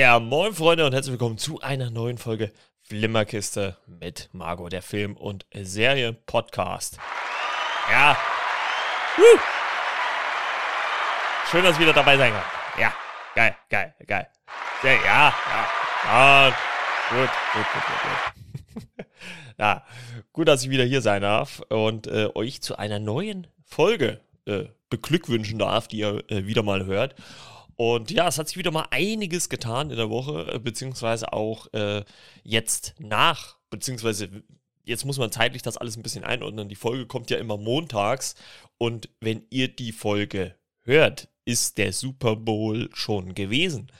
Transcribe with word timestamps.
Ja, 0.00 0.18
moin 0.18 0.54
Freunde 0.54 0.86
und 0.86 0.94
herzlich 0.94 1.12
willkommen 1.12 1.36
zu 1.36 1.60
einer 1.60 1.90
neuen 1.90 2.16
Folge 2.16 2.52
Flimmerkiste 2.80 3.76
mit 3.86 4.30
Margot, 4.32 4.72
der 4.72 4.80
Film- 4.80 5.14
und 5.14 5.44
Serie-Podcast. 5.52 6.96
Ja. 7.90 8.16
Woo. 9.18 9.38
Schön, 11.50 11.64
dass 11.64 11.74
ich 11.74 11.80
wieder 11.80 11.92
dabei 11.92 12.16
sein 12.16 12.32
kann. 12.32 12.42
Ja, 12.80 12.94
geil, 13.34 13.54
geil, 13.68 13.94
geil. 14.06 14.26
Ja, 14.82 14.90
ja, 14.90 15.34
ja. 16.06 16.54
Gut, 17.10 17.30
gut, 17.52 17.66
gut, 17.74 17.82
gut, 17.84 18.96
gut. 18.96 19.06
ja, 19.58 19.84
gut, 20.32 20.48
dass 20.48 20.62
ich 20.62 20.70
wieder 20.70 20.84
hier 20.84 21.02
sein 21.02 21.20
darf 21.20 21.60
und 21.68 22.06
äh, 22.06 22.30
euch 22.34 22.62
zu 22.62 22.78
einer 22.78 23.00
neuen 23.00 23.48
Folge 23.66 24.22
äh, 24.46 24.64
beglückwünschen 24.88 25.58
darf, 25.58 25.88
die 25.88 25.98
ihr 25.98 26.24
äh, 26.30 26.46
wieder 26.46 26.62
mal 26.62 26.86
hört. 26.86 27.14
Und 27.80 28.10
ja, 28.10 28.28
es 28.28 28.36
hat 28.36 28.46
sich 28.46 28.58
wieder 28.58 28.72
mal 28.72 28.88
einiges 28.90 29.48
getan 29.48 29.88
in 29.88 29.96
der 29.96 30.10
Woche, 30.10 30.52
äh, 30.52 30.58
beziehungsweise 30.58 31.32
auch 31.32 31.72
äh, 31.72 32.04
jetzt 32.42 32.94
nach, 32.98 33.56
beziehungsweise 33.70 34.28
jetzt 34.84 35.06
muss 35.06 35.16
man 35.16 35.32
zeitlich 35.32 35.62
das 35.62 35.78
alles 35.78 35.96
ein 35.96 36.02
bisschen 36.02 36.22
einordnen. 36.22 36.68
Die 36.68 36.74
Folge 36.74 37.06
kommt 37.06 37.30
ja 37.30 37.38
immer 37.38 37.56
montags 37.56 38.34
und 38.76 39.08
wenn 39.20 39.46
ihr 39.48 39.68
die 39.68 39.92
Folge 39.92 40.56
hört, 40.82 41.28
ist 41.46 41.78
der 41.78 41.94
Super 41.94 42.36
Bowl 42.36 42.90
schon 42.92 43.34
gewesen. 43.34 43.90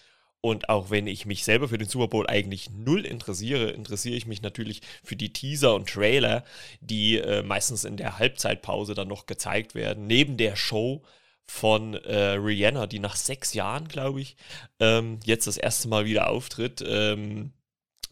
Und 0.43 0.69
auch 0.69 0.91
wenn 0.91 1.07
ich 1.07 1.25
mich 1.25 1.45
selber 1.45 1.69
für 1.69 1.79
den 1.79 1.89
Super 1.89 2.09
Bowl 2.09 2.27
eigentlich 2.27 2.69
null 2.69 3.07
interessiere, 3.07 3.71
interessiere 3.71 4.17
ich 4.17 4.27
mich 4.27 4.43
natürlich 4.43 4.83
für 5.03 5.17
die 5.17 5.33
Teaser 5.33 5.75
und 5.75 5.89
Trailer, 5.89 6.45
die 6.83 7.17
äh, 7.17 7.43
meistens 7.43 7.85
in 7.85 7.97
der 7.97 8.19
Halbzeitpause 8.19 8.93
dann 8.93 9.09
noch 9.09 9.25
gezeigt 9.25 9.75
werden, 9.75 10.07
neben 10.07 10.37
der 10.37 10.55
Show 10.55 11.03
von 11.47 11.95
äh, 11.95 12.33
Rihanna, 12.33 12.87
die 12.87 13.01
nach 13.01 13.17
sechs 13.17 13.55
Jahren, 13.55 13.89
glaube 13.89 14.21
ich, 14.21 14.37
ähm, 14.79 15.19
jetzt 15.25 15.47
das 15.47 15.57
erste 15.57 15.89
Mal 15.89 16.05
wieder 16.05 16.31
auftritt. 16.31 16.83
Ähm, 16.87 17.53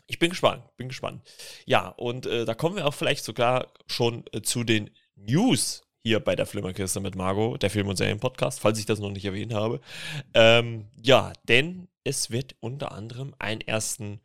ich 0.06 0.18
bin 0.18 0.30
gespannt, 0.30 0.64
bin 0.76 0.88
gespannt. 0.88 1.22
Ja, 1.66 1.88
und 1.88 2.26
äh, 2.26 2.44
da 2.44 2.54
kommen 2.54 2.76
wir 2.76 2.86
auch 2.86 2.94
vielleicht 2.94 3.24
sogar 3.24 3.72
schon 3.86 4.24
äh, 4.32 4.42
zu 4.42 4.64
den 4.64 4.90
News 5.16 5.82
hier 6.02 6.20
bei 6.20 6.34
der 6.34 6.46
Flimmerkiste 6.46 7.00
mit 7.00 7.14
Margot, 7.14 7.62
der 7.62 7.70
Film- 7.70 7.88
und 7.88 7.96
Serien-Podcast, 7.96 8.60
falls 8.60 8.78
ich 8.78 8.86
das 8.86 9.00
noch 9.00 9.10
nicht 9.10 9.24
erwähnt 9.24 9.52
habe. 9.52 9.80
Ähm, 10.32 10.86
ja, 11.00 11.32
denn 11.48 11.88
es 12.04 12.30
wird 12.30 12.56
unter 12.60 12.92
anderem 12.92 13.34
einen 13.38 13.60
ersten, 13.60 14.20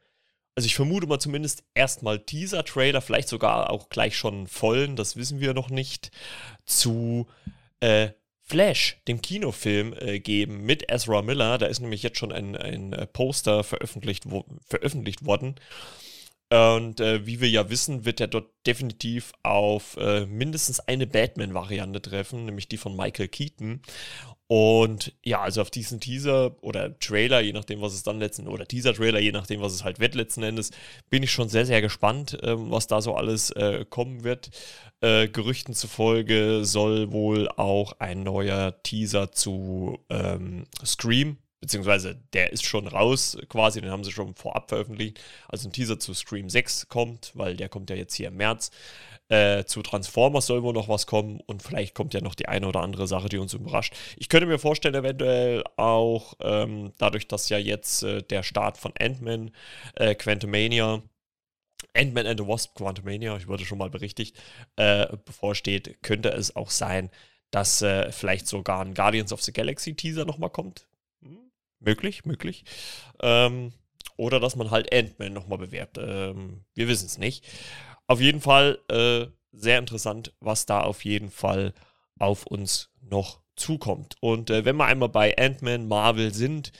also 0.55 0.65
ich 0.65 0.75
vermute 0.75 1.07
mal 1.07 1.19
zumindest 1.19 1.63
erstmal 1.73 2.19
Teaser-Trailer, 2.19 3.01
vielleicht 3.01 3.27
sogar 3.27 3.69
auch 3.69 3.89
gleich 3.89 4.15
schon 4.15 4.47
vollen, 4.47 4.95
das 4.95 5.17
wissen 5.17 5.41
wir 5.41 5.53
noch 5.53 5.69
nicht, 5.69 6.11
zu 6.65 7.27
äh, 7.81 8.11
Flash, 8.53 9.01
dem 9.07 9.19
Kinofilm, 9.19 9.95
äh, 9.97 10.19
geben 10.19 10.61
mit 10.61 10.91
Ezra 10.91 11.23
Miller. 11.23 11.57
Da 11.57 11.65
ist 11.65 11.79
nämlich 11.79 12.03
jetzt 12.03 12.19
schon 12.19 12.31
ein, 12.31 12.55
ein 12.55 12.93
äh, 12.93 13.07
Poster 13.07 13.63
veröffentlicht, 13.63 14.29
wo, 14.29 14.45
veröffentlicht 14.69 15.25
worden. 15.25 15.55
Und 16.51 16.99
äh, 16.99 17.25
wie 17.25 17.41
wir 17.41 17.49
ja 17.49 17.71
wissen, 17.71 18.05
wird 18.05 18.19
er 18.19 18.27
dort 18.27 18.51
definitiv 18.67 19.31
auf 19.41 19.97
äh, 19.97 20.27
mindestens 20.27 20.81
eine 20.81 21.07
Batman-Variante 21.07 21.99
treffen, 21.99 22.45
nämlich 22.45 22.67
die 22.67 22.77
von 22.77 22.95
Michael 22.95 23.27
Keaton. 23.27 23.81
Und 24.55 25.13
ja, 25.23 25.41
also 25.41 25.61
auf 25.61 25.71
diesen 25.71 25.99
Teaser 25.99 26.55
oder 26.61 26.99
Trailer, 26.99 27.41
je 27.41 27.53
nachdem, 27.53 27.81
was 27.81 27.95
es 27.95 28.03
dann 28.03 28.19
letzten, 28.19 28.47
oder 28.47 28.67
Teaser-Trailer, 28.67 29.17
je 29.17 29.31
nachdem, 29.31 29.61
was 29.61 29.73
es 29.73 29.83
halt 29.83 29.99
wird 29.99 30.13
letzten 30.13 30.43
Endes, 30.43 30.69
bin 31.09 31.23
ich 31.23 31.31
schon 31.31 31.49
sehr, 31.49 31.65
sehr 31.65 31.81
gespannt, 31.81 32.37
ähm, 32.43 32.69
was 32.69 32.85
da 32.85 33.01
so 33.01 33.15
alles 33.15 33.49
äh, 33.49 33.83
kommen 33.89 34.23
wird. 34.23 34.51
Äh, 35.01 35.27
Gerüchten 35.27 35.73
zufolge 35.73 36.65
soll 36.65 37.11
wohl 37.11 37.49
auch 37.49 37.93
ein 37.97 38.21
neuer 38.21 38.75
Teaser 38.83 39.31
zu 39.31 39.97
ähm, 40.11 40.67
Scream 40.85 41.37
beziehungsweise 41.59 42.15
der 42.33 42.51
ist 42.51 42.65
schon 42.65 42.87
raus 42.87 43.37
quasi, 43.47 43.79
den 43.79 43.89
haben 43.89 44.03
sie 44.03 44.11
schon 44.11 44.35
vorab 44.35 44.67
veröffentlicht. 44.67 45.21
Also 45.47 45.69
ein 45.69 45.71
Teaser 45.71 45.97
zu 45.97 46.13
Scream 46.13 46.49
6 46.49 46.89
kommt, 46.89 47.31
weil 47.35 47.55
der 47.55 47.69
kommt 47.69 47.89
ja 47.89 47.95
jetzt 47.95 48.15
hier 48.15 48.27
im 48.27 48.35
März. 48.35 48.69
Äh, 49.33 49.65
zu 49.65 49.81
Transformers 49.81 50.45
soll 50.45 50.61
wohl 50.61 50.73
noch 50.73 50.89
was 50.89 51.07
kommen 51.07 51.39
und 51.47 51.63
vielleicht 51.63 51.95
kommt 51.95 52.13
ja 52.13 52.21
noch 52.21 52.35
die 52.35 52.47
eine 52.47 52.67
oder 52.67 52.81
andere 52.81 53.07
Sache, 53.07 53.29
die 53.29 53.39
uns 53.39 53.55
überrascht. 53.55 53.95
Ich 54.15 54.29
könnte 54.29 54.45
mir 54.45 54.59
vorstellen, 54.59 54.93
eventuell 54.93 55.63
auch 55.75 56.35
ähm, 56.39 56.93
dadurch, 56.99 57.27
dass 57.27 57.49
ja 57.49 57.57
jetzt 57.57 58.03
äh, 58.03 58.21
der 58.21 58.43
Start 58.43 58.77
von 58.77 58.93
Ant-Man, 58.99 59.49
äh, 59.95 60.13
Quantumania, 60.13 61.01
Ant-Man 61.95 62.27
and 62.27 62.39
the 62.41 62.47
Wasp 62.47 62.75
Quantumania, 62.75 63.35
ich 63.35 63.47
wurde 63.47 63.65
schon 63.65 63.79
mal 63.79 63.89
berichtigt, 63.89 64.37
äh, 64.75 65.07
bevorsteht, 65.25 66.03
könnte 66.03 66.29
es 66.29 66.55
auch 66.55 66.69
sein, 66.69 67.09
dass 67.49 67.81
äh, 67.81 68.11
vielleicht 68.11 68.45
sogar 68.45 68.81
ein 68.81 68.93
Guardians 68.93 69.33
of 69.33 69.41
the 69.41 69.51
Galaxy 69.51 69.95
Teaser 69.95 70.25
nochmal 70.25 70.51
kommt. 70.51 70.85
Möglich, 71.79 72.23
möglich. 72.25 72.65
Ähm, 73.19 73.73
oder 74.15 74.39
dass 74.39 74.55
man 74.55 74.69
halt 74.69 74.93
Ant-Man 74.93 75.33
nochmal 75.33 75.57
bewerbt. 75.57 75.97
Ähm, 75.99 76.65
wir 76.75 76.87
wissen 76.87 77.07
es 77.07 77.17
nicht. 77.17 77.43
Auf 78.13 78.21
jeden 78.21 78.41
Fall 78.41 78.77
äh, 78.91 79.25
sehr 79.53 79.79
interessant, 79.79 80.33
was 80.39 80.67
da 80.67 80.81
auf 80.81 81.03
jeden 81.03 81.31
Fall 81.31 81.73
auf 82.19 82.45
uns 82.45 82.91
noch 83.01 83.39
zukommt. 83.55 84.17
Und 84.19 84.51
äh, 84.51 84.65
wenn 84.65 84.75
wir 84.75 84.85
einmal 84.85 85.09
bei 85.09 85.35
Ant-Man 85.35 85.87
Marvel 85.87 86.31
sind, 86.31 86.71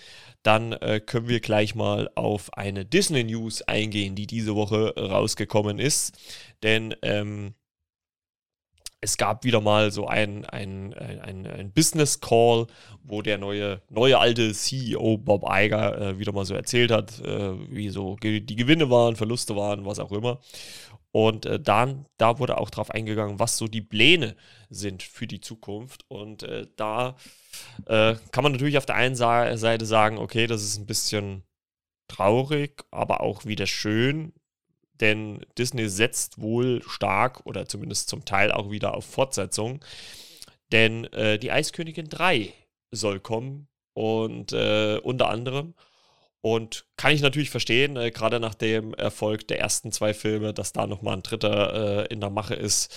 dann 0.44 0.74
äh, 0.74 1.00
können 1.04 1.28
wir 1.28 1.40
gleich 1.40 1.74
mal 1.74 2.08
auf 2.14 2.54
eine 2.54 2.86
Disney 2.86 3.24
News 3.24 3.64
eingehen, 3.64 4.14
die 4.14 4.28
diese 4.28 4.54
Woche 4.54 4.94
rausgekommen 4.96 5.80
ist. 5.80 6.16
Denn 6.62 6.94
ähm, 7.02 7.56
es 9.04 9.18
gab 9.18 9.44
wieder 9.44 9.60
mal 9.60 9.92
so 9.92 10.08
ein, 10.08 10.46
ein, 10.46 10.94
ein, 10.94 11.46
ein 11.46 11.72
Business 11.72 12.22
Call, 12.22 12.68
wo 13.04 13.22
der 13.22 13.38
neue, 13.38 13.82
neue 13.90 14.18
alte 14.18 14.54
CEO 14.54 15.18
Bob 15.18 15.44
Iger 15.50 16.00
äh, 16.00 16.20
wieder 16.20 16.32
mal 16.32 16.46
so 16.46 16.54
erzählt 16.54 16.92
hat, 16.92 17.20
äh, 17.20 17.54
wie 17.70 17.90
so 17.90 18.16
die 18.22 18.46
Gewinne 18.56 18.90
waren, 18.90 19.16
Verluste 19.16 19.56
waren, 19.56 19.86
was 19.86 20.00
auch 20.00 20.12
immer. 20.12 20.40
Und 21.14 21.46
äh, 21.46 21.60
dann, 21.60 22.08
da 22.18 22.40
wurde 22.40 22.58
auch 22.58 22.72
darauf 22.72 22.90
eingegangen, 22.90 23.40
was 23.40 23.58
so 23.58 23.68
die 23.68 23.84
Pläne 23.84 24.36
sind 24.72 25.04
für 25.04 25.28
die 25.28 25.42
Zukunft. 25.42 26.06
Und 26.08 26.42
äh, 26.42 26.66
da 26.76 27.16
äh, 27.86 28.16
kann 28.32 28.44
man 28.44 28.52
natürlich 28.52 28.80
auf 28.80 28.88
der 28.88 28.96
einen 28.96 29.16
Seite 29.16 29.86
sagen, 29.86 30.18
okay, 30.18 30.48
das 30.48 30.64
ist 30.64 30.80
ein 30.80 30.88
bisschen 30.88 31.44
traurig, 32.08 32.84
aber 32.90 33.22
auch 33.22 33.46
wieder 33.46 33.68
schön, 33.68 34.34
denn 34.96 35.46
Disney 35.58 35.88
setzt 35.88 36.42
wohl 36.42 36.82
stark 36.88 37.46
oder 37.46 37.68
zumindest 37.68 38.10
zum 38.10 38.26
Teil 38.26 38.52
auch 38.52 38.72
wieder 38.72 38.96
auf 38.96 39.06
Fortsetzung. 39.06 39.86
Denn 40.72 41.06
äh, 41.14 41.38
die 41.38 41.52
Eiskönigin 41.52 42.10
3 42.10 42.54
soll 42.90 43.20
kommen 43.20 43.68
und 43.94 44.52
äh, 44.54 45.00
unter 45.04 45.30
anderem. 45.30 45.76
Und 46.46 46.86
kann 46.98 47.14
ich 47.14 47.22
natürlich 47.22 47.50
verstehen, 47.50 47.96
äh, 47.96 48.12
gerade 48.12 48.42
nach 48.42 48.54
dem 48.54 48.94
Erfolg 48.96 49.48
der 49.48 49.62
ersten 49.62 49.94
zwei 49.94 50.14
Filme, 50.14 50.54
dass 50.54 50.74
da 50.74 50.86
nochmal 50.86 51.16
ein 51.16 51.24
dritter 51.24 52.04
äh, 52.04 52.14
in 52.14 52.20
der 52.20 52.32
Mache 52.32 52.54
ist. 52.54 52.94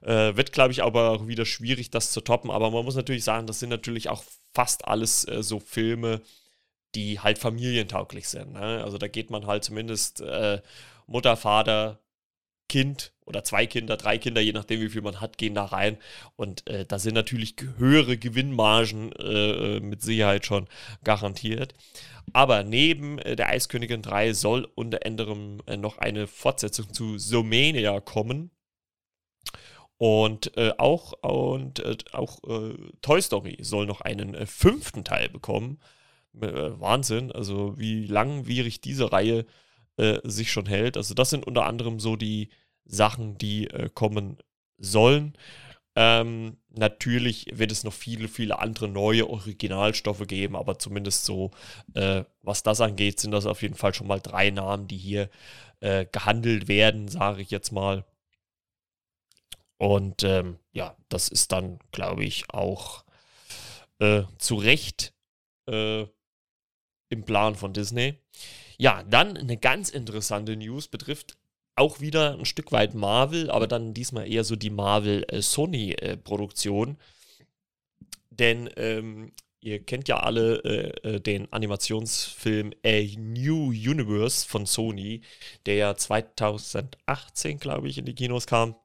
Äh, 0.00 0.34
wird, 0.36 0.50
glaube 0.50 0.72
ich, 0.72 0.82
aber 0.82 1.10
auch 1.10 1.28
wieder 1.28 1.46
schwierig, 1.46 1.90
das 1.90 2.10
zu 2.10 2.20
toppen. 2.20 2.50
Aber 2.50 2.72
man 2.72 2.84
muss 2.84 2.96
natürlich 2.96 3.22
sagen, 3.22 3.46
das 3.46 3.60
sind 3.60 3.68
natürlich 3.68 4.08
auch 4.08 4.24
fast 4.52 4.88
alles 4.88 5.24
äh, 5.28 5.44
so 5.44 5.60
Filme, 5.60 6.22
die 6.96 7.20
halt 7.20 7.38
familientauglich 7.38 8.28
sind. 8.28 8.54
Ne? 8.54 8.82
Also 8.82 8.98
da 8.98 9.06
geht 9.06 9.30
man 9.30 9.46
halt 9.46 9.62
zumindest 9.62 10.20
äh, 10.20 10.60
Mutter, 11.06 11.36
Vater, 11.36 12.00
Kind 12.72 13.12
oder 13.26 13.44
zwei 13.44 13.66
Kinder, 13.66 13.98
drei 13.98 14.16
Kinder, 14.16 14.40
je 14.40 14.54
nachdem, 14.54 14.80
wie 14.80 14.88
viel 14.88 15.02
man 15.02 15.20
hat, 15.20 15.36
gehen 15.36 15.54
da 15.54 15.66
rein. 15.66 15.98
Und 16.36 16.66
äh, 16.66 16.86
da 16.86 16.98
sind 16.98 17.12
natürlich 17.12 17.54
höhere 17.76 18.16
Gewinnmargen 18.16 19.12
äh, 19.12 19.78
mit 19.80 20.00
Sicherheit 20.00 20.46
schon 20.46 20.68
garantiert. 21.04 21.74
Aber 22.32 22.64
neben 22.64 23.18
äh, 23.18 23.36
der 23.36 23.50
Eiskönigin 23.50 24.00
3 24.00 24.32
soll 24.32 24.66
unter 24.74 25.04
anderem 25.04 25.60
äh, 25.66 25.76
noch 25.76 25.98
eine 25.98 26.26
Fortsetzung 26.26 26.94
zu 26.94 27.18
Somania 27.18 28.00
kommen. 28.00 28.52
Und 29.98 30.56
äh, 30.56 30.72
auch, 30.78 31.12
und, 31.20 31.80
äh, 31.80 31.98
auch 32.12 32.38
Toy 33.02 33.20
Story 33.20 33.58
soll 33.60 33.84
noch 33.84 34.00
einen 34.00 34.46
fünften 34.46 35.04
Teil 35.04 35.28
bekommen. 35.28 35.78
Wahnsinn, 36.32 37.30
also 37.32 37.78
wie 37.78 38.06
langwierig 38.06 38.80
diese 38.80 39.12
Reihe 39.12 39.44
äh, 39.98 40.20
sich 40.24 40.50
schon 40.50 40.64
hält. 40.64 40.96
Also 40.96 41.12
das 41.12 41.28
sind 41.28 41.46
unter 41.46 41.66
anderem 41.66 42.00
so 42.00 42.16
die 42.16 42.48
Sachen, 42.84 43.38
die 43.38 43.68
äh, 43.68 43.88
kommen 43.92 44.38
sollen. 44.78 45.36
Ähm, 45.94 46.56
natürlich 46.70 47.46
wird 47.52 47.70
es 47.70 47.84
noch 47.84 47.92
viele, 47.92 48.28
viele 48.28 48.58
andere 48.58 48.88
neue 48.88 49.28
Originalstoffe 49.28 50.26
geben, 50.26 50.56
aber 50.56 50.78
zumindest 50.78 51.24
so, 51.26 51.50
äh, 51.94 52.24
was 52.40 52.62
das 52.62 52.80
angeht, 52.80 53.20
sind 53.20 53.32
das 53.32 53.44
auf 53.46 53.62
jeden 53.62 53.74
Fall 53.74 53.92
schon 53.92 54.06
mal 54.06 54.20
drei 54.20 54.50
Namen, 54.50 54.88
die 54.88 54.96
hier 54.96 55.28
äh, 55.80 56.06
gehandelt 56.10 56.68
werden, 56.68 57.08
sage 57.08 57.42
ich 57.42 57.50
jetzt 57.50 57.72
mal. 57.72 58.04
Und 59.76 60.22
ähm, 60.22 60.58
ja, 60.72 60.96
das 61.08 61.28
ist 61.28 61.52
dann, 61.52 61.78
glaube 61.90 62.24
ich, 62.24 62.44
auch 62.50 63.04
äh, 63.98 64.22
zu 64.38 64.54
Recht 64.54 65.12
äh, 65.68 66.06
im 67.10 67.24
Plan 67.26 67.54
von 67.54 67.72
Disney. 67.74 68.14
Ja, 68.78 69.02
dann 69.02 69.36
eine 69.36 69.58
ganz 69.58 69.90
interessante 69.90 70.56
News 70.56 70.88
betrifft 70.88 71.36
auch 71.76 72.00
wieder 72.00 72.38
ein 72.38 72.44
Stück 72.44 72.72
weit 72.72 72.94
Marvel, 72.94 73.50
aber 73.50 73.66
dann 73.66 73.94
diesmal 73.94 74.30
eher 74.30 74.44
so 74.44 74.56
die 74.56 74.68
Marvel-Sony-Produktion. 74.70 76.98
Denn 78.30 78.68
ähm, 78.76 79.32
ihr 79.60 79.82
kennt 79.84 80.08
ja 80.08 80.20
alle 80.20 80.56
äh, 80.64 81.08
äh 81.08 81.20
den 81.20 81.52
Animationsfilm 81.52 82.72
A 82.84 83.02
New 83.16 83.68
Universe 83.68 84.46
von 84.46 84.66
Sony, 84.66 85.22
der 85.66 85.76
ja 85.76 85.96
2018, 85.96 87.58
glaube 87.58 87.88
ich, 87.88 87.98
in 87.98 88.04
die 88.04 88.14
Kinos 88.14 88.46
kam. 88.46 88.76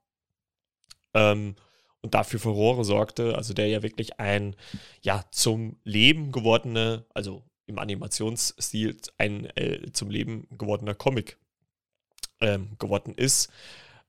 Ähm, 1.13 1.55
und 2.01 2.13
dafür 2.13 2.39
Furore 2.39 2.85
sorgte, 2.85 3.35
also 3.35 3.53
der 3.53 3.67
ja 3.67 3.83
wirklich 3.83 4.19
ein 4.19 4.55
ja 5.01 5.25
zum 5.31 5.77
Leben 5.83 6.31
gewordene, 6.31 7.05
also 7.13 7.43
im 7.65 7.79
Animationsstil 7.79 8.97
ein 9.17 9.45
äh, 9.57 9.91
zum 9.91 10.09
Leben 10.09 10.47
gewordener 10.57 10.95
Comic 10.95 11.37
ähm, 12.41 12.75
geworden 12.79 13.13
ist. 13.15 13.49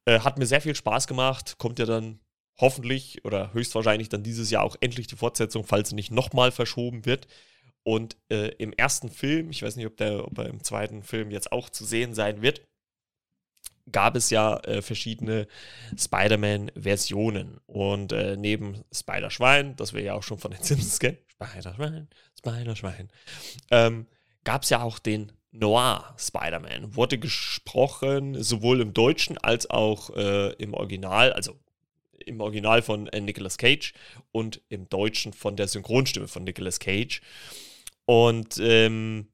Äh, 0.04 0.20
hat 0.20 0.38
mir 0.38 0.46
sehr 0.46 0.60
viel 0.60 0.74
Spaß 0.74 1.06
gemacht, 1.06 1.56
kommt 1.58 1.78
ja 1.78 1.86
dann 1.86 2.20
hoffentlich 2.60 3.24
oder 3.24 3.52
höchstwahrscheinlich 3.52 4.08
dann 4.08 4.22
dieses 4.22 4.50
Jahr 4.50 4.64
auch 4.64 4.76
endlich 4.80 5.06
die 5.06 5.16
Fortsetzung, 5.16 5.64
falls 5.64 5.90
sie 5.90 5.94
nicht 5.94 6.10
nochmal 6.10 6.50
verschoben 6.50 7.06
wird. 7.06 7.26
Und 7.84 8.16
äh, 8.30 8.48
im 8.58 8.72
ersten 8.72 9.08
Film, 9.08 9.50
ich 9.50 9.62
weiß 9.62 9.76
nicht, 9.76 9.86
ob, 9.86 9.96
der, 9.96 10.24
ob 10.26 10.36
er 10.38 10.46
im 10.46 10.62
zweiten 10.62 11.02
Film 11.02 11.30
jetzt 11.30 11.52
auch 11.52 11.70
zu 11.70 11.84
sehen 11.84 12.14
sein 12.14 12.42
wird, 12.42 12.62
gab 13.90 14.16
es 14.16 14.30
ja 14.30 14.58
äh, 14.64 14.82
verschiedene 14.82 15.46
Spider-Man-Versionen. 15.96 17.58
Und 17.66 18.12
äh, 18.12 18.36
neben 18.36 18.84
Spider-Schwein, 18.92 19.76
das 19.76 19.94
wir 19.94 20.02
ja 20.02 20.14
auch 20.14 20.22
schon 20.22 20.38
von 20.38 20.50
den 20.50 20.62
Simpsons 20.62 20.98
kennen, 20.98 21.18
Spider-Schwein, 21.28 22.08
Spider-Schwein, 22.38 23.08
ähm, 23.70 24.06
gab 24.44 24.64
es 24.64 24.70
ja 24.70 24.82
auch 24.82 24.98
den 24.98 25.32
Noir 25.50 26.14
Spider-Man. 26.18 26.94
Wurde 26.94 27.18
gesprochen 27.18 28.42
sowohl 28.42 28.80
im 28.80 28.92
Deutschen 28.94 29.38
als 29.38 29.70
auch 29.70 30.14
äh, 30.16 30.52
im 30.54 30.74
Original, 30.74 31.32
also 31.32 31.58
im 32.24 32.40
Original 32.40 32.82
von 32.82 33.06
äh, 33.08 33.20
Nicolas 33.20 33.58
Cage 33.58 33.94
und 34.32 34.60
im 34.68 34.88
Deutschen 34.88 35.32
von 35.32 35.56
der 35.56 35.68
Synchronstimme 35.68 36.28
von 36.28 36.44
Nicolas 36.44 36.78
Cage. 36.78 37.20
Und 38.04 38.58
ähm, 38.58 39.28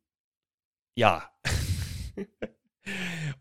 ja. 0.94 1.28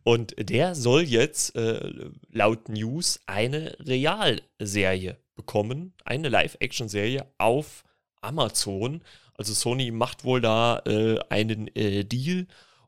Und 0.03 0.35
der 0.37 0.75
soll 0.75 1.03
jetzt 1.03 1.55
äh, 1.55 2.09
laut 2.29 2.69
News 2.69 3.19
eine 3.25 3.75
Realserie 3.79 5.17
bekommen, 5.35 5.93
eine 6.05 6.29
Live-Action-Serie 6.29 7.27
auf 7.37 7.83
Amazon. 8.21 9.01
Also 9.35 9.53
Sony 9.53 9.91
macht 9.91 10.23
wohl 10.23 10.41
da 10.41 10.79
äh, 10.85 11.19
einen 11.29 11.67
äh, 11.75 12.03
Deal 12.03 12.47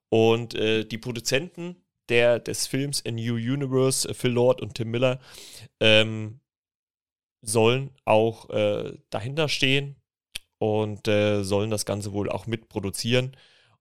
und 0.10 0.56
äh, 0.56 0.86
die 0.86 0.98
Produzenten 0.98 1.76
der, 2.10 2.40
des 2.40 2.68
Films 2.68 3.04
A 3.06 3.12
New 3.12 3.36
Universe, 3.36 4.08
äh, 4.08 4.14
Phil 4.14 4.32
Lord 4.32 4.62
und 4.62 4.76
Tim 4.76 4.92
Miller, 4.92 5.20
ähm, 5.80 6.40
sollen 7.42 7.92
auch 8.06 8.50
äh, 8.50 8.98
dahinter 9.10 9.50
stehen 9.50 9.96
und 10.58 11.06
sollen 11.06 11.70
das 11.70 11.86
Ganze 11.86 12.12
wohl 12.14 12.30
auch 12.30 12.48
mitproduzieren. 12.48 13.36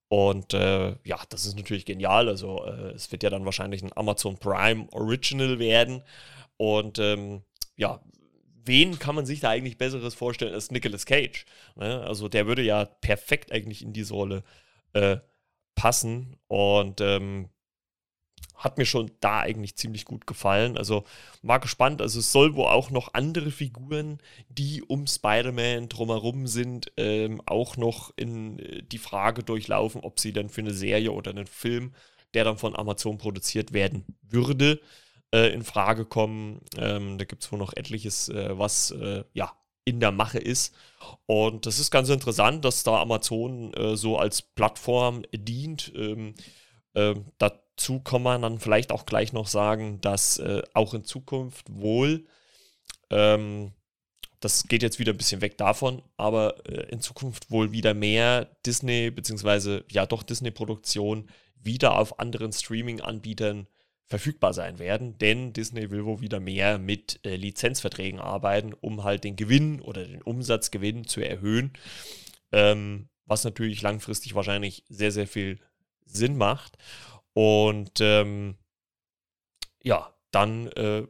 Und 0.09 0.55
äh, 0.55 0.97
ja, 1.05 1.19
das 1.29 1.47
ist 1.47 1.57
natürlich 1.57 1.87
genial. 1.87 2.29
Also 2.29 2.65
äh, 2.65 2.93
es 2.93 3.11
wird 3.11 3.23
ja 3.23 3.31
dann 3.31 3.45
wahrscheinlich 3.45 3.83
ein 3.83 3.97
Amazon 3.97 4.39
Prime 4.39 4.87
Original 4.93 5.59
werden. 5.59 6.03
Und 6.57 6.99
ähm, 6.99 7.43
ja, 7.77 8.01
wen 8.65 8.99
kann 8.99 9.15
man 9.15 9.27
sich 9.27 9.41
da 9.41 9.51
eigentlich 9.51 9.79
Besseres 9.79 10.15
vorstellen 10.15 10.55
als 10.55 10.71
Nicolas 10.71 11.07
Cage? 11.07 11.45
Ne? 11.77 12.03
Also 12.03 12.29
der 12.29 12.47
würde 12.47 12.63
ja 12.63 12.85
perfekt 12.85 13.53
eigentlich 13.53 13.83
in 13.83 13.93
diese 13.93 14.15
Rolle 14.15 14.43
äh, 14.93 15.19
passen. 15.75 16.37
Und 16.49 17.01
ähm, 17.01 17.49
hat 18.57 18.79
mir 18.79 18.87
schon 18.87 19.11
da 19.21 19.41
eigentlich 19.41 19.77
ziemlich 19.77 20.05
gut 20.05 20.27
gefallen. 20.27 20.79
Also 20.79 21.05
war 21.43 21.61
gespannt. 21.61 22.01
Also 22.01 22.21
es 22.21 22.33
soll 22.33 22.55
wohl 22.55 22.67
auch 22.67 22.91
noch 22.91 23.13
andere 23.15 23.51
Figuren, 23.51 24.19
die 24.49 24.83
um 24.83 25.07
Spider-Man 25.07 25.89
drumherum 25.89 26.47
sind, 26.47 26.93
ähm, 26.97 27.43
auch 27.47 27.77
noch 27.77 28.13
in 28.17 28.59
äh, 28.59 28.83
die 28.83 28.99
Frage 28.99 29.43
durchlaufen, 29.43 30.01
ob 30.01 30.21
sie 30.21 30.33
dann 30.33 30.49
für 30.49 30.63
eine 30.63 30.73
Serie 30.73 31.13
oder 31.13 31.31
einen 31.31 31.47
Film, 31.47 31.95
der 32.33 32.45
dann 32.45 32.59
von 32.59 32.75
Amazon 32.75 33.19
produziert 33.19 33.73
werden 33.73 34.05
würde, 34.23 34.81
äh, 35.35 35.53
in 35.53 35.65
Frage 35.65 36.05
kommen. 36.05 36.61
Ähm, 36.79 37.19
da 37.19 37.25
gibt 37.25 37.43
es 37.43 37.51
wohl 37.51 37.59
noch 37.59 37.73
etliches, 37.75 38.29
äh, 38.29 38.57
was 38.57 38.93
äh, 38.93 39.25
ja 39.33 39.53
in 39.85 40.01
der 40.01 40.13
Mache 40.13 40.39
ist. 40.39 40.75
Und 41.27 41.67
das 41.67 41.79
ist 41.79 41.91
ganz 41.91 42.09
interessant, 42.09 42.65
dass 42.65 42.85
da 42.85 43.01
Amazon 43.03 43.75
äh, 43.75 43.97
so 43.97 44.17
als 44.17 44.41
Plattform 44.41 45.25
dient. 45.33 45.93
Ähm, 45.97 46.35
ähm, 46.95 47.27
dazu 47.39 48.01
kann 48.01 48.23
man 48.23 48.43
dann 48.43 48.61
vielleicht 48.61 48.93
auch 48.93 49.07
gleich 49.07 49.33
noch 49.33 49.49
sagen, 49.49 50.01
dass 50.01 50.39
äh, 50.39 50.63
auch 50.73 50.95
in 50.95 51.05
Zukunft 51.05 51.67
wohl, 51.69 52.25
ähm, 53.11 53.73
das 54.41 54.69
geht 54.69 54.83
jetzt 54.83 54.99
wieder 54.99 55.13
ein 55.13 55.19
bisschen 55.19 55.41
weg 55.41 55.59
davon, 55.59 56.03
aber 56.17 56.67
äh, 56.69 56.89
in 56.91 57.01
Zukunft 57.01 57.51
wohl 57.51 57.73
wieder 57.73 57.93
mehr 57.93 58.47
Disney, 58.65 59.11
beziehungsweise 59.11 59.85
ja 59.91 60.07
doch 60.07 60.23
Disney-Produktionen 60.23 61.29
wieder 61.57 61.99
auf 61.99 62.21
anderen 62.21 62.53
Streaming-Anbietern 62.53 63.67
verfügbar 64.07 64.53
sein 64.53 64.79
werden, 64.79 65.17
denn 65.19 65.53
Disney 65.53 65.91
will 65.91 66.05
wohl 66.05 66.21
wieder 66.21 66.41
mehr 66.41 66.79
mit 66.79 67.21
äh, 67.25 67.37
Lizenzverträgen 67.37 68.21
arbeiten, 68.21 68.75
um 68.75 69.03
halt 69.03 69.25
den 69.25 69.37
Gewinn 69.37 69.81
oder 69.81 70.05
den 70.05 70.23
Umsatzgewinn 70.23 71.07
zu 71.07 71.21
erhöhen, 71.21 71.73
ähm, 72.53 73.09
was 73.25 73.45
natürlich 73.45 73.81
langfristig 73.81 74.35
wahrscheinlich 74.35 74.85
sehr, 74.89 75.11
sehr 75.11 75.27
viel 75.27 75.59
Sinn 76.05 76.37
macht. 76.37 76.77
Und 77.33 78.01
ähm, 78.01 78.57
ja, 79.83 80.15
dann 80.31 80.67
äh, 80.69 81.07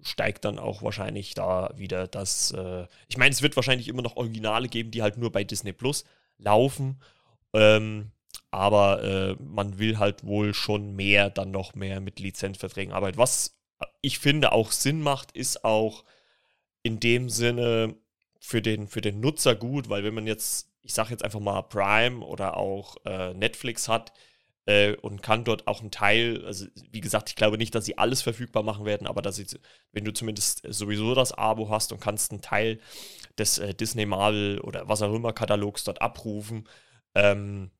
steigt 0.00 0.44
dann 0.44 0.58
auch 0.58 0.82
wahrscheinlich 0.82 1.34
da 1.34 1.72
wieder 1.76 2.08
das. 2.08 2.52
Äh, 2.52 2.86
ich 3.08 3.18
meine, 3.18 3.32
es 3.32 3.42
wird 3.42 3.56
wahrscheinlich 3.56 3.88
immer 3.88 4.02
noch 4.02 4.16
Originale 4.16 4.68
geben, 4.68 4.90
die 4.90 5.02
halt 5.02 5.18
nur 5.18 5.30
bei 5.30 5.44
Disney 5.44 5.72
Plus 5.72 6.04
laufen. 6.38 7.02
Ähm, 7.52 8.10
aber 8.52 9.02
äh, 9.02 9.36
man 9.42 9.78
will 9.78 9.98
halt 9.98 10.24
wohl 10.24 10.54
schon 10.54 10.94
mehr, 10.94 11.30
dann 11.30 11.50
noch 11.50 11.74
mehr 11.74 12.00
mit 12.00 12.20
Lizenzverträgen 12.20 12.92
arbeiten. 12.92 13.18
Was 13.18 13.58
ich 14.00 14.18
finde 14.18 14.52
auch 14.52 14.70
Sinn 14.70 15.00
macht, 15.00 15.32
ist 15.32 15.64
auch 15.64 16.04
in 16.82 17.00
dem 17.00 17.28
Sinne 17.28 17.96
für 18.38 18.62
den, 18.62 18.86
für 18.88 19.00
den 19.00 19.20
Nutzer 19.20 19.54
gut, 19.54 19.88
weil 19.88 20.04
wenn 20.04 20.14
man 20.14 20.26
jetzt 20.26 20.72
ich 20.82 20.94
sage 20.94 21.10
jetzt 21.10 21.24
einfach 21.24 21.40
mal 21.40 21.62
Prime 21.62 22.24
oder 22.24 22.56
auch 22.56 22.96
äh, 23.04 23.32
Netflix 23.34 23.88
hat 23.88 24.12
äh, 24.66 24.94
und 24.96 25.22
kann 25.22 25.44
dort 25.44 25.66
auch 25.66 25.80
einen 25.80 25.90
Teil, 25.90 26.44
also 26.44 26.66
wie 26.90 27.00
gesagt, 27.00 27.30
ich 27.30 27.36
glaube 27.36 27.56
nicht, 27.56 27.74
dass 27.74 27.84
sie 27.84 27.98
alles 27.98 28.22
verfügbar 28.22 28.62
machen 28.62 28.84
werden, 28.84 29.06
aber 29.06 29.22
dass 29.22 29.36
sie, 29.36 29.46
wenn 29.92 30.04
du 30.04 30.12
zumindest 30.12 30.62
sowieso 30.68 31.14
das 31.14 31.32
Abo 31.32 31.70
hast 31.70 31.92
und 31.92 32.00
kannst 32.00 32.32
einen 32.32 32.42
Teil 32.42 32.80
des 33.38 33.58
äh, 33.58 33.74
Disney 33.74 34.06
Marvel 34.06 34.60
oder 34.60 34.88
was 34.88 35.02
auch 35.02 35.14
immer 35.14 35.32
Katalogs 35.32 35.84
dort 35.84 36.02
abrufen, 36.02 36.68
ähm, 37.14 37.70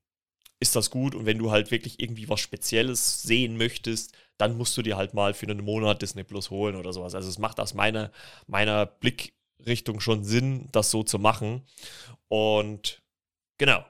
ist 0.63 0.75
das 0.75 0.89
gut. 0.89 1.13
Und 1.13 1.25
wenn 1.25 1.37
du 1.37 1.51
halt 1.51 1.69
wirklich 1.69 1.99
irgendwie 1.99 2.29
was 2.29 2.39
Spezielles 2.39 3.21
sehen 3.21 3.57
möchtest, 3.57 4.15
dann 4.37 4.57
musst 4.57 4.75
du 4.77 4.81
dir 4.81 4.97
halt 4.97 5.13
mal 5.13 5.33
für 5.33 5.45
einen 5.45 5.63
Monat 5.63 6.01
Disney 6.01 6.23
Plus 6.23 6.49
holen 6.49 6.75
oder 6.75 6.93
sowas. 6.93 7.13
Also 7.13 7.29
es 7.29 7.37
macht 7.37 7.59
aus 7.59 7.73
meiner, 7.73 8.11
meiner 8.47 8.85
Blick 8.85 9.33
Richtung 9.65 9.99
schon 9.99 10.23
Sinn, 10.23 10.69
das 10.71 10.89
so 10.89 11.03
zu 11.03 11.19
machen. 11.19 11.63
Und 12.29 13.03
genau. 13.57 13.85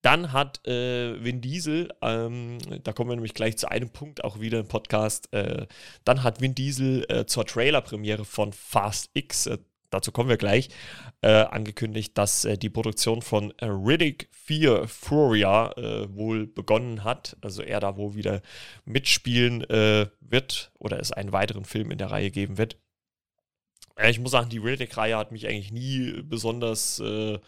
Dann 0.00 0.32
hat 0.32 0.64
äh, 0.66 1.22
Vin 1.24 1.40
Diesel, 1.40 1.92
ähm, 2.02 2.58
da 2.84 2.92
kommen 2.92 3.10
wir 3.10 3.16
nämlich 3.16 3.34
gleich 3.34 3.58
zu 3.58 3.68
einem 3.68 3.90
Punkt 3.90 4.22
auch 4.22 4.38
wieder 4.38 4.60
im 4.60 4.68
Podcast, 4.68 5.30
äh, 5.32 5.66
dann 6.04 6.22
hat 6.22 6.40
Vin 6.40 6.54
Diesel 6.54 7.04
äh, 7.08 7.26
zur 7.26 7.44
Trailer-Premiere 7.44 8.24
von 8.24 8.52
Fast 8.52 9.10
X, 9.14 9.46
äh, 9.46 9.58
dazu 9.90 10.12
kommen 10.12 10.28
wir 10.28 10.36
gleich, 10.36 10.68
äh, 11.22 11.28
angekündigt, 11.28 12.16
dass 12.16 12.44
äh, 12.44 12.58
die 12.58 12.70
Produktion 12.70 13.22
von 13.22 13.52
Riddick 13.60 14.28
4 14.32 14.88
Furia 14.88 15.74
wohl 16.08 16.46
begonnen 16.46 17.04
hat. 17.04 17.36
Also 17.42 17.62
er 17.62 17.80
da 17.80 17.96
wohl 17.96 18.14
wieder 18.14 18.40
mitspielen 18.84 19.60
wird 19.68 20.72
oder 20.78 20.98
es 21.00 21.12
einen 21.12 21.32
weiteren 21.32 21.64
Film 21.64 21.90
in 21.90 21.98
der 21.98 22.10
Reihe 22.10 22.30
geben 22.30 22.56
wird. 22.56 22.76
Ich 24.06 24.20
muss 24.20 24.30
sagen, 24.30 24.48
die 24.48 24.58
Riddick-Reihe 24.58 25.16
hat 25.16 25.32
mich 25.32 25.48
eigentlich 25.48 25.72
nie 25.72 26.22
besonders 26.22 27.00
äh, 27.00 27.38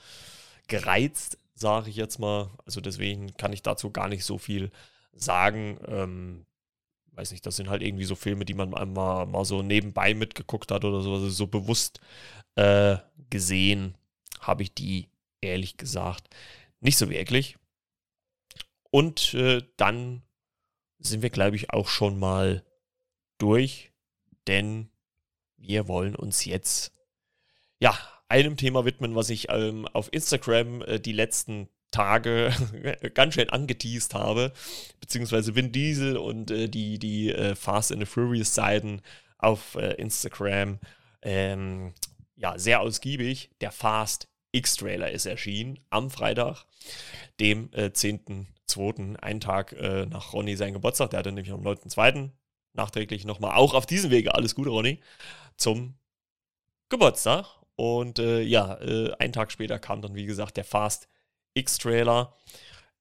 gereizt, 0.67 1.39
sage 1.55 1.91
ich 1.91 1.97
jetzt 1.97 2.19
mal. 2.19 2.51
Also 2.67 2.81
deswegen 2.81 3.37
kann 3.37 3.53
ich 3.53 3.63
dazu 3.63 3.91
gar 3.91 4.09
nicht 4.09 4.25
so 4.25 4.37
viel 4.37 4.71
sagen. 5.13 5.79
Ähm, 5.87 6.47
weiß 7.13 7.33
nicht, 7.33 7.45
das 7.47 7.57
sind 7.57 7.69
halt 7.69 7.83
irgendwie 7.83 8.05
so 8.05 8.15
Filme, 8.15 8.45
die 8.45 8.55
man 8.55 8.75
einmal 8.75 9.27
mal 9.27 9.45
so 9.45 9.63
nebenbei 9.63 10.15
mitgeguckt 10.15 10.71
hat 10.71 10.85
oder 10.85 11.01
so. 11.01 11.15
Also 11.15 11.29
so 11.31 11.47
bewusst 11.47 12.01
äh, 12.57 12.97
gesehen 13.31 13.97
habe 14.41 14.63
ich 14.63 14.75
die 14.75 15.09
ehrlich 15.41 15.77
gesagt 15.77 16.29
nicht 16.81 16.97
so 16.97 17.11
wirklich. 17.11 17.57
Und 18.91 19.35
äh, 19.35 19.63
dann 19.77 20.23
sind 20.99 21.23
wir, 21.23 21.31
glaube 21.31 21.57
ich, 21.57 21.71
auch 21.71 21.89
schon 21.89 22.19
mal 22.19 22.65
durch, 23.39 23.93
denn 24.47 24.91
wir 25.57 25.89
wollen 25.89 26.17
uns 26.17 26.45
jetzt 26.45 26.93
ja 27.79 27.97
einem 28.29 28.57
Thema 28.57 28.85
widmen, 28.85 29.15
was 29.15 29.31
ich 29.31 29.49
ähm, 29.51 29.87
auf 29.89 30.13
Instagram 30.13 30.83
äh, 30.83 31.01
die 31.01 31.13
letzten 31.13 31.69
Tage 31.91 32.53
ganz 33.15 33.35
schön 33.35 33.51
angeteased 33.51 34.15
habe, 34.15 34.53
beziehungsweise 35.01 35.55
Vin 35.55 35.73
Diesel 35.73 36.17
und 36.17 36.51
äh, 36.51 36.69
die, 36.69 36.99
die 36.99 37.33
äh, 37.33 37.55
Fast 37.55 37.93
and 37.93 38.01
the 38.01 38.07
Furious 38.07 38.55
Seiten 38.55 39.03
auf 39.39 39.75
äh, 39.75 39.95
Instagram 39.95 40.79
ähm, 41.23 41.95
ja 42.37 42.59
sehr 42.59 42.81
ausgiebig 42.81 43.51
der 43.61 43.73
Fast 43.73 44.29
X-Trailer 44.53 45.11
ist 45.11 45.27
erschienen 45.27 45.79
am 45.91 46.11
Freitag, 46.11 46.65
dem 47.39 47.71
äh, 47.73 47.87
10.2., 47.87 49.17
einen 49.17 49.41
Tag 49.41 49.73
äh, 49.73 50.07
nach 50.07 50.33
Ronny 50.33 50.57
seinen 50.57 50.75
Geburtstag. 50.75 51.11
Der 51.11 51.21
hatte 51.21 51.33
nämlich 51.33 51.53
am 51.53 51.63
9.2. 51.63 52.31
nachträglich 52.73 53.25
nochmal, 53.25 53.57
auch 53.57 53.75
auf 53.75 53.87
diesem 53.87 54.11
Wege, 54.11 54.35
alles 54.35 54.55
Gute, 54.55 54.71
Ronny, 54.71 55.01
zum 55.57 55.95
Geburtstag. 56.89 57.47
Und 57.77 58.19
äh, 58.19 58.43
ja, 58.43 58.79
äh, 58.81 59.13
einen 59.19 59.33
Tag 59.33 59.53
später 59.53 59.79
kam 59.79 60.03
dann, 60.03 60.15
wie 60.15 60.27
gesagt, 60.27 60.57
der 60.57 60.65
Fast 60.65 61.09
X-Trailer. 61.09 61.20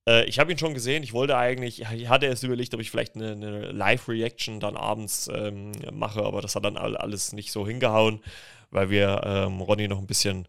Äh, 0.07 0.25
ich 0.25 0.39
habe 0.39 0.51
ihn 0.51 0.57
schon 0.57 0.73
gesehen. 0.73 1.03
Ich 1.03 1.13
wollte 1.13 1.37
eigentlich, 1.37 1.81
ich 1.81 2.09
hatte 2.09 2.25
erst 2.25 2.43
überlegt, 2.43 2.73
ob 2.73 2.81
ich 2.81 2.91
vielleicht 2.91 3.15
eine, 3.15 3.31
eine 3.31 3.71
Live-Reaction 3.71 4.59
dann 4.59 4.77
abends 4.77 5.29
ähm, 5.33 5.71
mache, 5.91 6.23
aber 6.23 6.41
das 6.41 6.55
hat 6.55 6.65
dann 6.65 6.77
alles 6.77 7.33
nicht 7.33 7.51
so 7.51 7.67
hingehauen, 7.67 8.21
weil 8.71 8.89
wir 8.89 9.21
ähm, 9.23 9.61
Ronny 9.61 9.87
noch 9.87 9.99
ein 9.99 10.07
bisschen 10.07 10.47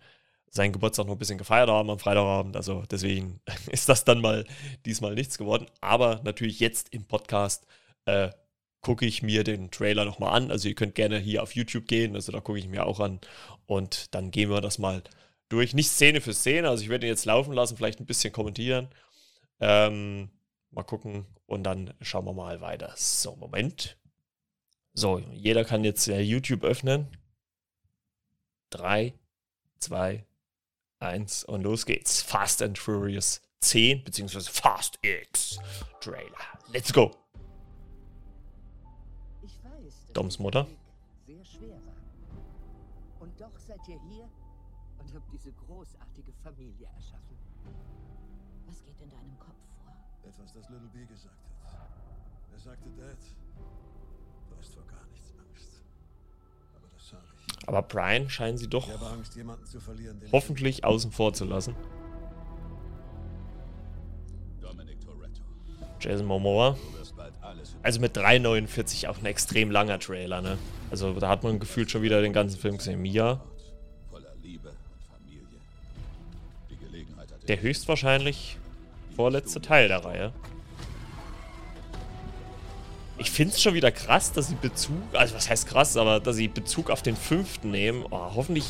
seinen 0.50 0.72
Geburtstag 0.72 1.06
noch 1.06 1.14
ein 1.14 1.18
bisschen 1.18 1.38
gefeiert 1.38 1.70
haben 1.70 1.90
am 1.90 1.98
Freitagabend. 1.98 2.56
Also 2.56 2.82
deswegen 2.90 3.40
ist 3.70 3.88
das 3.88 4.04
dann 4.04 4.20
mal 4.20 4.44
diesmal 4.84 5.14
nichts 5.14 5.38
geworden. 5.38 5.66
Aber 5.80 6.20
natürlich 6.24 6.60
jetzt 6.60 6.92
im 6.92 7.04
Podcast 7.04 7.66
äh, 8.06 8.30
gucke 8.80 9.06
ich 9.06 9.22
mir 9.22 9.44
den 9.44 9.70
Trailer 9.70 10.04
nochmal 10.04 10.34
an. 10.34 10.50
Also 10.50 10.68
ihr 10.68 10.74
könnt 10.74 10.94
gerne 10.94 11.18
hier 11.18 11.42
auf 11.42 11.54
YouTube 11.54 11.86
gehen. 11.86 12.14
Also 12.16 12.32
da 12.32 12.40
gucke 12.40 12.58
ich 12.58 12.68
mir 12.68 12.86
auch 12.86 13.00
an. 13.00 13.20
Und 13.66 14.14
dann 14.14 14.30
gehen 14.30 14.50
wir 14.50 14.60
das 14.60 14.78
mal 14.78 15.02
durch. 15.50 15.74
Nicht 15.74 15.90
Szene 15.90 16.20
für 16.20 16.32
Szene. 16.32 16.68
Also 16.68 16.82
ich 16.82 16.88
werde 16.88 17.06
ihn 17.06 17.10
jetzt 17.10 17.26
laufen 17.26 17.52
lassen, 17.52 17.76
vielleicht 17.76 18.00
ein 18.00 18.06
bisschen 18.06 18.32
kommentieren. 18.32 18.88
Ähm, 19.60 20.30
mal 20.70 20.84
gucken 20.84 21.26
und 21.46 21.64
dann 21.64 21.92
schauen 22.00 22.24
wir 22.24 22.32
mal 22.32 22.60
weiter. 22.60 22.92
So, 22.96 23.36
Moment. 23.36 23.98
So, 24.94 25.18
jeder 25.32 25.64
kann 25.64 25.84
jetzt 25.84 26.08
äh, 26.08 26.20
YouTube 26.20 26.64
öffnen. 26.64 27.08
3, 28.70 29.14
2, 29.78 30.24
1 31.00 31.44
und 31.44 31.62
los 31.62 31.86
geht's. 31.86 32.22
Fast 32.22 32.62
and 32.62 32.78
Furious 32.78 33.42
10 33.60 34.04
beziehungsweise 34.04 34.50
Fast 34.50 34.98
X 35.02 35.58
Trailer. 36.00 36.30
Let's 36.72 36.92
go. 36.92 37.10
Ich 39.42 39.62
weiß, 39.64 39.84
dass 39.84 40.12
Doms 40.12 40.38
Mutter. 40.38 40.66
Sehr 41.26 41.44
schwer 41.44 41.76
war. 41.84 43.20
Und 43.20 43.40
doch 43.40 43.58
seid 43.58 43.80
ihr 43.88 44.00
hier 44.08 44.29
Familie 46.42 46.86
erschaffen. 46.96 47.36
Was 48.66 48.82
geht 48.84 49.00
in 49.00 49.10
deinem 49.10 49.38
Kopf 49.38 49.56
vor? 49.84 49.92
Etwas, 50.26 50.52
das 50.52 50.68
Little 50.70 50.88
B 50.92 51.04
gesagt 51.04 51.36
hat. 51.64 51.88
Er 52.52 52.58
sagte, 52.58 52.88
Dad, 52.96 53.18
du 54.48 54.56
hast 54.58 54.74
vor 54.74 54.84
gar 54.86 55.06
nichts 55.12 55.32
Angst. 55.38 55.82
Aber 56.76 56.88
das 56.94 57.08
sah 57.08 57.18
ich. 57.18 57.68
Aber 57.68 57.82
Brian 57.82 58.28
scheinen 58.30 58.58
sie 58.58 58.68
doch 58.68 58.88
Angst, 59.12 59.36
jemanden 59.36 59.66
zu 59.66 59.80
verlieren, 59.80 60.18
den 60.20 60.32
hoffentlich 60.32 60.84
außen 60.84 61.12
vor 61.12 61.32
zu 61.34 61.44
lassen. 61.44 61.76
Dominic 64.60 65.00
Toretto. 65.00 65.42
Jason 66.00 66.26
Momoa. 66.26 66.76
Also 67.82 68.00
mit 68.00 68.16
3,49 68.16 69.08
auch 69.08 69.18
ein 69.18 69.26
extrem 69.26 69.70
langer 69.70 69.98
Trailer, 69.98 70.40
ne? 70.40 70.58
Also 70.90 71.12
da 71.18 71.28
hat 71.28 71.42
man 71.42 71.58
gefühlt 71.58 71.90
schon 71.90 72.02
wieder 72.02 72.20
den 72.20 72.32
ganzen 72.32 72.58
Film 72.58 72.76
gesehen. 72.76 73.00
Mia, 73.00 73.40
der 77.50 77.62
höchstwahrscheinlich 77.62 78.58
vorletzte 79.16 79.60
Teil 79.60 79.88
der 79.88 80.04
Reihe. 80.04 80.32
Ich 83.18 83.32
finde 83.32 83.52
es 83.52 83.60
schon 83.60 83.74
wieder 83.74 83.90
krass, 83.90 84.32
dass 84.32 84.46
sie 84.46 84.54
Bezug, 84.54 85.02
also 85.14 85.34
was 85.34 85.50
heißt 85.50 85.66
krass, 85.66 85.96
aber 85.96 86.20
dass 86.20 86.36
sie 86.36 86.46
Bezug 86.46 86.90
auf 86.90 87.02
den 87.02 87.16
fünften 87.16 87.72
nehmen. 87.72 88.04
Oh, 88.08 88.34
hoffentlich, 88.36 88.66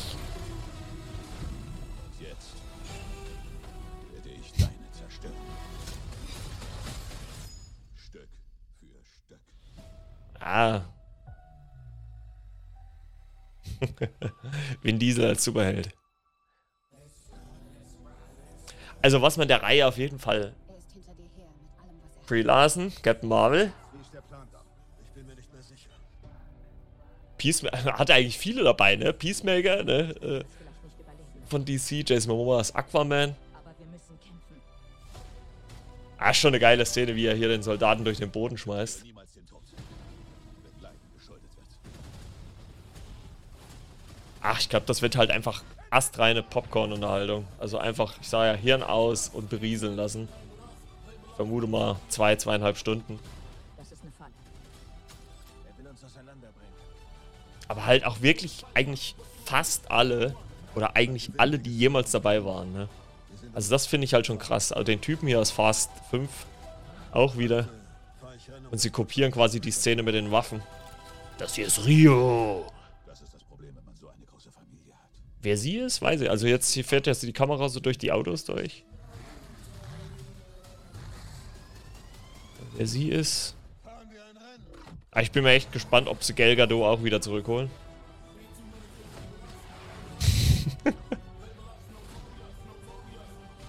ah. 10.39 10.81
Vin 14.81 14.97
Diesel 14.97 15.25
als 15.25 15.43
Superheld. 15.43 16.00
Also 19.01 19.21
was 19.21 19.37
man 19.37 19.47
der 19.47 19.63
Reihe 19.63 19.87
auf 19.87 19.97
jeden 19.97 20.19
Fall 20.19 20.53
Brie 22.27 22.43
Larson, 22.43 22.93
Captain 23.01 23.27
Marvel, 23.27 23.73
Wie 23.93 24.01
ist 24.01 24.13
der 24.13 24.21
Plan 24.21 24.47
da? 24.53 24.61
Ich 25.03 25.09
bin 25.09 25.27
mir 25.27 25.35
nicht 25.35 25.51
mehr 25.51 25.61
sicher. 25.61 25.89
Peacemaker, 27.37 27.93
hat 27.99 28.09
eigentlich 28.09 28.37
viele 28.37 28.63
dabei, 28.63 28.95
ne? 28.95 29.11
Peacemaker, 29.11 29.83
ne? 29.83 30.15
Äh, 30.21 30.43
von 31.49 31.65
DC, 31.65 32.07
Jason 32.07 32.31
Momoa 32.31 32.59
als 32.59 32.73
Aquaman. 32.73 33.35
Ah, 36.17 36.33
schon 36.33 36.49
eine 36.49 36.59
geile 36.59 36.85
Szene, 36.85 37.15
wie 37.15 37.25
er 37.25 37.35
hier 37.35 37.49
den 37.49 37.63
Soldaten 37.63 38.05
durch 38.05 38.19
den 38.19 38.31
Boden 38.31 38.57
schmeißt. 38.57 39.03
Ach, 44.41 44.59
ich 44.59 44.69
glaube, 44.69 44.85
das 44.85 45.01
wird 45.01 45.17
halt 45.17 45.31
einfach 45.31 45.63
astreine 45.91 46.41
Popcorn-Unterhaltung. 46.41 47.45
Also 47.59 47.77
einfach, 47.77 48.15
ich 48.19 48.27
sage 48.27 48.51
ja, 48.51 48.57
Hirn 48.57 48.81
aus 48.81 49.29
und 49.29 49.49
berieseln 49.49 49.95
lassen. 49.95 50.27
Ich 51.29 51.35
vermute 51.35 51.67
mal 51.67 51.97
zwei, 52.09 52.35
zweieinhalb 52.35 52.77
Stunden. 52.77 53.19
Das 53.77 53.91
ist 53.91 54.01
eine 54.01 54.11
Falle. 54.11 54.31
Er 55.67 55.83
will 55.83 55.91
uns 55.91 56.03
auseinanderbringen. 56.03 56.73
Aber 57.67 57.85
halt 57.85 58.05
auch 58.05 58.21
wirklich 58.21 58.65
eigentlich 58.73 59.15
fast 59.45 59.91
alle 59.91 60.35
oder 60.75 60.95
eigentlich 60.95 61.31
alle, 61.37 61.59
die 61.59 61.77
jemals 61.77 62.11
dabei 62.11 62.43
waren. 62.45 62.71
Ne? 62.71 62.87
Also 63.53 63.69
das 63.69 63.85
finde 63.85 64.05
ich 64.05 64.13
halt 64.13 64.25
schon 64.25 64.39
krass. 64.39 64.71
Also 64.71 64.85
den 64.85 65.01
Typen 65.01 65.27
hier 65.27 65.39
aus 65.39 65.51
Fast 65.51 65.91
5 66.09 66.29
auch 67.11 67.37
wieder. 67.37 67.67
Und 68.71 68.79
sie 68.79 68.89
kopieren 68.89 69.31
quasi 69.31 69.59
die 69.59 69.71
Szene 69.71 70.03
mit 70.03 70.15
den 70.15 70.31
Waffen. 70.31 70.63
Das 71.37 71.55
hier 71.55 71.67
ist 71.67 71.85
Rio. 71.85 72.65
Wer 75.41 75.57
sie 75.57 75.77
ist, 75.77 76.01
weiß 76.01 76.21
ich. 76.21 76.29
Also 76.29 76.45
jetzt 76.47 76.71
hier 76.71 76.85
fährt 76.85 77.07
jetzt 77.07 77.23
die 77.23 77.33
Kamera 77.33 77.67
so 77.67 77.79
durch 77.79 77.97
die 77.97 78.11
Autos 78.11 78.45
durch. 78.45 78.83
Wer 82.75 82.85
sie 82.87 83.09
ist. 83.09 83.55
Rennen. 83.83 83.95
Ah, 85.11 85.21
ich 85.21 85.31
bin 85.31 85.43
mir 85.43 85.51
echt 85.51 85.71
gespannt, 85.71 86.07
ob 86.07 86.23
sie 86.23 86.33
Gal 86.33 86.55
Gadot 86.55 86.83
auch 86.85 87.03
wieder 87.03 87.21
zurückholen. 87.21 87.71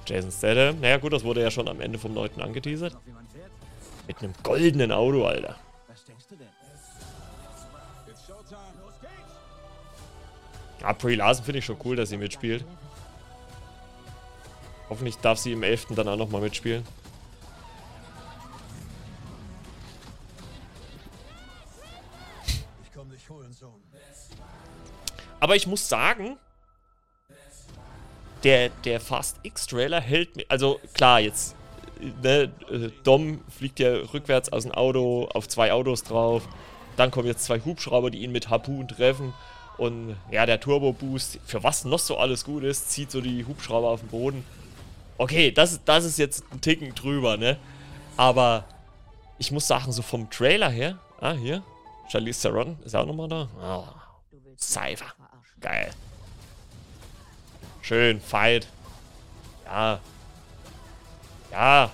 Jason 0.07 0.31
Statham. 0.31 0.79
Naja 0.81 0.99
gut, 0.99 1.15
das 1.15 1.25
wurde 1.25 1.41
ja 1.43 1.51
schon 1.51 1.69
am 1.69 1.81
Ende 1.81 1.99
vom 1.99 2.13
9. 2.13 2.41
angeteasert. 2.41 2.97
Mit 4.07 4.19
einem 4.19 4.35
goldenen 4.43 4.93
Auto, 4.93 5.25
Alter. 5.25 5.57
Was 5.89 6.05
denkst 6.05 6.27
du 6.29 6.37
denn? 6.37 6.49
Ah, 10.83 10.93
Brie 10.93 11.15
Larson 11.15 11.45
finde 11.45 11.61
ich 11.61 11.65
schon 11.65 11.77
cool, 11.85 11.97
dass 11.97 12.09
sie 12.09 12.17
mitspielt. 12.17 12.65
Hoffentlich 14.89 15.17
darf 15.19 15.39
sie 15.39 15.53
im 15.53 15.63
11. 15.63 15.87
dann 15.91 16.09
auch 16.09 16.17
nochmal 16.17 16.43
mitspielen. 16.43 16.85
Aber 25.41 25.57
ich 25.57 25.67
muss 25.67 25.89
sagen, 25.89 26.37
der, 28.45 28.69
der 28.85 29.01
Fast 29.01 29.39
X-Trailer 29.43 30.01
hält 30.01 30.37
mir. 30.37 30.45
Also 30.49 30.79
klar, 30.95 31.19
jetzt. 31.19 31.57
Ne, 32.23 32.53
äh, 32.71 32.91
Dom 33.03 33.41
fliegt 33.49 33.81
ja 33.81 33.93
rückwärts 33.93 34.53
aus 34.53 34.63
dem 34.63 34.73
Auto 34.73 35.29
auf 35.35 35.49
zwei 35.49 35.73
Autos 35.73 36.05
drauf. 36.05 36.49
Dann 36.97 37.11
kommen 37.11 37.27
jetzt 37.27 37.45
zwei 37.45 37.61
Hubschrauber, 37.61 38.11
die 38.11 38.19
ihn 38.19 38.31
mit 38.31 38.51
Harpoon 38.51 38.87
treffen. 38.87 39.35
Und 39.83 40.17
ja, 40.31 40.47
der 40.47 40.61
Turbo-Boost, 40.61 41.41
für 41.45 41.65
was 41.65 41.85
noch 41.85 41.99
so 41.99 42.17
alles 42.17 42.45
gut 42.45 42.63
ist, 42.63 42.93
zieht 42.93 43.11
so 43.11 43.21
die 43.21 43.45
Hubschrauber 43.45 43.89
auf 43.89 43.99
den 43.99 44.11
Boden. 44.11 44.45
Okay, 45.19 45.51
das, 45.51 45.81
das 45.85 46.05
ist 46.05 46.21
jetzt 46.21 46.45
ein 46.53 46.61
Ticken 46.61 46.95
drüber, 46.95 47.37
ne? 47.37 47.59
Aber 48.17 48.65
ich 49.39 49.51
muss 49.51 49.67
sagen, 49.67 49.91
so 49.91 50.03
vom 50.03 50.31
Trailer 50.31 50.71
her. 50.71 51.01
Ah, 51.21 51.33
hier. 51.33 51.65
Charlize 52.09 52.43
Theron 52.43 52.79
ist 52.85 52.95
auch 52.95 53.07
nochmal 53.07 53.27
da. 53.27 53.49
Mich 54.31 54.61
Cypher. 54.61 55.13
Geil. 55.59 55.91
Schön, 57.81 58.21
Fight. 58.21 58.69
Ja. 59.65 59.99
Ja. 61.51 61.91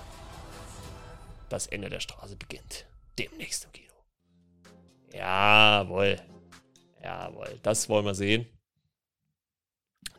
Das 1.49 1.65
Ende 1.65 1.89
der 1.89 2.01
Straße 2.01 2.35
beginnt. 2.35 2.85
Demnächst 3.17 3.65
im 3.65 3.71
Kino. 3.71 3.93
Jawohl. 5.11 6.19
Jawohl. 7.03 7.59
Das 7.63 7.89
wollen 7.89 8.05
wir 8.05 8.15
sehen. 8.15 8.45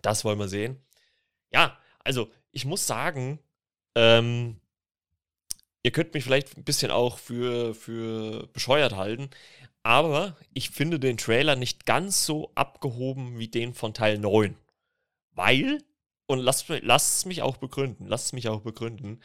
Das 0.02 0.24
wollen 0.24 0.38
wir 0.38 0.48
sehen. 0.48 0.80
Ja, 1.52 1.78
also 2.04 2.30
ich 2.52 2.64
muss 2.64 2.86
sagen, 2.86 3.38
ähm, 3.94 4.60
ihr 5.82 5.90
könnt 5.90 6.14
mich 6.14 6.24
vielleicht 6.24 6.56
ein 6.56 6.64
bisschen 6.64 6.90
auch 6.90 7.18
für, 7.18 7.74
für 7.74 8.46
bescheuert 8.48 8.96
halten, 8.96 9.30
aber 9.82 10.36
ich 10.52 10.70
finde 10.70 11.00
den 11.00 11.16
Trailer 11.16 11.56
nicht 11.56 11.86
ganz 11.86 12.26
so 12.26 12.52
abgehoben 12.54 13.38
wie 13.38 13.48
den 13.48 13.74
von 13.74 13.94
Teil 13.94 14.18
9. 14.18 14.56
Weil, 15.32 15.82
und 16.26 16.38
lasst, 16.38 16.68
lasst 16.68 17.26
mich 17.26 17.42
auch 17.42 17.56
begründen, 17.56 18.06
lasst 18.06 18.32
mich 18.32 18.48
auch 18.48 18.60
begründen, 18.60 19.20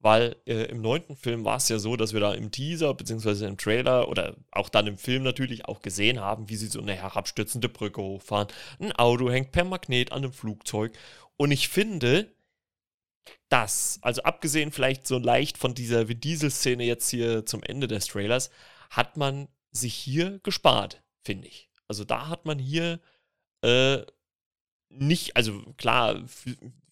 weil 0.00 0.36
äh, 0.46 0.64
im 0.64 0.80
neunten 0.80 1.14
Film 1.14 1.44
war 1.44 1.58
es 1.58 1.68
ja 1.68 1.78
so, 1.78 1.94
dass 1.96 2.14
wir 2.14 2.20
da 2.20 2.32
im 2.32 2.50
Teaser 2.50 2.94
beziehungsweise 2.94 3.46
im 3.46 3.58
Trailer 3.58 4.08
oder 4.08 4.36
auch 4.50 4.70
dann 4.70 4.86
im 4.86 4.96
Film 4.96 5.22
natürlich 5.22 5.66
auch 5.66 5.82
gesehen 5.82 6.20
haben, 6.20 6.48
wie 6.48 6.56
sie 6.56 6.68
so 6.68 6.80
eine 6.80 6.94
herabstürzende 6.94 7.68
Brücke 7.68 8.00
hochfahren. 8.00 8.48
Ein 8.80 8.92
Auto 8.92 9.30
hängt 9.30 9.52
per 9.52 9.64
Magnet 9.64 10.10
an 10.12 10.24
einem 10.24 10.32
Flugzeug. 10.32 10.96
Und 11.36 11.52
ich 11.52 11.68
finde, 11.68 12.34
dass, 13.50 13.98
also 14.02 14.22
abgesehen 14.22 14.72
vielleicht 14.72 15.06
so 15.06 15.18
leicht 15.18 15.58
von 15.58 15.74
dieser 15.74 16.04
Diesel-Szene 16.06 16.84
jetzt 16.84 17.10
hier 17.10 17.44
zum 17.44 17.62
Ende 17.62 17.86
des 17.86 18.06
Trailers, 18.06 18.50
hat 18.88 19.18
man 19.18 19.48
sich 19.70 19.94
hier 19.94 20.40
gespart, 20.42 21.02
finde 21.22 21.46
ich. 21.48 21.70
Also 21.86 22.04
da 22.04 22.28
hat 22.28 22.46
man 22.46 22.58
hier 22.58 23.00
äh, 23.62 23.98
nicht, 24.88 25.36
also 25.36 25.60
klar, 25.76 26.22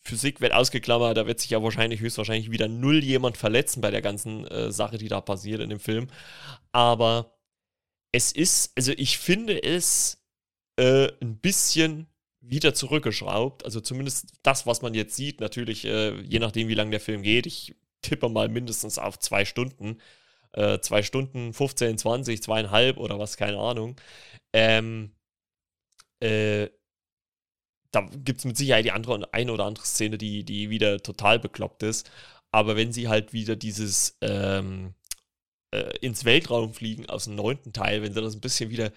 Physik 0.09 0.41
wird 0.41 0.53
ausgeklammert, 0.53 1.17
da 1.17 1.27
wird 1.27 1.41
sich 1.41 1.50
ja 1.50 1.62
wahrscheinlich 1.62 2.00
höchstwahrscheinlich 2.00 2.50
wieder 2.50 2.69
null 2.69 3.05
jemand 3.05 3.37
verletzen 3.37 3.81
bei 3.81 3.91
der 3.91 4.03
ganzen 4.03 4.47
äh, 4.47 4.73
Sache, 4.73 4.99
die 4.99 5.09
da 5.09 5.21
passiert 5.21 5.61
in 5.61 5.71
dem 5.71 5.81
Film. 5.81 6.09
Aber 6.73 7.38
es 8.12 8.33
ist, 8.33 8.73
also 8.77 8.93
ich 8.97 9.19
finde 9.19 9.62
es 9.62 10.25
äh, 10.77 11.09
ein 11.21 11.38
bisschen 11.38 12.07
wieder 12.41 12.75
zurückgeschraubt. 12.75 13.65
Also 13.65 13.81
zumindest 13.81 14.33
das, 14.43 14.67
was 14.67 14.83
man 14.83 14.95
jetzt 14.95 15.17
sieht, 15.17 15.41
natürlich, 15.41 15.85
äh, 15.85 16.21
je 16.23 16.38
nachdem, 16.38 16.69
wie 16.69 16.75
lang 16.75 16.91
der 16.91 17.00
Film 17.00 17.23
geht. 17.23 17.47
Ich 17.47 17.77
tippe 18.03 18.29
mal 18.29 18.49
mindestens 18.49 18.99
auf 18.99 19.19
zwei 19.19 19.45
Stunden. 19.45 19.99
Äh, 20.53 20.81
zwei 20.81 21.03
Stunden, 21.03 21.53
15, 21.53 21.99
20, 21.99 22.43
zweieinhalb 22.43 22.97
oder 22.97 23.19
was, 23.19 23.37
keine 23.37 23.59
Ahnung. 23.59 23.97
Ähm, 24.55 25.12
äh, 26.21 26.69
da 27.90 28.02
gibt 28.25 28.40
es 28.40 28.45
mit 28.45 28.57
Sicherheit 28.57 28.85
die 28.85 28.92
andere 28.92 29.33
eine 29.33 29.52
oder 29.52 29.64
andere 29.64 29.87
Szene, 29.87 30.18
die, 30.18 30.45
die 30.45 30.71
wieder 30.71 31.02
total 31.02 31.38
bekloppt 31.38 31.83
ist. 31.83 32.11
Aber 32.52 32.76
wenn 32.76 32.92
sie 32.92 33.09
halt 33.09 33.33
wieder 33.33 33.57
dieses 33.57 34.16
ähm, 34.21 34.95
äh, 35.73 35.97
ins 36.00 36.25
Weltraum 36.25 36.75
fliegen 36.75 37.09
aus 37.09 37.25
dem 37.25 37.35
neunten 37.37 37.73
Teil, 37.73 38.02
wenn 38.02 38.12
sie 38.14 38.23
das 38.23 38.35
ein 38.35 38.40
bisschen 38.40 38.71
wieder 38.71 38.92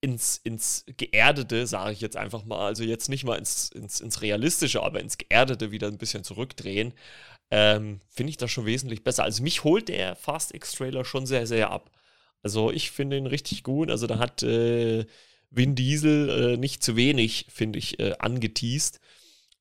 ins, 0.00 0.38
ins 0.38 0.84
Geerdete, 0.96 1.66
sage 1.66 1.92
ich 1.92 2.00
jetzt 2.00 2.16
einfach 2.16 2.44
mal, 2.44 2.66
also 2.66 2.84
jetzt 2.84 3.08
nicht 3.08 3.24
mal 3.24 3.38
ins, 3.38 3.70
ins, 3.70 4.00
ins 4.00 4.22
Realistische, 4.22 4.82
aber 4.82 5.00
ins 5.00 5.18
Geerdete 5.18 5.70
wieder 5.72 5.88
ein 5.88 5.98
bisschen 5.98 6.24
zurückdrehen, 6.24 6.94
ähm, 7.50 8.00
finde 8.08 8.30
ich 8.30 8.36
das 8.36 8.50
schon 8.50 8.66
wesentlich 8.66 9.04
besser. 9.04 9.24
Also 9.24 9.42
mich 9.42 9.64
holt 9.64 9.88
der 9.88 10.16
Fast 10.16 10.54
X-Trailer 10.54 11.04
schon 11.04 11.26
sehr, 11.26 11.46
sehr 11.46 11.70
ab. 11.70 11.90
Also 12.42 12.70
ich 12.70 12.90
finde 12.90 13.16
ihn 13.16 13.26
richtig 13.26 13.62
gut. 13.64 13.90
Also 13.90 14.06
da 14.06 14.18
hat 14.18 14.42
äh, 14.42 15.06
Vin 15.50 15.74
Diesel 15.74 16.54
äh, 16.54 16.56
nicht 16.56 16.82
zu 16.82 16.96
wenig, 16.96 17.46
finde 17.48 17.78
ich, 17.78 17.98
äh, 18.00 18.14
angeteased. 18.18 19.00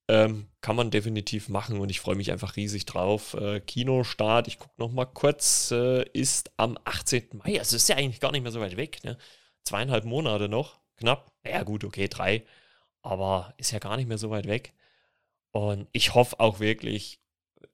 Ähm, 0.09 0.47
kann 0.61 0.77
man 0.77 0.89
definitiv 0.89 1.49
machen 1.49 1.79
und 1.79 1.89
ich 1.89 1.99
freue 1.99 2.15
mich 2.15 2.31
einfach 2.31 2.55
riesig 2.55 2.85
drauf. 2.85 3.33
Äh, 3.33 3.59
Kinostart, 3.59 4.47
ich 4.47 4.57
gucke 4.57 4.73
noch 4.77 4.91
mal 4.91 5.05
kurz, 5.05 5.71
äh, 5.71 6.03
ist 6.13 6.51
am 6.55 6.77
18. 6.85 7.29
Mai. 7.33 7.59
Also 7.59 7.75
ist 7.75 7.89
ja 7.89 7.97
eigentlich 7.97 8.21
gar 8.21 8.31
nicht 8.31 8.43
mehr 8.43 8.51
so 8.51 8.61
weit 8.61 8.77
weg. 8.77 9.03
Ne? 9.03 9.17
Zweieinhalb 9.65 10.05
Monate 10.05 10.47
noch, 10.47 10.79
knapp. 10.95 11.33
Ja 11.45 11.63
gut, 11.63 11.83
okay, 11.83 12.07
drei. 12.07 12.45
Aber 13.01 13.53
ist 13.57 13.71
ja 13.71 13.79
gar 13.79 13.97
nicht 13.97 14.07
mehr 14.07 14.17
so 14.17 14.29
weit 14.29 14.47
weg. 14.47 14.73
Und 15.51 15.87
ich 15.91 16.13
hoffe 16.13 16.39
auch 16.39 16.59
wirklich, 16.59 17.19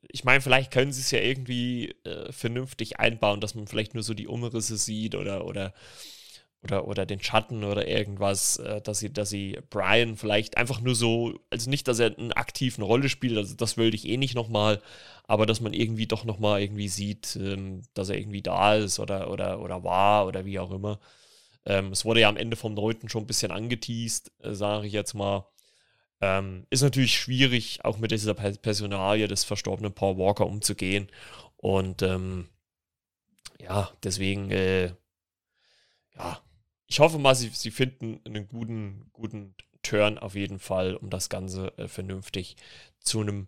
ich 0.09 0.23
meine, 0.23 0.41
vielleicht 0.41 0.71
können 0.71 0.91
sie 0.91 1.01
es 1.01 1.11
ja 1.11 1.19
irgendwie 1.19 1.95
äh, 2.03 2.31
vernünftig 2.31 2.99
einbauen, 2.99 3.41
dass 3.41 3.55
man 3.55 3.67
vielleicht 3.67 3.93
nur 3.93 4.03
so 4.03 4.13
die 4.13 4.27
Umrisse 4.27 4.77
sieht 4.77 5.15
oder, 5.15 5.45
oder 5.45 5.73
oder, 6.63 6.87
oder 6.87 7.05
den 7.05 7.21
Schatten 7.21 7.63
oder 7.63 7.87
irgendwas, 7.87 8.57
äh, 8.57 8.81
dass 8.81 8.99
sie, 8.99 9.11
dass 9.11 9.29
sie 9.29 9.59
Brian 9.69 10.15
vielleicht 10.15 10.57
einfach 10.57 10.81
nur 10.81 10.95
so, 10.95 11.39
also 11.49 11.69
nicht, 11.69 11.87
dass 11.87 11.99
er 11.99 12.17
eine 12.17 12.35
aktive 12.37 12.81
Rolle 12.83 13.09
spielt, 13.09 13.37
also 13.37 13.55
das 13.55 13.77
wollte 13.77 13.95
ich 13.95 14.07
eh 14.07 14.17
nicht 14.17 14.35
nochmal, 14.35 14.81
aber 15.25 15.45
dass 15.45 15.61
man 15.61 15.73
irgendwie 15.73 16.07
doch 16.07 16.25
nochmal 16.25 16.61
irgendwie 16.61 16.87
sieht, 16.87 17.35
ähm, 17.35 17.83
dass 17.93 18.09
er 18.09 18.17
irgendwie 18.17 18.41
da 18.41 18.75
ist 18.75 18.99
oder, 18.99 19.29
oder, 19.29 19.59
oder 19.61 19.83
war 19.83 20.27
oder 20.27 20.45
wie 20.45 20.59
auch 20.59 20.71
immer. 20.71 20.99
Ähm, 21.65 21.91
es 21.91 22.05
wurde 22.05 22.21
ja 22.21 22.29
am 22.29 22.37
Ende 22.37 22.57
vom 22.57 22.73
9. 22.73 23.09
schon 23.09 23.23
ein 23.23 23.27
bisschen 23.27 23.51
angeteased, 23.51 24.31
äh, 24.41 24.53
sage 24.53 24.87
ich 24.87 24.93
jetzt 24.93 25.13
mal. 25.13 25.47
Ähm, 26.21 26.65
ist 26.69 26.81
natürlich 26.83 27.17
schwierig, 27.17 27.83
auch 27.83 27.97
mit 27.97 28.11
dieser 28.11 28.33
Personalie 28.33 29.27
des 29.27 29.43
verstorbenen 29.43 29.93
Paul 29.93 30.17
Walker 30.17 30.45
umzugehen. 30.45 31.09
Und 31.57 32.01
ähm, 32.01 32.49
ja, 33.59 33.91
deswegen, 34.03 34.51
äh, 34.51 34.93
ja, 36.17 36.41
ich 36.93 36.99
hoffe 36.99 37.17
mal, 37.17 37.33
sie, 37.33 37.49
sie 37.49 37.71
finden 37.71 38.21
einen 38.23 38.47
guten, 38.47 39.09
guten 39.13 39.55
Turn 39.81 40.19
auf 40.19 40.35
jeden 40.35 40.59
Fall, 40.59 40.95
um 40.95 41.09
das 41.09 41.27
Ganze 41.27 41.75
äh, 41.79 41.87
vernünftig 41.87 42.55
zu 42.99 43.21
einem 43.21 43.47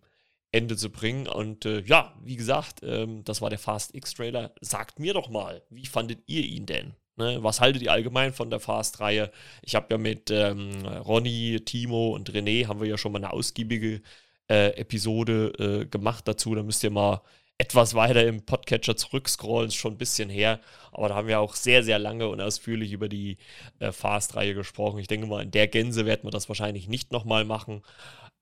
Ende 0.51 0.75
zu 0.75 0.89
bringen. 0.89 1.27
Und 1.27 1.63
äh, 1.63 1.81
ja, 1.81 2.15
wie 2.23 2.37
gesagt, 2.37 2.81
ähm, 2.81 3.23
das 3.23 3.43
war 3.43 3.51
der 3.51 3.59
Fast 3.59 3.93
X-Trailer. 3.93 4.55
Sagt 4.61 4.97
mir 4.97 5.13
doch 5.13 5.29
mal, 5.29 5.61
wie 5.69 5.85
fandet 5.85 6.23
ihr 6.25 6.43
ihn 6.43 6.65
denn? 6.65 6.95
Ne, 7.17 7.37
was 7.43 7.61
haltet 7.61 7.83
ihr 7.83 7.91
allgemein 7.91 8.33
von 8.33 8.49
der 8.49 8.59
Fast-Reihe? 8.59 9.31
Ich 9.61 9.75
habe 9.75 9.89
ja 9.91 9.99
mit 9.99 10.31
ähm, 10.31 10.83
Ronny, 10.83 11.61
Timo 11.63 12.15
und 12.15 12.31
René 12.31 12.65
haben 12.65 12.81
wir 12.81 12.87
ja 12.87 12.97
schon 12.97 13.11
mal 13.11 13.19
eine 13.19 13.31
ausgiebige 13.31 14.01
äh, 14.49 14.69
Episode 14.69 15.53
äh, 15.59 15.85
gemacht 15.85 16.27
dazu. 16.27 16.55
Da 16.55 16.63
müsst 16.63 16.83
ihr 16.83 16.89
mal 16.89 17.21
etwas 17.57 17.93
weiter 17.93 18.25
im 18.25 18.45
Podcatcher 18.45 18.97
zurückscrollen, 18.97 19.69
ist 19.69 19.75
schon 19.75 19.93
ein 19.93 19.97
bisschen 19.97 20.29
her. 20.29 20.59
Aber 20.91 21.09
da 21.09 21.15
haben 21.15 21.27
wir 21.27 21.39
auch 21.39 21.55
sehr, 21.55 21.83
sehr 21.83 21.99
lange 21.99 22.27
und 22.27 22.41
ausführlich 22.41 22.91
über 22.91 23.07
die 23.07 23.37
äh, 23.79 23.91
Fast-Reihe 23.91 24.53
gesprochen. 24.53 24.99
Ich 24.99 25.07
denke 25.07 25.27
mal, 25.27 25.43
in 25.43 25.51
der 25.51 25.67
Gänse 25.67 26.05
werden 26.05 26.23
wir 26.23 26.31
das 26.31 26.49
wahrscheinlich 26.49 26.87
nicht 26.87 27.11
nochmal 27.11 27.45
machen. 27.45 27.81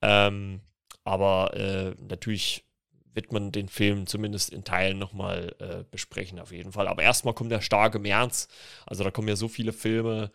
Ähm, 0.02 0.62
aber 1.04 1.54
äh, 1.56 1.96
natürlich 2.02 2.66
wird 3.14 3.32
man 3.32 3.52
den 3.52 3.70
Film 3.70 4.08
zumindest 4.08 4.50
in 4.50 4.64
Teilen 4.64 4.98
nochmal 4.98 5.56
äh, 5.60 5.84
besprechen, 5.92 6.40
auf 6.40 6.52
jeden 6.52 6.72
Fall. 6.72 6.88
Aber 6.88 7.04
erstmal 7.04 7.36
kommt 7.36 7.52
der 7.52 7.62
starke 7.62 8.00
März. 8.00 8.48
Also 8.88 9.04
da 9.04 9.12
kommen 9.12 9.28
ja 9.28 9.36
so 9.36 9.48
viele 9.48 9.74
Filme. 9.74 10.32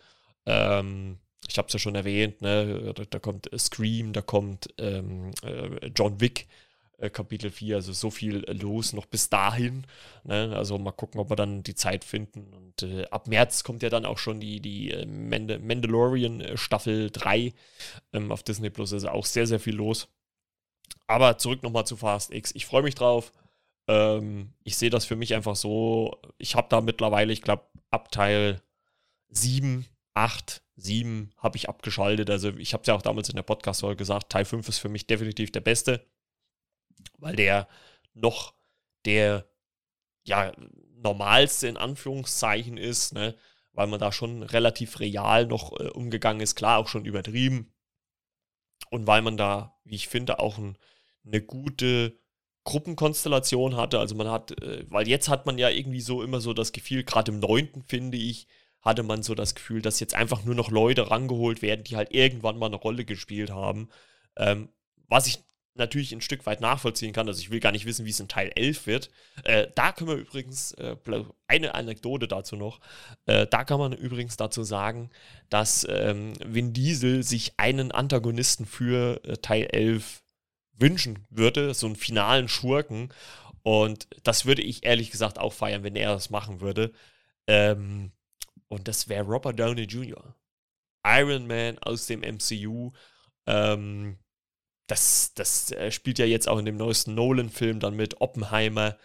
Ähm, 0.47 1.19
ich 1.49 1.59
habe 1.59 1.67
es 1.67 1.73
ja 1.73 1.79
schon 1.81 1.95
erwähnt, 1.97 2.41
ne? 2.43 2.93
da, 2.95 3.05
da 3.05 3.19
kommt 3.19 3.49
Scream, 3.59 4.13
da 4.13 4.23
kommt 4.23 4.69
ähm, 4.79 5.33
äh, 5.43 5.87
John 5.97 6.21
Wick 6.21 6.47
Kapitel 6.99 7.51
4, 7.51 7.77
also 7.77 7.93
so 7.93 8.11
viel 8.11 8.45
los 8.51 8.93
noch 8.93 9.07
bis 9.07 9.31
dahin. 9.31 9.87
Ne? 10.25 10.53
Also 10.57 10.79
mal 10.79 10.91
gucken, 10.91 11.21
ob 11.21 11.31
wir 11.31 11.37
dann 11.37 11.63
die 11.63 11.77
Zeit 11.77 12.05
finden. 12.05 12.53
Und 12.53 12.83
äh, 12.83 13.07
ab 13.11 13.29
März 13.29 13.63
kommt 13.63 13.83
ja 13.83 13.89
dann 13.89 14.05
auch 14.05 14.19
schon 14.19 14.41
die, 14.41 14.61
die 14.61 14.91
äh, 14.91 15.07
Mand 15.07 15.65
Mandalorian 15.65 16.41
äh, 16.41 16.57
Staffel 16.57 17.11
3 17.11 17.53
ähm, 18.13 18.33
auf 18.33 18.43
Disney 18.43 18.71
Plus. 18.71 18.93
Also 18.93 19.11
auch 19.11 19.27
sehr, 19.27 19.47
sehr 19.47 19.61
viel 19.61 19.77
los. 19.77 20.09
Aber 21.07 21.39
zurück 21.39 21.63
nochmal 21.63 21.87
zu 21.87 21.97
Fast 21.97 22.33
X. 22.33 22.53
Ich 22.55 22.67
freue 22.67 22.83
mich 22.83 22.97
drauf. 22.97 23.33
Ähm, 23.87 24.53
ich 24.65 24.77
sehe 24.77 24.91
das 24.91 25.05
für 25.05 25.17
mich 25.17 25.35
einfach 25.35 25.55
so. 25.55 26.21
Ich 26.37 26.57
habe 26.57 26.69
da 26.69 26.81
mittlerweile, 26.81 27.33
ich 27.33 27.43
glaube, 27.43 27.65
ab 27.91 28.11
Teil 28.11 28.61
7, 29.29 29.87
8, 30.15 30.63
7 30.75 31.31
habe 31.37 31.57
ich 31.57 31.69
abgeschaltet. 31.69 32.29
Also 32.29 32.51
ich 32.57 32.73
habe 32.73 32.83
es 32.83 32.89
ja 32.89 32.95
auch 32.95 33.03
damals 33.03 33.29
in 33.29 33.37
der 33.37 33.43
Podcast-Folge 33.43 33.99
gesagt, 33.99 34.31
Teil 34.31 34.45
5 34.45 34.69
ist 34.69 34.79
für 34.79 34.89
mich 34.89 35.07
definitiv 35.07 35.53
der 35.53 35.61
beste 35.61 36.05
weil 37.19 37.37
der 37.37 37.69
noch 38.15 38.55
der 39.05 39.49
ja 40.25 40.53
normalste 40.97 41.69
in 41.69 41.77
Anführungszeichen 41.77 42.77
ist, 42.77 43.15
ne? 43.15 43.37
weil 43.73 43.87
man 43.87 44.01
da 44.01 44.13
schon 44.13 44.43
relativ 44.43 45.01
real 45.01 45.47
noch 45.47 45.79
äh, 45.79 45.89
umgegangen 45.89 46.41
ist, 46.41 46.57
klar 46.57 46.79
auch 46.79 46.89
schon 46.89 47.05
übertrieben 47.05 47.73
und 48.91 49.07
weil 49.07 49.23
man 49.23 49.37
da, 49.37 49.79
wie 49.85 49.95
ich 49.95 50.09
finde, 50.09 50.39
auch 50.39 50.59
ein, 50.59 50.77
eine 51.25 51.43
gute 51.43 52.19
Gruppenkonstellation 52.65 53.77
hatte. 53.77 53.99
Also 53.99 54.15
man 54.15 54.29
hat, 54.29 54.61
äh, 54.63 54.85
weil 54.89 55.09
jetzt 55.09 55.29
hat 55.29 55.47
man 55.47 55.59
ja 55.59 55.69
irgendwie 55.69 56.01
so 56.01 56.23
immer 56.23 56.41
so 56.41 56.55
das 56.55 56.73
Gefühl, 56.73 57.05
gerade 57.05 57.33
im 57.33 57.41
neunten 57.41 57.83
finde 57.83 58.19
ich, 58.19 58.47
hatte 58.81 59.03
man 59.03 59.23
so 59.23 59.35
das 59.35 59.55
Gefühl, 59.55 59.83
dass 59.83 60.01
jetzt 60.01 60.15
einfach 60.15 60.45
nur 60.45 60.55
noch 60.55 60.71
Leute 60.71 61.11
rangeholt 61.11 61.63
werden, 61.63 61.85
die 61.85 61.97
halt 61.97 62.13
irgendwann 62.15 62.59
mal 62.59 62.67
eine 62.67 62.77
Rolle 62.77 63.05
gespielt 63.05 63.51
haben. 63.51 63.89
Ähm, 64.37 64.69
was 65.09 65.27
ich 65.27 65.39
natürlich 65.79 66.13
ein 66.13 66.21
Stück 66.21 66.47
weit 66.47 66.61
nachvollziehen 66.61 67.13
kann. 67.13 67.29
Also 67.29 67.41
ich 67.41 67.51
will 67.51 67.61
gar 67.61 67.73
nicht 67.73 67.87
wissen, 67.87 68.05
wie 68.05 68.11
es 68.11 68.21
in 68.21 68.29
Teil 68.29 68.51
11 68.55 68.87
wird. 68.87 69.11
Äh, 69.45 69.69
da 69.75 69.93
können 69.93 70.11
wir 70.11 70.17
übrigens, 70.17 70.73
äh, 70.73 70.97
eine 71.47 71.75
Anekdote 71.75 72.29
dazu 72.29 72.57
noch, 72.57 72.81
äh, 73.27 73.47
da 73.47 73.65
kann 73.65 73.79
man 73.79 73.93
übrigens 73.93 74.37
dazu 74.37 74.63
sagen, 74.63 75.11
dass 75.49 75.87
ähm, 75.89 76.35
Vin 76.45 76.73
Diesel 76.73 77.23
sich 77.23 77.55
einen 77.57 77.93
Antagonisten 77.93 78.67
für 78.67 79.21
äh, 79.25 79.37
Teil 79.39 79.69
11 79.73 80.23
wünschen 80.75 81.27
würde, 81.31 81.75
so 81.75 81.87
einen 81.87 81.97
finalen 81.97 82.49
Schurken. 82.49 83.13
Und 83.63 84.09
das 84.23 84.47
würde 84.47 84.63
ich 84.63 84.85
ehrlich 84.85 85.11
gesagt 85.11 85.39
auch 85.39 85.53
feiern, 85.53 85.83
wenn 85.83 85.97
er 85.97 86.13
das 86.13 86.31
machen 86.31 86.61
würde. 86.61 86.93
Ähm, 87.47 88.13
und 88.69 88.89
das 88.89 89.09
wäre 89.09 89.25
Robert 89.25 89.59
Downey 89.59 89.83
Jr. 89.85 90.35
Iron 91.05 91.47
Man 91.47 91.79
aus 91.79 92.07
dem 92.07 92.21
MCU. 92.21 92.93
Ähm, 93.47 94.19
das, 94.89 95.33
das 95.35 95.71
äh, 95.71 95.93
spielt 95.93 96.19
ja 96.19 96.27
jetzt 96.27 96.49
auch 96.49 96.59
in 96.59 96.65
dem 96.65 96.77
neuesten 96.77 97.15
Nolan-Film 97.15 97.79
dann 97.79 97.95
mit 97.95 98.21
Oppenheimer. 98.21 98.99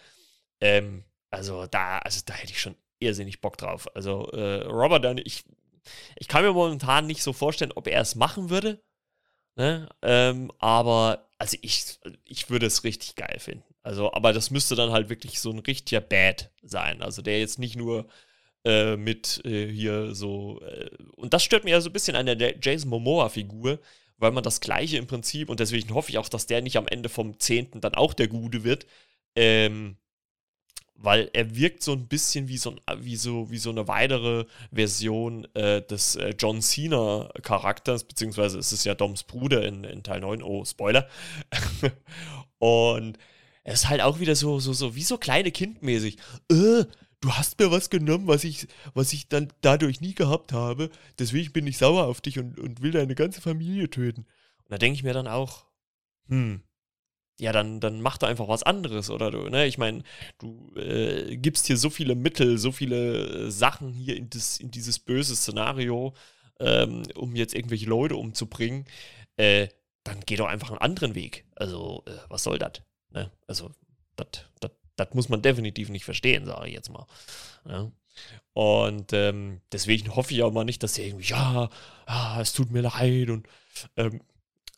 Ähm, 0.60 1.04
also 1.30 1.66
da, 1.66 1.98
also 1.98 2.22
da 2.26 2.34
hätte 2.34 2.52
ich 2.52 2.60
schon 2.60 2.76
irrsinnig 2.98 3.40
Bock 3.40 3.56
drauf. 3.56 3.94
Also 3.94 4.30
äh, 4.32 4.62
Robert 4.66 5.04
Downey, 5.04 5.22
ich, 5.22 5.44
ich 6.16 6.26
kann 6.26 6.42
mir 6.42 6.52
momentan 6.52 7.06
nicht 7.06 7.22
so 7.22 7.32
vorstellen, 7.32 7.72
ob 7.74 7.86
er 7.86 8.00
es 8.00 8.14
machen 8.14 8.50
würde. 8.50 8.82
Ne? 9.56 9.88
Ähm, 10.02 10.50
aber, 10.58 11.28
also 11.38 11.56
ich, 11.60 12.00
ich 12.24 12.50
würde 12.50 12.66
es 12.66 12.82
richtig 12.82 13.14
geil 13.14 13.36
finden. 13.38 13.74
Also, 13.82 14.12
aber 14.12 14.32
das 14.32 14.50
müsste 14.50 14.74
dann 14.74 14.90
halt 14.90 15.10
wirklich 15.10 15.40
so 15.40 15.50
ein 15.50 15.58
richtiger 15.58 16.00
Bad 16.00 16.50
sein. 16.62 17.02
Also 17.02 17.20
der 17.20 17.38
jetzt 17.38 17.58
nicht 17.58 17.76
nur 17.76 18.08
äh, 18.64 18.96
mit 18.96 19.44
äh, 19.44 19.70
hier 19.70 20.14
so. 20.14 20.60
Äh, 20.62 20.90
und 21.16 21.34
das 21.34 21.44
stört 21.44 21.64
mir 21.64 21.72
ja 21.72 21.80
so 21.82 21.90
ein 21.90 21.92
bisschen 21.92 22.16
an 22.16 22.26
der 22.26 22.58
Jason 22.58 22.88
Momoa-Figur, 22.88 23.78
weil 24.18 24.32
man 24.32 24.44
das 24.44 24.60
Gleiche 24.60 24.96
im 24.96 25.06
Prinzip, 25.06 25.48
und 25.48 25.60
deswegen 25.60 25.92
hoffe 25.94 26.10
ich 26.10 26.18
auch, 26.18 26.28
dass 26.28 26.46
der 26.46 26.62
nicht 26.62 26.76
am 26.76 26.86
Ende 26.88 27.08
vom 27.08 27.38
10. 27.38 27.80
dann 27.80 27.94
auch 27.94 28.14
der 28.14 28.28
Gute 28.28 28.64
wird. 28.64 28.86
Ähm, 29.36 29.96
weil 30.96 31.28
er 31.32 31.56
wirkt 31.56 31.82
so 31.82 31.92
ein 31.92 32.06
bisschen 32.06 32.48
wie 32.48 32.56
so, 32.56 32.70
ein, 32.70 33.04
wie 33.04 33.16
so, 33.16 33.50
wie 33.50 33.58
so 33.58 33.70
eine 33.70 33.88
weitere 33.88 34.46
Version 34.72 35.46
äh, 35.54 35.82
des 35.82 36.16
äh, 36.16 36.34
John 36.38 36.62
Cena-Charakters, 36.62 38.04
beziehungsweise 38.04 38.58
es 38.58 38.72
ist 38.72 38.84
ja 38.84 38.94
Doms 38.94 39.24
Bruder 39.24 39.64
in, 39.64 39.84
in 39.84 40.02
Teil 40.02 40.20
9, 40.20 40.42
oh, 40.42 40.64
Spoiler. 40.64 41.08
und 42.58 43.18
er 43.64 43.74
ist 43.74 43.88
halt 43.88 44.02
auch 44.02 44.20
wieder 44.20 44.36
so, 44.36 44.60
so, 44.60 44.72
so, 44.72 44.94
wie 44.94 45.02
so 45.02 45.18
kleine 45.18 45.50
Kindmäßig. 45.50 46.18
Äh, 46.50 46.84
du 47.24 47.32
hast 47.32 47.58
mir 47.58 47.70
was 47.70 47.88
genommen, 47.88 48.26
was 48.26 48.44
ich, 48.44 48.68
was 48.92 49.12
ich 49.12 49.28
dann 49.28 49.48
dadurch 49.62 50.00
nie 50.00 50.14
gehabt 50.14 50.52
habe. 50.52 50.90
Deswegen 51.18 51.52
bin 51.52 51.66
ich 51.66 51.78
sauer 51.78 52.04
auf 52.04 52.20
dich 52.20 52.38
und, 52.38 52.58
und 52.60 52.82
will 52.82 52.90
deine 52.90 53.14
ganze 53.14 53.40
Familie 53.40 53.88
töten. 53.88 54.26
Und 54.58 54.70
da 54.70 54.76
denke 54.76 54.96
ich 54.96 55.04
mir 55.04 55.14
dann 55.14 55.26
auch, 55.26 55.64
hm, 56.28 56.62
ja, 57.40 57.52
dann, 57.52 57.80
dann 57.80 58.00
mach 58.00 58.18
doch 58.18 58.28
einfach 58.28 58.46
was 58.46 58.62
anderes, 58.62 59.10
oder 59.10 59.30
du, 59.30 59.48
ne? 59.48 59.66
Ich 59.66 59.78
meine, 59.78 60.04
du 60.38 60.70
äh, 60.76 61.36
gibst 61.36 61.66
hier 61.66 61.76
so 61.76 61.90
viele 61.90 62.14
Mittel, 62.14 62.58
so 62.58 62.70
viele 62.70 63.46
äh, 63.46 63.50
Sachen 63.50 63.92
hier 63.92 64.16
in, 64.16 64.30
das, 64.30 64.58
in 64.58 64.70
dieses 64.70 64.98
böse 64.98 65.34
Szenario, 65.34 66.14
ähm, 66.60 67.02
um 67.14 67.34
jetzt 67.34 67.54
irgendwelche 67.54 67.86
Leute 67.86 68.16
umzubringen. 68.16 68.84
Äh, 69.36 69.68
dann 70.04 70.20
geh 70.26 70.36
doch 70.36 70.46
einfach 70.46 70.70
einen 70.70 70.78
anderen 70.78 71.14
Weg. 71.14 71.46
Also, 71.56 72.04
äh, 72.06 72.12
was 72.28 72.44
soll 72.44 72.58
das? 72.58 72.82
Ne? 73.10 73.30
Also, 73.46 73.70
das 74.16 74.44
muss 75.12 75.28
man 75.28 75.42
definitiv 75.42 75.88
nicht 75.88 76.04
verstehen, 76.04 76.46
sage 76.46 76.68
ich 76.68 76.74
jetzt 76.74 76.90
mal. 76.90 77.06
Ja? 77.68 77.90
Und 78.52 79.12
ähm, 79.12 79.60
deswegen 79.72 80.14
hoffe 80.14 80.34
ich 80.34 80.42
auch 80.42 80.52
mal 80.52 80.64
nicht, 80.64 80.82
dass 80.82 80.94
sie 80.94 81.06
irgendwie, 81.06 81.26
ja, 81.26 81.68
ah, 82.06 82.38
es 82.40 82.52
tut 82.52 82.70
mir 82.70 82.82
leid 82.82 83.30
und 83.30 83.48
ähm, 83.96 84.20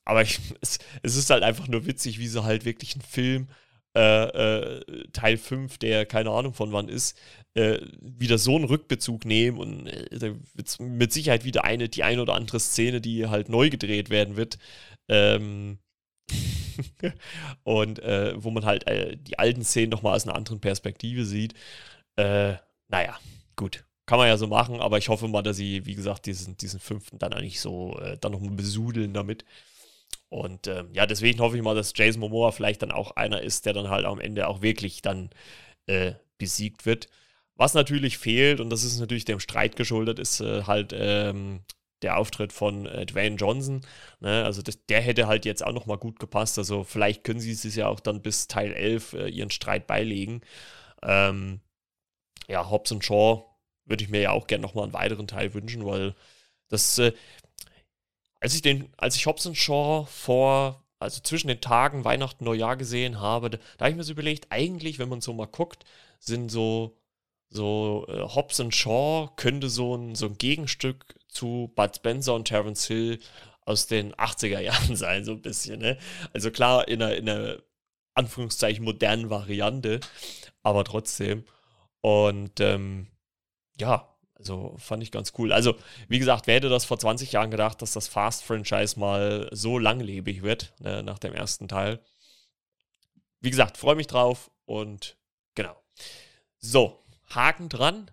aber 0.05 0.23
ich, 0.23 0.39
es, 0.63 0.79
es, 1.03 1.17
ist 1.17 1.31
halt 1.31 1.43
einfach 1.43 1.69
nur 1.69 1.87
witzig, 1.87 2.19
wie 2.19 2.29
sie 2.29 2.43
halt 2.43 2.65
wirklich 2.65 2.95
einen 2.95 3.03
Film, 3.03 3.49
äh, 3.95 4.79
äh, 4.79 5.09
Teil 5.13 5.37
5, 5.37 5.79
der 5.79 6.07
keine 6.07 6.31
Ahnung 6.31 6.55
von 6.55 6.73
wann 6.73 6.89
ist, 6.89 7.19
äh, 7.55 7.79
wieder 8.01 8.39
so 8.39 8.55
einen 8.55 8.65
Rückbezug 8.65 9.25
nehmen 9.25 9.59
und 9.59 9.87
äh, 9.87 10.35
mit 10.79 11.13
Sicherheit 11.13 11.45
wieder 11.45 11.65
eine, 11.65 11.89
die 11.89 12.03
ein 12.03 12.21
oder 12.21 12.35
andere 12.35 12.61
Szene, 12.61 13.01
die 13.01 13.27
halt 13.27 13.49
neu 13.49 13.71
gedreht 13.71 14.11
werden 14.11 14.37
wird. 14.37 14.59
Ähm, 15.09 15.79
und 17.65 17.99
äh, 18.01 18.35
wo 18.37 18.51
man 18.51 18.65
halt 18.65 18.87
äh, 18.87 19.17
die 19.17 19.39
alten 19.39 19.65
Szenen 19.65 19.91
nochmal 19.91 20.15
aus 20.15 20.27
einer 20.27 20.37
anderen 20.37 20.61
Perspektive 20.61 21.25
sieht. 21.25 21.55
naja, 22.17 23.19
gut 23.57 23.87
kann 24.07 24.19
man 24.19 24.29
ja 24.29 24.37
so 24.37 24.47
machen, 24.47 24.81
aber 24.81 24.99
ich 24.99 25.09
hoffe 25.09 25.27
mal, 25.29 25.43
dass 25.43 25.57
sie, 25.57 25.85
wie 25.85 25.97
gesagt, 25.97 26.27
diesen, 26.27 26.57
diesen 26.57 26.81
fünften 26.81 27.19
dann 27.19 27.33
eigentlich 27.33 27.61
so 27.61 27.99
äh, 27.99 28.17
dann 28.19 28.33
nochmal 28.33 28.53
besudeln 28.53 29.13
damit. 29.13 29.45
Und 30.29 30.69
ähm, 30.69 30.91
ja, 30.93 31.07
deswegen 31.07 31.41
hoffe 31.41 31.57
ich 31.57 31.63
mal, 31.63 31.75
dass 31.75 31.93
Jason 31.95 32.21
Momoa 32.21 32.53
vielleicht 32.53 32.83
dann 32.83 32.93
auch 32.93 33.13
einer 33.13 33.43
ist, 33.43 33.67
der 33.67 33.73
dann 33.73 33.91
halt 33.91 34.07
am 34.07 34.21
Ende 34.21 34.49
auch 34.49 34.63
wirklich 34.63 35.03
dann 35.03 35.31
äh, 35.87 36.13
besiegt 36.39 36.87
wird. 36.87 37.09
Was 37.57 37.75
natürlich 37.75 38.19
fehlt, 38.19 38.61
und 38.61 38.71
das 38.71 38.85
ist 38.85 39.01
natürlich 39.01 39.25
dem 39.25 39.41
Streit 39.41 39.77
geschuldet, 39.77 40.19
ist 40.19 40.41
äh, 40.41 40.65
halt 40.65 40.93
ähm, 40.97 41.61
der 42.03 42.19
Auftritt 42.19 42.53
von 42.53 42.87
äh, 42.87 43.07
Dwayne 43.07 43.37
Johnson. 43.37 43.83
Ne? 44.21 44.45
Also 44.45 44.63
das, 44.63 44.85
der 44.87 45.01
hätte 45.01 45.27
halt 45.27 45.45
jetzt 45.45 45.65
auch 45.65 45.73
nochmal 45.73 45.99
gut 45.99 46.19
gepasst. 46.19 46.59
Also 46.59 46.85
vielleicht 46.85 47.25
können 47.25 47.41
sie 47.41 47.53
es 47.53 47.75
ja 47.75 47.89
auch 47.89 48.01
dann 48.01 48.23
bis 48.23 48.49
Teil 48.49 48.73
11 48.73 49.13
äh, 49.15 49.29
ihren 49.29 49.51
Streit 49.51 49.87
beilegen. 49.87 50.43
Ähm, 51.03 51.61
ja, 52.49 52.71
Hobbs 52.71 52.93
und 52.93 53.05
Shaw 53.05 53.45
würde 53.85 54.05
ich 54.05 54.11
mir 54.11 54.21
ja 54.21 54.31
auch 54.33 54.47
gerne 54.47 54.63
nochmal 54.63 54.85
einen 54.85 54.93
weiteren 54.93 55.27
Teil 55.27 55.55
wünschen, 55.55 55.85
weil 55.87 56.15
das, 56.69 56.99
äh, 56.99 57.13
als 58.41 58.55
ich 58.55 58.63
den, 58.63 58.93
als 58.97 59.17
ich 59.17 59.27
Hobbs 59.27 59.49
Shaw 59.57 60.07
vor, 60.07 60.85
also 60.99 61.21
zwischen 61.21 61.49
den 61.49 61.61
Tagen 61.61 62.05
Weihnachten, 62.05 62.45
Neujahr 62.45 62.77
gesehen 62.77 63.21
habe, 63.21 63.51
da, 63.51 63.59
da 63.79 63.85
habe 63.85 63.91
ich 63.91 63.97
mir 63.97 64.05
so 64.05 64.13
überlegt, 64.13 64.47
eigentlich, 64.51 64.99
wenn 64.99 65.09
man 65.09 65.21
so 65.21 65.33
mal 65.33 65.47
guckt, 65.47 65.85
sind 66.19 66.51
so, 66.51 66.99
so 67.49 68.07
äh, 68.09 68.21
Hobbs 68.23 68.63
Shaw 68.71 69.31
könnte 69.37 69.69
so 69.69 69.97
ein, 69.97 70.15
so 70.15 70.27
ein 70.27 70.39
Gegenstück 70.39 71.19
zu 71.29 71.73
Bud 71.75 71.97
Spencer 71.97 72.35
und 72.35 72.47
Terence 72.47 72.87
Hill 72.87 73.21
aus 73.65 73.87
den 73.87 74.15
80er 74.15 74.61
Jahren 74.61 74.97
sein, 74.97 75.25
so 75.25 75.33
ein 75.33 75.43
bisschen, 75.43 75.81
ne? 75.81 75.99
Also 76.33 76.51
klar, 76.51 76.89
in 76.89 77.03
einer, 77.03 77.17
in 77.17 77.29
einer 77.29 77.59
Anführungszeichen 78.15 78.85
modernen 78.85 79.31
Variante, 79.31 80.01
aber 80.63 80.85
trotzdem. 80.85 81.45
Und 82.01 82.61
ähm, 82.61 83.09
ja, 83.79 84.17
also 84.35 84.75
fand 84.79 85.03
ich 85.03 85.11
ganz 85.11 85.33
cool. 85.39 85.53
Also, 85.53 85.77
wie 86.09 86.19
gesagt, 86.19 86.47
wer 86.47 86.57
hätte 86.57 86.69
das 86.69 86.85
vor 86.85 86.99
20 86.99 87.33
Jahren 87.33 87.51
gedacht, 87.51 87.83
dass 87.83 87.93
das 87.93 88.09
Fast-Franchise 88.09 88.99
mal 88.99 89.49
so 89.53 89.79
langlebig 89.79 90.43
wird, 90.43 90.75
ne, 90.81 91.03
nach 91.03 91.19
dem 91.19 91.33
ersten 91.33 91.69
Teil. 91.69 92.01
Wie 93.41 93.51
gesagt, 93.51 93.77
freue 93.77 93.97
mich 93.97 94.07
drauf 94.07 94.51
und 94.65 95.17
genau. 95.55 95.77
So, 96.59 97.03
Haken 97.29 97.69
dran. 97.69 98.11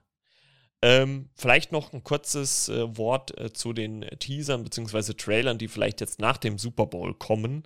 Ähm, 0.81 1.29
vielleicht 1.35 1.71
noch 1.71 1.93
ein 1.93 2.03
kurzes 2.03 2.67
äh, 2.67 2.97
Wort 2.97 3.37
äh, 3.39 3.53
zu 3.53 3.71
den 3.71 4.01
Teasern 4.19 4.63
bzw. 4.63 5.13
Trailern, 5.13 5.57
die 5.57 5.69
vielleicht 5.69 6.01
jetzt 6.01 6.19
nach 6.19 6.37
dem 6.37 6.57
Super 6.57 6.87
Bowl 6.87 7.13
kommen. 7.13 7.63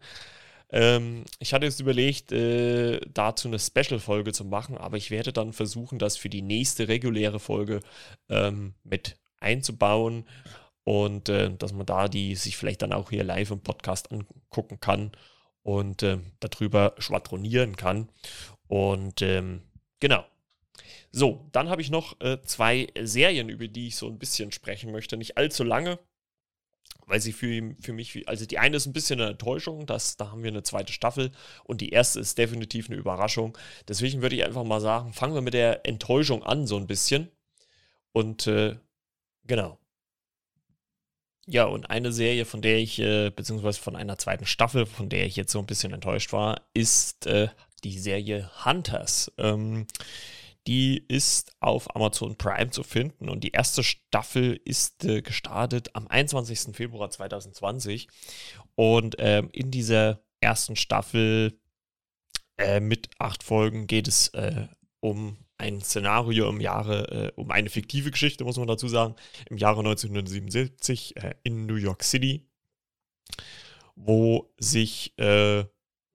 Ähm, 0.70 1.24
ich 1.40 1.54
hatte 1.54 1.66
jetzt 1.66 1.80
überlegt, 1.80 2.32
äh, 2.32 3.00
dazu 3.12 3.48
eine 3.48 3.58
Special-Folge 3.58 4.34
zu 4.34 4.46
machen, 4.46 4.78
aber 4.78 4.98
ich 4.98 5.10
werde 5.10 5.34
dann 5.34 5.54
versuchen, 5.54 5.98
das 5.98 6.18
für 6.18 6.30
die 6.30 6.42
nächste 6.42 6.88
reguläre 6.88 7.40
Folge 7.40 7.80
ähm, 8.30 8.76
mit 8.84 9.18
einzubauen 9.40 10.26
und 10.84 11.30
äh, 11.30 11.52
dass 11.58 11.74
man 11.74 11.86
da 11.86 12.08
die 12.08 12.36
sich 12.36 12.58
vielleicht 12.58 12.82
dann 12.82 12.94
auch 12.94 13.10
hier 13.10 13.24
live 13.24 13.52
im 13.52 13.62
Podcast 13.62 14.12
angucken 14.12 14.80
kann 14.80 15.12
und 15.64 16.04
äh, 16.04 16.20
darüber 16.40 16.96
schwadronieren 16.98 17.76
kann. 17.76 18.10
Und 18.68 19.22
ähm, 19.22 19.62
genau. 20.00 20.24
So, 21.18 21.50
dann 21.52 21.70
habe 21.70 21.82
ich 21.82 21.90
noch 21.90 22.22
äh, 22.22 22.40
zwei 22.44 22.90
Serien, 23.02 23.50
über 23.50 23.68
die 23.68 23.88
ich 23.88 23.96
so 23.96 24.06
ein 24.06 24.20
bisschen 24.20 24.52
sprechen 24.52 24.92
möchte. 24.92 25.18
Nicht 25.18 25.36
allzu 25.36 25.64
lange, 25.64 25.98
weil 27.08 27.20
sie 27.20 27.34
für, 27.34 27.76
für 27.82 27.92
mich, 27.92 28.30
also 28.30 28.46
die 28.46 28.60
eine 28.60 28.78
ist 28.78 28.86
ein 28.86 28.94
bisschen 28.94 29.20
eine 29.20 29.32
Enttäuschung, 29.32 29.88
das, 29.88 30.18
da 30.18 30.30
haben 30.30 30.44
wir 30.44 30.52
eine 30.52 30.62
zweite 30.62 30.94
Staffel 30.94 31.32
und 31.64 31.82
die 31.82 31.90
erste 31.90 32.20
ist 32.20 32.38
definitiv 32.38 32.88
eine 32.88 33.00
Überraschung. 33.00 33.58
Deswegen 33.88 34.22
würde 34.22 34.36
ich 34.36 34.46
einfach 34.46 34.64
mal 34.64 34.80
sagen, 34.80 35.12
fangen 35.12 35.34
wir 35.34 35.42
mit 35.42 35.56
der 35.56 35.88
Enttäuschung 35.88 36.44
an, 36.44 36.68
so 36.68 36.78
ein 36.78 36.86
bisschen. 36.86 37.32
Und 38.12 38.46
äh, 38.46 38.78
genau. 39.44 39.80
Ja, 41.48 41.66
und 41.66 41.90
eine 41.90 42.12
Serie, 42.12 42.46
von 42.46 42.62
der 42.62 42.78
ich, 42.78 43.00
äh, 43.00 43.32
beziehungsweise 43.32 43.80
von 43.80 43.96
einer 43.96 44.20
zweiten 44.20 44.46
Staffel, 44.46 44.86
von 44.86 45.10
der 45.10 45.26
ich 45.26 45.36
jetzt 45.36 45.52
so 45.52 45.58
ein 45.58 45.66
bisschen 45.66 45.94
enttäuscht 45.94 46.32
war, 46.32 46.62
ist 46.76 47.26
äh, 47.26 47.48
die 47.84 47.98
Serie 47.98 48.52
Hunters. 48.64 49.32
Ähm, 49.40 49.88
die 50.68 50.98
ist 51.08 51.56
auf 51.62 51.96
Amazon 51.96 52.36
Prime 52.36 52.70
zu 52.70 52.84
finden 52.84 53.30
und 53.30 53.44
die 53.44 53.52
erste 53.52 53.84
Staffel 53.84 54.60
ist 54.66 55.06
äh, 55.06 55.22
gestartet 55.22 55.96
am 55.96 56.08
21. 56.08 56.76
Februar 56.76 57.10
2020. 57.10 58.10
Und 58.76 59.16
ähm, 59.20 59.50
in 59.54 59.72
dieser 59.72 60.22
ersten 60.42 60.76
Staffel 60.76 61.58
äh, 62.58 62.82
mit 62.82 63.10
acht 63.18 63.44
Folgen 63.44 63.88
geht 63.88 64.10
es 64.10 64.28
äh, 64.30 64.68
um 65.00 65.38
ein 65.58 65.82
Szenario 65.82 66.50
im 66.50 66.60
Jahre, 66.60 67.30
äh, 67.30 67.32
um 67.36 67.50
eine 67.50 67.70
fiktive 67.70 68.12
Geschichte, 68.12 68.44
muss 68.44 68.58
man 68.58 68.68
dazu 68.68 68.90
sagen, 68.90 69.16
im 69.50 69.58
Jahre 69.58 69.80
1977 69.80 71.16
äh, 71.16 71.36
in 71.44 71.66
New 71.66 71.76
York 71.76 72.04
City, 72.04 72.46
wo 73.96 74.54
sich 74.60 75.18
äh, 75.18 75.64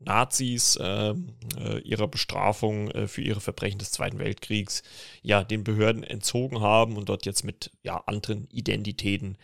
Nazis 0.05 0.77
äh, 0.77 1.15
äh, 1.59 1.79
ihrer 1.81 2.09
Bestrafung 2.09 2.91
äh, 2.91 3.09
für 3.09 3.23
ihre 3.23 3.41
Verbrechen 3.41 3.79
des 3.79 3.93
Zweiten 3.93 4.19
Weltkriegs 4.19 4.83
ja 5.23 5.45
den 5.45 5.65
Behörden 5.65 6.05
entzogen 6.05 6.61
haben 6.61 6.97
und 6.97 7.09
dort 7.09 7.27
jetzt 7.27 7.45
mit 7.45 7.71
ja 7.83 7.99
anderen 8.07 8.49
Identitäten 8.51 9.39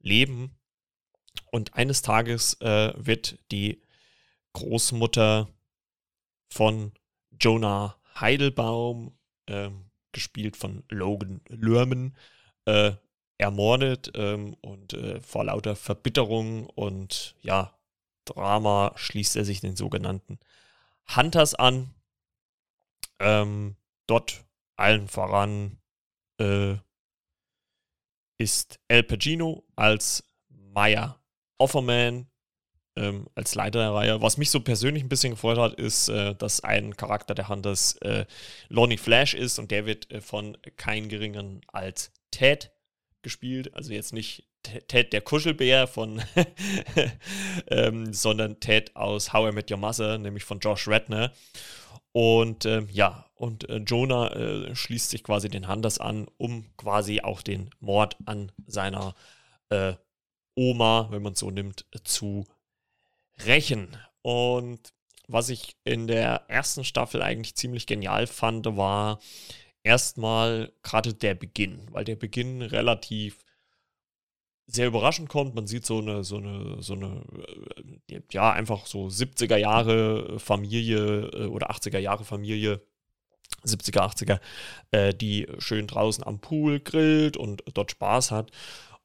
leben. 0.00 0.56
Und 1.50 1.74
eines 1.74 2.02
Tages 2.02 2.54
äh, 2.60 2.92
wird 2.96 3.38
die 3.50 3.82
Großmutter 4.52 5.48
von 6.48 6.92
Jonah 7.40 7.96
Heidelbaum, 8.18 9.16
ähm, 9.48 9.90
gespielt 10.12 10.56
von 10.56 10.84
Logan 10.88 11.40
Lerman, 11.48 12.16
äh, 12.66 12.92
ermordet 13.38 14.12
ähm, 14.14 14.54
und 14.60 14.94
äh, 14.94 15.20
vor 15.20 15.44
lauter 15.44 15.74
Verbitterung 15.74 16.66
und 16.66 17.34
ja, 17.40 17.76
Drama 18.24 18.92
schließt 18.96 19.36
er 19.36 19.44
sich 19.44 19.60
den 19.60 19.76
sogenannten 19.76 20.38
Hunters 21.14 21.54
an. 21.54 21.94
Ähm, 23.18 23.76
dort 24.06 24.44
allen 24.76 25.08
voran 25.08 25.78
äh, 26.40 26.76
ist 28.38 28.80
El 28.88 29.04
Pacino 29.04 29.64
als 29.76 30.24
Maya 30.48 31.20
Offerman 31.58 32.26
ähm, 32.96 33.28
als 33.34 33.54
Leiter 33.54 33.80
der 33.80 33.94
Reihe. 33.94 34.22
Was 34.22 34.36
mich 34.36 34.50
so 34.50 34.60
persönlich 34.60 35.02
ein 35.02 35.08
bisschen 35.08 35.32
gefreut 35.32 35.58
hat, 35.58 35.74
ist, 35.74 36.08
äh, 36.08 36.34
dass 36.34 36.62
ein 36.62 36.96
Charakter 36.96 37.34
der 37.34 37.48
Hunters 37.48 37.96
äh, 37.98 38.26
Lonnie 38.68 38.98
Flash 38.98 39.34
ist 39.34 39.58
und 39.58 39.70
der 39.70 39.86
wird 39.86 40.10
äh, 40.10 40.20
von 40.20 40.56
kein 40.76 41.08
geringeren 41.08 41.60
als 41.68 42.12
Ted 42.30 42.70
gespielt. 43.22 43.74
Also 43.74 43.92
jetzt 43.92 44.12
nicht 44.12 44.46
Ted 44.88 45.12
der 45.12 45.20
Kuschelbär 45.20 45.86
von, 45.86 46.22
ähm, 47.68 48.12
sondern 48.12 48.60
Ted 48.60 48.94
aus 48.96 49.32
How 49.32 49.50
I 49.50 49.54
Met 49.54 49.70
Your 49.70 49.78
Mother, 49.78 50.18
nämlich 50.18 50.44
von 50.44 50.60
Josh 50.60 50.88
Redner. 50.88 51.32
Und 52.12 52.64
ähm, 52.64 52.88
ja, 52.92 53.26
und 53.34 53.68
äh, 53.68 53.78
Jonah 53.78 54.32
äh, 54.32 54.74
schließt 54.74 55.10
sich 55.10 55.24
quasi 55.24 55.48
den 55.48 55.68
Hunters 55.68 55.98
an, 55.98 56.28
um 56.36 56.64
quasi 56.76 57.20
auch 57.20 57.42
den 57.42 57.70
Mord 57.80 58.16
an 58.24 58.52
seiner 58.66 59.14
äh, 59.70 59.94
Oma, 60.54 61.08
wenn 61.10 61.22
man 61.22 61.32
es 61.32 61.40
so 61.40 61.50
nimmt, 61.50 61.84
zu 62.04 62.46
rächen. 63.44 63.96
Und 64.22 64.92
was 65.26 65.48
ich 65.48 65.76
in 65.84 66.06
der 66.06 66.44
ersten 66.48 66.84
Staffel 66.84 67.22
eigentlich 67.22 67.56
ziemlich 67.56 67.86
genial 67.86 68.26
fand, 68.26 68.76
war 68.76 69.18
erstmal 69.82 70.72
gerade 70.82 71.14
der 71.14 71.34
Beginn, 71.34 71.86
weil 71.90 72.04
der 72.04 72.16
Beginn 72.16 72.62
relativ 72.62 73.43
sehr 74.66 74.86
überraschend 74.86 75.28
kommt. 75.28 75.54
Man 75.54 75.66
sieht 75.66 75.86
so 75.86 75.98
eine, 75.98 76.24
so 76.24 76.36
eine, 76.38 76.82
so 76.82 76.94
eine, 76.94 77.22
äh, 78.10 78.20
ja, 78.32 78.52
einfach 78.52 78.86
so 78.86 79.06
70er 79.06 79.56
Jahre 79.56 80.38
Familie 80.38 81.28
äh, 81.28 81.46
oder 81.46 81.70
80er 81.70 81.98
Jahre 81.98 82.24
Familie, 82.24 82.80
70er, 83.64 84.00
80er, 84.00 84.40
äh, 84.90 85.14
die 85.14 85.46
schön 85.58 85.86
draußen 85.86 86.24
am 86.24 86.40
Pool 86.40 86.80
grillt 86.80 87.36
und 87.36 87.62
dort 87.74 87.90
Spaß 87.90 88.30
hat. 88.30 88.50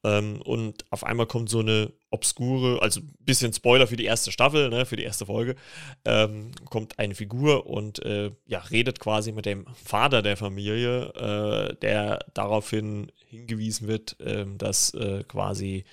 Ähm, 0.04 0.42
und 0.42 0.86
auf 0.92 1.04
einmal 1.04 1.26
kommt 1.26 1.50
so 1.50 1.60
eine 1.60 1.92
obskure, 2.10 2.82
also 2.82 3.02
ein 3.02 3.14
bisschen 3.20 3.54
Spoiler 3.54 3.88
für 3.88 3.98
die 3.98 4.06
erste 4.06 4.32
Staffel, 4.32 4.70
ne, 4.70 4.86
für 4.86 4.96
die 4.96 5.04
erste 5.04 5.26
Folge, 5.26 5.56
ähm, 6.06 6.52
kommt 6.70 6.98
eine 7.00 7.16
Figur 7.16 7.68
und 7.68 8.00
äh, 8.06 8.32
ja, 8.46 8.60
redet 8.60 9.00
quasi 9.00 9.32
mit 9.32 9.46
dem 9.46 9.66
Vater 9.84 10.22
der 10.22 10.38
Familie, 10.38 11.14
äh, 11.14 11.76
der 11.76 12.26
daraufhin 12.34 13.12
hingewiesen 13.28 13.88
wird, 13.88 14.20
äh, 14.22 14.46
dass 14.58 14.94
äh, 14.94 15.24
quasi 15.28 15.84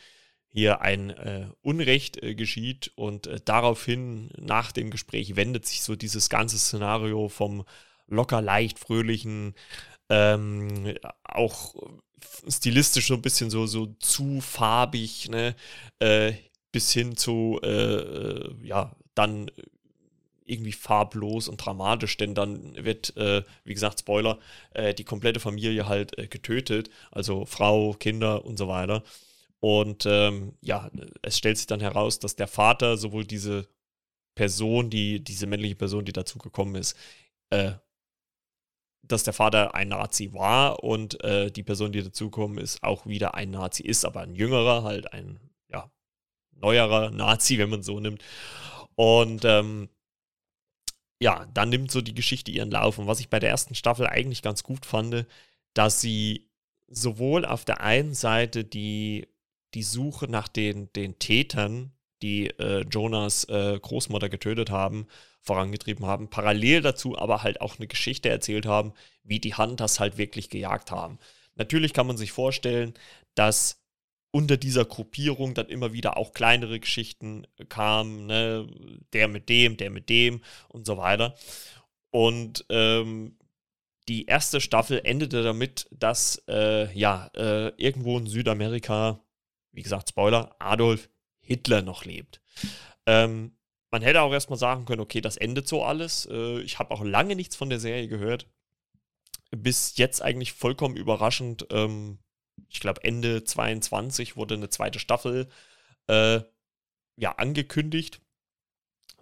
hier 0.48 0.80
ein 0.80 1.10
äh, 1.10 1.48
Unrecht 1.62 2.22
äh, 2.22 2.34
geschieht 2.34 2.92
und 2.94 3.28
daraufhin 3.44 4.30
nach 4.38 4.72
dem 4.72 4.90
Gespräch 4.90 5.36
wendet 5.36 5.66
sich 5.66 5.82
so 5.82 5.96
dieses 5.96 6.30
ganze 6.30 6.58
Szenario 6.58 7.28
vom 7.28 7.64
locker 8.06 8.40
leicht 8.40 8.78
fröhlichen 8.78 9.54
ähm, 10.08 10.94
auch 11.24 11.74
stilistisch 12.48 13.08
so 13.08 13.14
ein 13.14 13.22
bisschen 13.22 13.50
so, 13.50 13.66
so 13.66 13.86
zu 13.98 14.40
farbig, 14.40 15.28
ne? 15.28 15.54
Äh, 15.98 16.34
bis 16.72 16.92
hin 16.92 17.16
zu, 17.16 17.58
äh, 17.62 17.68
äh, 17.68 18.54
ja, 18.62 18.94
dann 19.14 19.50
irgendwie 20.44 20.72
farblos 20.72 21.48
und 21.48 21.56
dramatisch, 21.56 22.16
denn 22.16 22.34
dann 22.34 22.74
wird, 22.84 23.16
äh, 23.16 23.42
wie 23.64 23.74
gesagt, 23.74 24.00
Spoiler, 24.00 24.38
äh, 24.74 24.94
die 24.94 25.04
komplette 25.04 25.40
Familie 25.40 25.88
halt 25.88 26.16
äh, 26.18 26.28
getötet, 26.28 26.90
also 27.10 27.44
Frau, 27.44 27.94
Kinder 27.94 28.44
und 28.44 28.56
so 28.58 28.68
weiter. 28.68 29.02
Und 29.60 30.04
ähm, 30.06 30.54
ja, 30.60 30.90
es 31.22 31.38
stellt 31.38 31.56
sich 31.56 31.66
dann 31.66 31.80
heraus, 31.80 32.18
dass 32.18 32.36
der 32.36 32.46
Vater 32.46 32.96
sowohl 32.96 33.24
diese 33.24 33.66
Person, 34.34 34.90
die, 34.90 35.24
diese 35.24 35.46
männliche 35.46 35.76
Person, 35.76 36.04
die 36.04 36.12
dazugekommen 36.12 36.76
ist, 36.76 36.96
äh, 37.50 37.72
dass 39.02 39.22
der 39.22 39.32
Vater 39.32 39.74
ein 39.74 39.88
Nazi 39.88 40.32
war 40.32 40.82
und 40.82 41.22
äh, 41.22 41.50
die 41.50 41.62
Person, 41.62 41.92
die 41.92 42.02
dazukommen, 42.02 42.58
ist 42.58 42.82
auch 42.82 43.06
wieder 43.06 43.34
ein 43.34 43.50
Nazi 43.50 43.82
ist, 43.82 44.04
aber 44.04 44.20
ein 44.20 44.34
jüngerer, 44.34 44.82
halt 44.82 45.12
ein 45.12 45.38
ja, 45.68 45.90
neuerer 46.52 47.10
Nazi, 47.10 47.58
wenn 47.58 47.70
man 47.70 47.82
so 47.82 48.00
nimmt. 48.00 48.22
Und 48.94 49.44
ähm, 49.44 49.88
ja, 51.20 51.46
dann 51.54 51.68
nimmt 51.68 51.90
so 51.90 52.00
die 52.00 52.14
Geschichte 52.14 52.50
ihren 52.50 52.70
Lauf. 52.70 52.98
Und 52.98 53.06
was 53.06 53.20
ich 53.20 53.30
bei 53.30 53.38
der 53.38 53.50
ersten 53.50 53.74
Staffel 53.74 54.06
eigentlich 54.06 54.42
ganz 54.42 54.62
gut 54.62 54.84
fand, 54.84 55.26
dass 55.74 56.00
sie 56.00 56.50
sowohl 56.88 57.44
auf 57.44 57.64
der 57.64 57.80
einen 57.80 58.14
Seite 58.14 58.64
die, 58.64 59.28
die 59.74 59.82
Suche 59.82 60.26
nach 60.28 60.48
den, 60.48 60.92
den 60.92 61.18
Tätern, 61.18 61.92
die 62.22 62.48
äh, 62.58 62.84
Jonas 62.90 63.44
äh, 63.44 63.78
Großmutter 63.80 64.28
getötet 64.28 64.70
haben, 64.70 65.06
vorangetrieben 65.40 66.06
haben. 66.06 66.28
Parallel 66.28 66.82
dazu 66.82 67.16
aber 67.18 67.42
halt 67.42 67.60
auch 67.60 67.78
eine 67.78 67.86
Geschichte 67.86 68.28
erzählt 68.28 68.66
haben, 68.66 68.92
wie 69.22 69.40
die 69.40 69.54
Hunters 69.54 70.00
halt 70.00 70.18
wirklich 70.18 70.50
gejagt 70.50 70.90
haben. 70.90 71.18
Natürlich 71.54 71.92
kann 71.92 72.06
man 72.06 72.16
sich 72.16 72.32
vorstellen, 72.32 72.94
dass 73.34 73.82
unter 74.30 74.56
dieser 74.56 74.84
Gruppierung 74.84 75.54
dann 75.54 75.68
immer 75.68 75.92
wieder 75.92 76.16
auch 76.16 76.32
kleinere 76.32 76.78
Geschichten 76.78 77.46
kamen, 77.68 78.26
ne? 78.26 78.66
der 79.12 79.28
mit 79.28 79.48
dem, 79.48 79.76
der 79.76 79.90
mit 79.90 80.10
dem 80.10 80.42
und 80.68 80.84
so 80.84 80.98
weiter. 80.98 81.34
Und 82.10 82.64
ähm, 82.68 83.36
die 84.08 84.26
erste 84.26 84.60
Staffel 84.60 85.00
endete 85.04 85.42
damit, 85.42 85.88
dass 85.90 86.42
äh, 86.48 86.92
ja 86.92 87.30
äh, 87.34 87.68
irgendwo 87.76 88.18
in 88.18 88.26
Südamerika, 88.26 89.20
wie 89.72 89.82
gesagt, 89.82 90.10
Spoiler, 90.10 90.54
Adolf 90.58 91.08
Hitler 91.46 91.82
noch 91.82 92.04
lebt. 92.04 92.40
Ähm, 93.06 93.52
man 93.90 94.02
hätte 94.02 94.20
auch 94.20 94.32
erstmal 94.32 94.58
sagen 94.58 94.84
können, 94.84 95.00
okay, 95.00 95.20
das 95.20 95.36
endet 95.36 95.68
so 95.68 95.82
alles. 95.82 96.26
Äh, 96.30 96.60
ich 96.60 96.78
habe 96.78 96.90
auch 96.90 97.04
lange 97.04 97.36
nichts 97.36 97.56
von 97.56 97.70
der 97.70 97.80
Serie 97.80 98.08
gehört. 98.08 98.46
Bis 99.50 99.96
jetzt 99.96 100.22
eigentlich 100.22 100.52
vollkommen 100.52 100.96
überraschend. 100.96 101.66
Ähm, 101.70 102.18
ich 102.68 102.80
glaube, 102.80 103.04
Ende 103.04 103.44
22 103.44 104.36
wurde 104.36 104.54
eine 104.54 104.68
zweite 104.68 104.98
Staffel 104.98 105.48
äh, 106.08 106.40
ja, 107.16 107.32
angekündigt. 107.36 108.20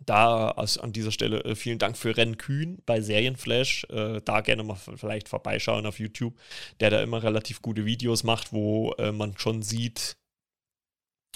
Da 0.07 0.49
also 0.49 0.81
an 0.81 0.93
dieser 0.93 1.13
Stelle 1.13 1.45
äh, 1.45 1.55
vielen 1.55 1.79
Dank 1.79 1.97
für 1.97 2.17
Ren 2.17 2.37
Kühn 2.37 2.83
bei 2.85 3.01
Serienflash. 3.01 3.85
Äh, 3.91 4.21
da 4.25 4.41
gerne 4.41 4.65
mal 4.65 4.77
vielleicht 4.77 5.29
vorbeischauen 5.29 5.87
auf 5.87 6.01
YouTube, 6.01 6.39
der 6.81 6.91
da 6.91 7.03
immer 7.03 7.23
relativ 7.23 7.63
gute 7.63 7.85
Videos 7.85 8.25
macht, 8.25 8.53
wo 8.53 8.93
äh, 8.95 9.13
man 9.13 9.37
schon 9.39 9.63
sieht, 9.63 10.17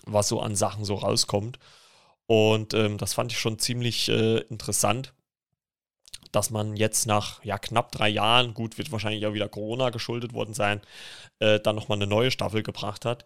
was 0.07 0.29
so 0.29 0.41
an 0.41 0.55
Sachen 0.57 0.85
so 0.85 0.95
rauskommt. 0.97 1.59
Und 2.27 2.75
ähm, 2.75 2.99
das 2.99 3.15
fand 3.15 3.33
ich 3.33 3.39
schon 3.39 3.59
ziemlich 3.59 4.09
äh, 4.09 4.39
interessant, 4.51 5.15
dass 6.33 6.51
man 6.51 6.77
jetzt 6.77 7.07
nach 7.07 7.43
ja, 7.45 7.59
knapp 7.59 7.93
drei 7.93 8.09
Jahren, 8.09 8.55
gut, 8.55 8.79
wird 8.79 8.93
wahrscheinlich 8.93 9.27
auch 9.27 9.33
wieder 9.33 9.49
Corona 9.49 9.91
geschuldet 9.91 10.35
worden 10.35 10.55
sein, 10.55 10.81
äh, 11.39 11.61
dann 11.61 11.77
nochmal 11.77 11.99
eine 11.99 12.07
neue 12.07 12.31
Staffel 12.31 12.63
gebracht 12.63 13.05
hat. 13.05 13.25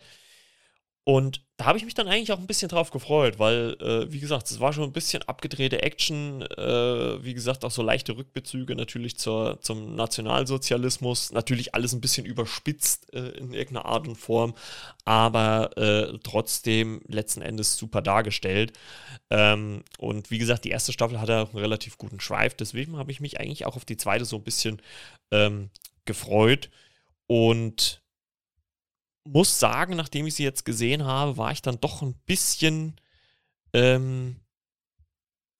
Und 1.05 1.45
da 1.57 1.67
habe 1.67 1.79
ich 1.79 1.85
mich 1.85 1.95
dann 1.95 2.07
eigentlich 2.07 2.31
auch 2.31 2.38
ein 2.38 2.47
bisschen 2.47 2.69
drauf 2.69 2.93
gefreut, 2.93 3.41
weil, 3.41 3.77
äh, 3.81 4.12
wie 4.12 4.21
gesagt, 4.21 4.49
es 4.51 4.61
war 4.61 4.73
schon 4.73 4.85
ein 4.85 4.93
bisschen 4.93 5.25
abgedrehte 5.25 5.83
Action, 5.83 6.43
äh, 6.43 7.25
wie 7.25 7.35
gesagt, 7.35 7.65
auch 7.65 7.73
so 7.73 7.83
leichte 7.83 8.17
Rückbezüge 8.17 8.77
natürlich 8.77 9.19
zur, 9.19 9.61
zum 9.62 9.97
Nationalsozialismus, 9.97 11.33
natürlich 11.33 11.75
alles 11.75 11.93
ein 11.93 12.01
bisschen 12.01 12.25
überspitzt 12.25 13.12
äh, 13.15 13.31
in 13.31 13.53
irgendeiner 13.53 13.87
Art 13.87 14.07
und 14.07 14.15
Form, 14.15 14.55
aber 15.05 15.77
äh, 15.77 16.19
trotzdem 16.23 17.01
letzten 17.09 17.43
Endes 17.43 17.77
super 17.77 18.01
dargestellt. 18.01 18.73
Ähm, 19.31 19.83
und 19.99 20.31
wie 20.31 20.38
gesagt, 20.38 20.65
die 20.65 20.71
erste 20.71 20.93
Staffel 20.93 21.21
hatte 21.21 21.38
auch 21.38 21.51
einen 21.51 21.62
relativ 21.62 21.99
guten 21.99 22.21
Schweif, 22.21 22.55
deswegen 22.55 22.97
habe 22.97 23.11
ich 23.11 23.21
mich 23.21 23.41
eigentlich 23.41 23.67
auch 23.67 23.75
auf 23.75 23.85
die 23.85 23.97
zweite 23.97 24.25
so 24.25 24.37
ein 24.37 24.45
bisschen 24.45 24.81
ähm, 25.33 25.71
gefreut. 26.05 26.71
Und 27.27 28.02
muss 29.25 29.59
sagen, 29.59 29.97
nachdem 29.97 30.27
ich 30.27 30.35
sie 30.35 30.45
jetzt 30.45 30.65
gesehen 30.65 31.05
habe, 31.05 31.37
war 31.37 31.53
ich 31.53 31.63
dann 31.63 31.81
doch 31.81 32.03
ein 32.03 32.15
bisschen, 32.27 32.97
ähm, 33.73 34.37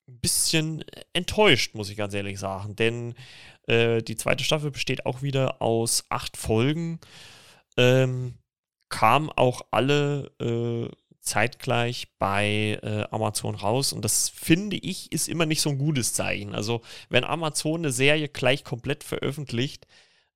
ein 0.07 0.19
bisschen 0.19 0.83
enttäuscht, 1.13 1.75
muss 1.75 1.89
ich 1.89 1.97
ganz 1.97 2.13
ehrlich 2.13 2.39
sagen. 2.39 2.75
Denn 2.75 3.15
äh, 3.67 4.01
die 4.01 4.17
zweite 4.17 4.43
Staffel 4.43 4.71
besteht 4.71 5.05
auch 5.05 5.21
wieder 5.21 5.61
aus 5.61 6.05
acht 6.09 6.35
Folgen. 6.37 6.99
Ähm, 7.77 8.35
kam 8.89 9.29
auch 9.29 9.61
alle 9.71 10.31
äh, 10.39 10.89
zeitgleich 11.23 12.09
bei 12.19 12.79
äh, 12.83 13.07
Amazon 13.09 13.55
raus. 13.55 13.93
Und 13.93 14.03
das 14.03 14.29
finde 14.29 14.75
ich 14.75 15.11
ist 15.11 15.29
immer 15.29 15.45
nicht 15.45 15.61
so 15.61 15.69
ein 15.69 15.77
gutes 15.77 16.13
Zeichen. 16.13 16.53
Also, 16.53 16.81
wenn 17.09 17.23
Amazon 17.23 17.81
eine 17.81 17.91
Serie 17.91 18.29
gleich 18.29 18.63
komplett 18.63 19.03
veröffentlicht, 19.03 19.87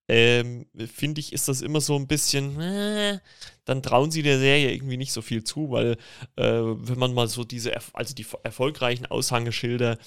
ähm, 0.07 0.65
finde 0.93 1.19
ich, 1.19 1.33
ist 1.33 1.47
das 1.47 1.61
immer 1.61 1.81
so 1.81 1.95
ein 1.95 2.07
bisschen, 2.07 2.59
äh, 2.61 3.19
dann 3.65 3.83
trauen 3.83 4.09
sie 4.09 4.23
der 4.23 4.39
Serie 4.39 4.71
irgendwie 4.71 4.97
nicht 4.97 5.11
so 5.11 5.21
viel 5.21 5.43
zu, 5.43 5.69
weil 5.71 5.97
äh, 6.37 6.45
wenn 6.45 6.97
man 6.97 7.13
mal 7.13 7.27
so 7.27 7.43
diese, 7.43 7.73
also 7.93 8.15
die 8.15 8.25
erfolgreichen 8.43 9.05
Aushängeschilder 9.05 9.97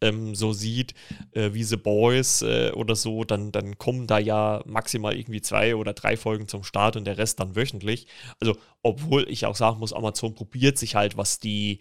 ähm, 0.00 0.36
so 0.36 0.52
sieht, 0.52 0.94
äh, 1.32 1.52
wie 1.54 1.64
The 1.64 1.76
Boys 1.76 2.42
äh, 2.42 2.70
oder 2.70 2.94
so, 2.94 3.24
dann, 3.24 3.50
dann 3.50 3.78
kommen 3.78 4.06
da 4.06 4.18
ja 4.18 4.62
maximal 4.64 5.16
irgendwie 5.16 5.40
zwei 5.40 5.74
oder 5.74 5.92
drei 5.92 6.16
Folgen 6.16 6.46
zum 6.46 6.62
Start 6.62 6.96
und 6.96 7.04
der 7.04 7.18
Rest 7.18 7.40
dann 7.40 7.56
wöchentlich. 7.56 8.06
Also, 8.38 8.56
obwohl 8.82 9.28
ich 9.28 9.44
auch 9.46 9.56
sagen 9.56 9.80
muss, 9.80 9.92
Amazon 9.92 10.36
probiert 10.36 10.78
sich 10.78 10.94
halt, 10.94 11.16
was 11.16 11.40
die 11.40 11.80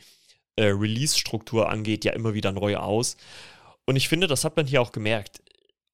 äh, 0.55 0.65
Release-Struktur 0.65 1.69
angeht, 1.69 2.05
ja 2.05 2.13
immer 2.13 2.33
wieder 2.33 2.51
neu 2.51 2.77
aus. 2.77 3.17
Und 3.85 3.97
ich 3.97 4.09
finde, 4.09 4.25
das 4.25 4.43
hat 4.43 4.57
man 4.57 4.65
hier 4.65 4.81
auch 4.81 4.91
gemerkt 4.91 5.41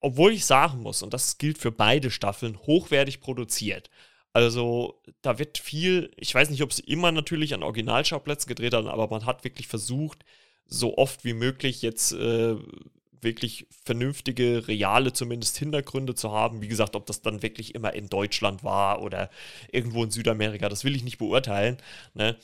obwohl 0.04 0.34
ich 0.34 0.46
sagen 0.46 0.82
muss, 0.82 1.02
und 1.02 1.14
das 1.14 1.38
gilt 1.38 1.58
für 1.58 1.72
beide 1.72 2.12
Staffeln, 2.12 2.60
hochwertig 2.68 3.22
produziert. 3.22 3.90
Also 4.34 5.02
da 5.22 5.40
wird 5.40 5.58
viel, 5.58 6.12
ich 6.18 6.36
weiß 6.36 6.50
nicht, 6.50 6.62
ob 6.62 6.74
sie 6.74 6.84
immer 6.84 7.12
natürlich 7.12 7.54
an 7.54 7.64
Originalschauplätzen 7.64 8.50
gedreht 8.50 8.74
haben, 8.74 8.88
aber 8.88 9.08
man 9.08 9.26
hat 9.26 9.46
wirklich 9.46 9.68
versucht, 9.68 10.26
so 10.68 10.98
oft 10.98 11.24
wie 11.24 11.34
möglich 11.34 11.82
jetzt 11.82 12.12
äh, 12.12 12.56
wirklich 13.22 13.66
vernünftige, 13.86 14.68
reale 14.68 15.14
zumindest 15.14 15.58
Hintergründe 15.58 16.16
zu 16.16 16.32
haben. 16.32 16.62
Wie 16.62 16.68
gesagt, 16.68 16.98
ob 16.98 17.06
das 17.06 17.22
dann 17.22 17.42
wirklich 17.42 17.74
immer 17.74 17.94
in 17.94 18.10
Deutschland 18.10 18.64
war 18.64 19.02
oder 19.02 19.30
irgendwo 19.72 20.04
in 20.04 20.12
Südamerika, 20.12 20.68
das 20.68 20.84
will 20.84 20.98
ich 20.98 21.06
nicht 21.06 21.18
beurteilen. 21.18 21.78
Ne? 22.14 22.36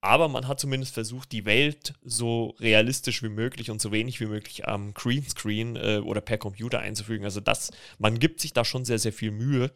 Aber 0.00 0.28
man 0.28 0.46
hat 0.46 0.60
zumindest 0.60 0.94
versucht, 0.94 1.32
die 1.32 1.44
Welt 1.44 1.94
so 2.02 2.54
realistisch 2.60 3.22
wie 3.22 3.28
möglich 3.28 3.70
und 3.70 3.80
so 3.80 3.90
wenig 3.90 4.20
wie 4.20 4.26
möglich 4.26 4.68
am 4.68 4.94
Greenscreen 4.94 5.76
äh, 5.76 5.98
oder 6.04 6.20
per 6.20 6.38
Computer 6.38 6.78
einzufügen. 6.78 7.24
Also 7.24 7.40
das, 7.40 7.72
man 7.98 8.20
gibt 8.20 8.40
sich 8.40 8.52
da 8.52 8.64
schon 8.64 8.84
sehr, 8.84 9.00
sehr 9.00 9.12
viel 9.12 9.32
Mühe. 9.32 9.72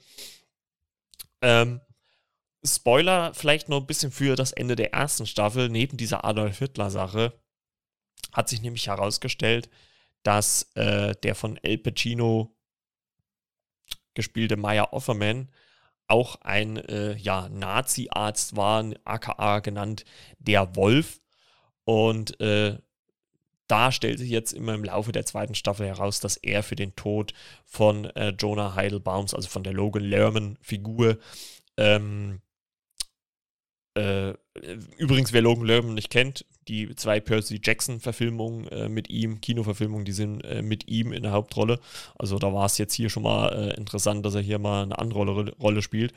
Ähm, 1.41 1.81
Spoiler 2.65 3.35
vielleicht 3.35 3.69
noch 3.69 3.81
ein 3.81 3.87
bisschen 3.87 4.13
für 4.13 4.37
das 4.37 4.53
Ende 4.53 4.77
der 4.77 4.93
ersten 4.93 5.27
Staffel. 5.27 5.69
Neben 5.69 5.97
dieser 5.97 6.25
Adolf 6.25 6.59
Hitler-Sache 6.59 7.33
hat 8.33 8.49
sich 8.49 8.63
nämlich 8.63 8.87
herausgestellt, 8.87 9.69
dass 10.23 10.71
äh, 10.75 11.15
der 11.25 11.35
von 11.35 11.57
El 11.65 11.79
Pacino 11.79 12.55
gespielte 14.15 14.57
Meyer 14.57 14.93
Offerman 14.93 15.49
auch 16.13 16.37
ein 16.43 16.77
äh, 16.77 17.17
ja, 17.17 17.49
Nazi-Arzt 17.49 18.55
war, 18.55 18.85
aka 19.05 19.61
genannt 19.61 20.05
der 20.39 20.77
Wolf. 20.77 21.21
Und 21.85 22.39
äh, 22.39 22.79
da 23.67 23.91
stellt 23.91 24.19
sich 24.19 24.29
jetzt 24.29 24.53
immer 24.53 24.75
im 24.75 24.85
Laufe 24.85 25.13
der 25.13 25.25
zweiten 25.25 25.55
Staffel 25.55 25.87
heraus, 25.87 26.21
dass 26.21 26.37
er 26.37 26.63
für 26.63 26.77
den 26.77 26.95
Tod 26.97 27.33
von 27.65 28.05
äh, 28.05 28.35
Jonah 28.39 28.75
Heidelbaums, 28.75 29.33
also 29.33 29.49
von 29.49 29.65
der 29.65 29.73
Logan 29.73 30.05
Lerman-Figur, 30.05 31.19
ähm, 31.79 32.43
äh, 33.95 34.35
übrigens, 34.99 35.33
wer 35.33 35.41
Logan 35.41 35.67
Lerman 35.67 35.95
nicht 35.95 36.11
kennt, 36.11 36.45
die 36.69 36.95
zwei 36.97 37.21
Percy 37.21 37.61
Jackson-Verfilmungen 37.63 38.69
äh, 38.69 38.89
mit 38.89 39.11
ihm, 39.11 39.41
Kinoverfilmungen, 39.41 40.05
die 40.05 40.13
sind 40.13 40.41
äh, 40.43 40.63
mit 40.63 40.89
ihm 40.89 41.13
in 41.13 41.23
der 41.23 41.33
Hauptrolle. 41.33 41.81
Also 42.19 42.39
da 42.39 42.53
war 42.53 42.67
es 42.67 42.79
jetzt 42.79 42.95
hier 42.95 43.11
schon 43.11 43.25
mal 43.25 43.49
äh, 43.49 43.77
interessant, 43.77 44.25
dass 44.25 44.35
er 44.35 44.41
hier 44.43 44.59
mal 44.59 44.85
eine 44.85 44.99
andere 44.99 45.25
Rolle, 45.25 45.55
Rolle 45.59 45.83
spielt. 45.83 46.13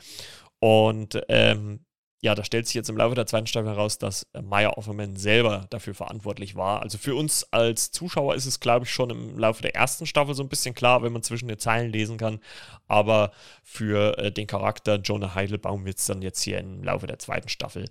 Und 0.60 1.20
ähm, 1.28 1.80
ja, 2.22 2.34
da 2.34 2.42
stellt 2.44 2.66
sich 2.66 2.74
jetzt 2.74 2.88
im 2.88 2.96
Laufe 2.96 3.14
der 3.14 3.26
zweiten 3.26 3.46
Staffel 3.46 3.70
heraus, 3.70 3.98
dass 3.98 4.26
äh, 4.32 4.40
Meyer 4.40 4.78
Offerman 4.78 5.16
selber 5.16 5.66
dafür 5.70 5.94
verantwortlich 5.94 6.56
war. 6.56 6.80
Also 6.82 6.98
für 6.98 7.14
uns 7.14 7.44
als 7.52 7.90
Zuschauer 7.90 8.34
ist 8.34 8.46
es, 8.46 8.58
glaube 8.58 8.86
ich, 8.86 8.90
schon 8.90 9.10
im 9.10 9.38
Laufe 9.38 9.62
der 9.62 9.74
ersten 9.74 10.06
Staffel 10.06 10.34
so 10.34 10.42
ein 10.42 10.48
bisschen 10.48 10.74
klar, 10.74 11.02
wenn 11.02 11.12
man 11.12 11.22
zwischen 11.22 11.48
den 11.48 11.58
Zeilen 11.58 11.92
lesen 11.92 12.16
kann. 12.16 12.40
Aber 12.88 13.32
für 13.62 14.18
äh, 14.18 14.32
den 14.32 14.46
Charakter 14.46 14.96
Jonah 14.96 15.34
Heidelbaum 15.34 15.84
wird 15.84 15.98
es 15.98 16.06
dann 16.06 16.22
jetzt 16.22 16.42
hier 16.42 16.58
im 16.58 16.82
Laufe 16.82 17.06
der 17.06 17.18
zweiten 17.18 17.48
Staffel 17.48 17.88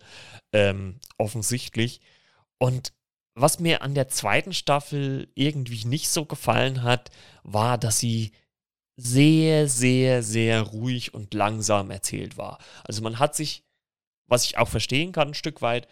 ähm, 0.51 0.99
offensichtlich. 1.17 2.01
Und 2.57 2.93
was 3.35 3.59
mir 3.59 3.81
an 3.81 3.95
der 3.95 4.07
zweiten 4.07 4.53
Staffel 4.53 5.29
irgendwie 5.35 5.85
nicht 5.85 6.09
so 6.09 6.25
gefallen 6.25 6.83
hat, 6.83 7.11
war, 7.43 7.77
dass 7.77 7.99
sie 7.99 8.31
sehr, 8.97 9.67
sehr, 9.67 10.23
sehr 10.23 10.61
ruhig 10.61 11.13
und 11.13 11.33
langsam 11.33 11.91
erzählt 11.91 12.37
war. 12.37 12.59
Also 12.85 13.01
man 13.01 13.19
hat 13.19 13.35
sich 13.35 13.65
was 14.27 14.45
ich 14.45 14.57
auch 14.57 14.67
verstehen 14.67 15.11
kann, 15.11 15.29
ein 15.29 15.33
Stück 15.33 15.61
weit, 15.61 15.87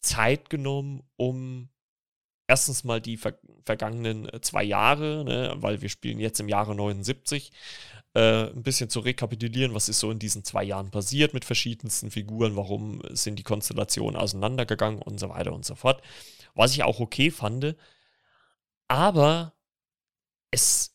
Zeit 0.00 0.50
genommen, 0.50 1.02
um 1.16 1.68
erstens 2.46 2.84
mal 2.84 3.00
die 3.00 3.16
ver 3.16 3.38
vergangenen 3.64 4.28
äh, 4.28 4.40
zwei 4.42 4.62
Jahre, 4.62 5.24
ne, 5.24 5.54
weil 5.56 5.80
wir 5.80 5.88
spielen 5.88 6.20
jetzt 6.20 6.40
im 6.40 6.48
Jahre 6.48 6.74
79, 6.74 7.50
äh, 8.14 8.50
ein 8.50 8.62
bisschen 8.62 8.88
zu 8.90 9.00
rekapitulieren, 9.00 9.74
was 9.74 9.88
ist 9.88 10.00
so 10.00 10.10
in 10.10 10.18
diesen 10.18 10.44
zwei 10.44 10.64
Jahren 10.64 10.90
passiert 10.90 11.34
mit 11.34 11.44
verschiedensten 11.44 12.10
Figuren, 12.10 12.56
warum 12.56 13.02
sind 13.10 13.38
die 13.38 13.42
Konstellationen 13.42 14.16
auseinandergegangen 14.16 15.02
und 15.02 15.18
so 15.18 15.28
weiter 15.28 15.52
und 15.52 15.64
so 15.64 15.74
fort. 15.74 16.02
Was 16.54 16.72
ich 16.72 16.84
auch 16.84 17.00
okay 17.00 17.30
fand. 17.30 17.76
Aber 18.86 19.54
es 20.50 20.94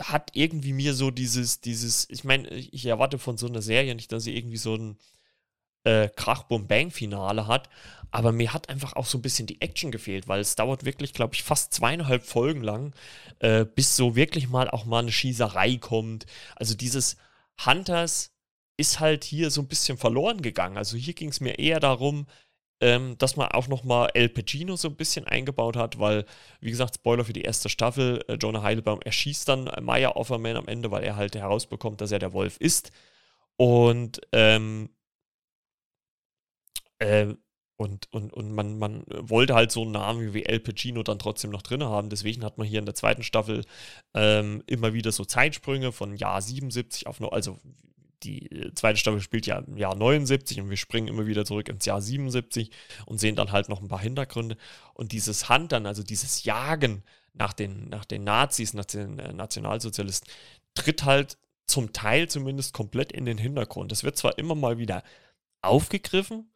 hat 0.00 0.30
irgendwie 0.34 0.72
mir 0.72 0.94
so 0.94 1.10
dieses, 1.10 1.60
dieses, 1.60 2.08
ich 2.10 2.24
meine, 2.24 2.48
ich 2.50 2.86
erwarte 2.86 3.18
von 3.18 3.36
so 3.36 3.46
einer 3.46 3.62
Serie 3.62 3.94
nicht, 3.94 4.10
dass 4.12 4.24
sie 4.24 4.36
irgendwie 4.36 4.56
so 4.56 4.74
ein 4.74 4.98
äh, 5.84 6.08
Krach-Bum-Bang-Finale 6.08 7.46
hat. 7.46 7.68
Aber 8.10 8.32
mir 8.32 8.52
hat 8.52 8.68
einfach 8.68 8.94
auch 8.94 9.06
so 9.06 9.18
ein 9.18 9.22
bisschen 9.22 9.46
die 9.46 9.60
Action 9.60 9.90
gefehlt, 9.90 10.28
weil 10.28 10.40
es 10.40 10.56
dauert 10.56 10.84
wirklich, 10.84 11.12
glaube 11.12 11.34
ich, 11.34 11.42
fast 11.42 11.74
zweieinhalb 11.74 12.24
Folgen 12.24 12.62
lang, 12.62 12.94
äh, 13.40 13.64
bis 13.64 13.96
so 13.96 14.16
wirklich 14.16 14.48
mal 14.48 14.70
auch 14.70 14.84
mal 14.84 15.00
eine 15.00 15.12
Schießerei 15.12 15.76
kommt. 15.76 16.26
Also 16.56 16.74
dieses 16.74 17.16
Hunters 17.64 18.32
ist 18.76 19.00
halt 19.00 19.24
hier 19.24 19.50
so 19.50 19.60
ein 19.60 19.68
bisschen 19.68 19.98
verloren 19.98 20.40
gegangen. 20.42 20.76
Also 20.78 20.96
hier 20.96 21.14
ging 21.14 21.28
es 21.30 21.40
mir 21.40 21.58
eher 21.58 21.80
darum, 21.80 22.26
ähm, 22.80 23.16
dass 23.18 23.36
man 23.36 23.48
auch 23.48 23.68
nochmal 23.68 24.10
El 24.14 24.28
Pacino 24.28 24.76
so 24.76 24.88
ein 24.88 24.96
bisschen 24.96 25.26
eingebaut 25.26 25.76
hat, 25.76 25.98
weil, 25.98 26.24
wie 26.60 26.70
gesagt, 26.70 26.94
Spoiler 26.96 27.24
für 27.24 27.32
die 27.32 27.42
erste 27.42 27.68
Staffel, 27.68 28.24
äh, 28.28 28.34
Jonah 28.34 28.62
Heidelbaum 28.62 29.00
erschießt 29.02 29.48
dann 29.48 29.70
Maya 29.82 30.14
Offerman 30.16 30.56
am 30.56 30.68
Ende, 30.68 30.90
weil 30.90 31.02
er 31.04 31.16
halt 31.16 31.34
herausbekommt, 31.34 32.00
dass 32.00 32.12
er 32.12 32.20
der 32.20 32.32
Wolf 32.32 32.56
ist. 32.58 32.92
Und 33.56 34.20
ähm, 34.32 34.90
äh, 37.00 37.34
und, 37.78 38.12
und, 38.12 38.32
und 38.32 38.52
man, 38.52 38.76
man 38.76 39.04
wollte 39.06 39.54
halt 39.54 39.70
so 39.70 39.82
einen 39.82 39.92
Namen 39.92 40.34
wie 40.34 40.44
El 40.44 40.58
Pacino 40.58 41.04
dann 41.04 41.20
trotzdem 41.20 41.52
noch 41.52 41.62
drin 41.62 41.84
haben. 41.84 42.10
Deswegen 42.10 42.44
hat 42.44 42.58
man 42.58 42.66
hier 42.66 42.80
in 42.80 42.86
der 42.86 42.96
zweiten 42.96 43.22
Staffel 43.22 43.64
ähm, 44.14 44.64
immer 44.66 44.94
wieder 44.94 45.12
so 45.12 45.24
Zeitsprünge 45.24 45.92
von 45.92 46.16
Jahr 46.16 46.42
77 46.42 47.06
auf, 47.06 47.22
also 47.32 47.56
die 48.24 48.50
äh, 48.50 48.74
zweite 48.74 48.98
Staffel 48.98 49.20
spielt 49.20 49.46
ja 49.46 49.58
im 49.58 49.76
Jahr 49.76 49.94
79 49.94 50.60
und 50.60 50.70
wir 50.70 50.76
springen 50.76 51.06
immer 51.06 51.28
wieder 51.28 51.44
zurück 51.44 51.68
ins 51.68 51.84
Jahr 51.84 52.02
77 52.02 52.72
und 53.06 53.20
sehen 53.20 53.36
dann 53.36 53.52
halt 53.52 53.68
noch 53.68 53.80
ein 53.80 53.86
paar 53.86 54.00
Hintergründe. 54.00 54.56
Und 54.94 55.12
dieses 55.12 55.48
Huntern, 55.48 55.86
also 55.86 56.02
dieses 56.02 56.42
Jagen 56.42 57.04
nach 57.32 57.52
den, 57.52 57.88
nach 57.88 58.04
den 58.04 58.24
Nazis, 58.24 58.74
nach 58.74 58.86
den 58.86 59.20
äh, 59.20 59.32
Nationalsozialisten, 59.32 60.28
tritt 60.74 61.04
halt 61.04 61.38
zum 61.68 61.92
Teil 61.92 62.28
zumindest 62.28 62.74
komplett 62.74 63.12
in 63.12 63.24
den 63.24 63.38
Hintergrund. 63.38 63.92
Es 63.92 64.02
wird 64.02 64.16
zwar 64.16 64.36
immer 64.36 64.56
mal 64.56 64.78
wieder 64.78 65.04
aufgegriffen, 65.62 66.50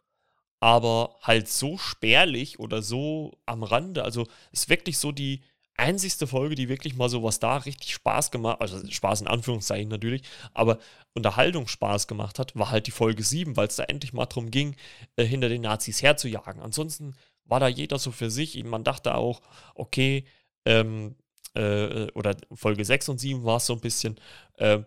aber 0.62 1.16
halt 1.20 1.48
so 1.48 1.77
spärlich 1.77 2.61
oder 2.61 2.83
so 2.83 3.37
am 3.46 3.64
Rande. 3.64 4.05
Also 4.05 4.29
ist 4.53 4.68
wirklich 4.68 4.96
so 4.96 5.11
die 5.11 5.42
einzigste 5.77 6.29
Folge, 6.29 6.55
die 6.55 6.68
wirklich 6.68 6.94
mal 6.94 7.09
so 7.09 7.25
was 7.25 7.40
da 7.40 7.57
richtig 7.57 7.94
Spaß 7.94 8.31
gemacht, 8.31 8.61
also 8.61 8.79
Spaß 8.88 9.22
in 9.22 9.27
Anführungszeichen 9.27 9.88
natürlich, 9.88 10.22
aber 10.55 10.79
Unterhaltungsspaß 11.14 12.07
gemacht 12.07 12.38
hat, 12.38 12.55
war 12.55 12.70
halt 12.70 12.87
die 12.87 12.92
Folge 12.92 13.25
7, 13.25 13.57
weil 13.57 13.66
es 13.66 13.75
da 13.75 13.83
endlich 13.83 14.12
mal 14.12 14.27
darum 14.27 14.53
ging, 14.53 14.77
äh, 15.16 15.25
hinter 15.25 15.48
den 15.48 15.62
Nazis 15.62 16.01
herzujagen. 16.01 16.62
Ansonsten 16.62 17.16
war 17.44 17.59
da 17.59 17.66
jeder 17.66 17.98
so 17.98 18.12
für 18.12 18.31
sich. 18.31 18.62
Man 18.62 18.85
dachte 18.85 19.16
auch, 19.16 19.40
okay, 19.75 20.27
ähm, 20.64 21.16
äh, 21.55 22.07
oder 22.12 22.37
Folge 22.55 22.85
6 22.85 23.09
und 23.09 23.18
7 23.18 23.42
war 23.42 23.57
es 23.57 23.66
so 23.66 23.72
ein 23.72 23.81
bisschen, 23.81 24.14
äh, 24.59 24.79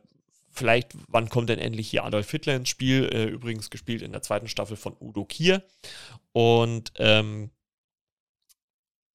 vielleicht, 0.55 0.93
wann 1.07 1.29
kommt 1.29 1.49
denn 1.49 1.59
endlich 1.59 1.89
hier 1.89 2.03
Adolf 2.03 2.29
Hitler 2.31 2.55
ins 2.55 2.69
Spiel? 2.69 3.09
Äh, 3.11 3.25
übrigens 3.25 3.69
gespielt 3.69 4.01
in 4.01 4.11
der 4.11 4.21
zweiten 4.21 4.47
Staffel 4.47 4.77
von 4.77 4.95
Udo 4.99 5.25
Kier. 5.25 5.63
Und 6.31 6.93
ähm, 6.97 7.51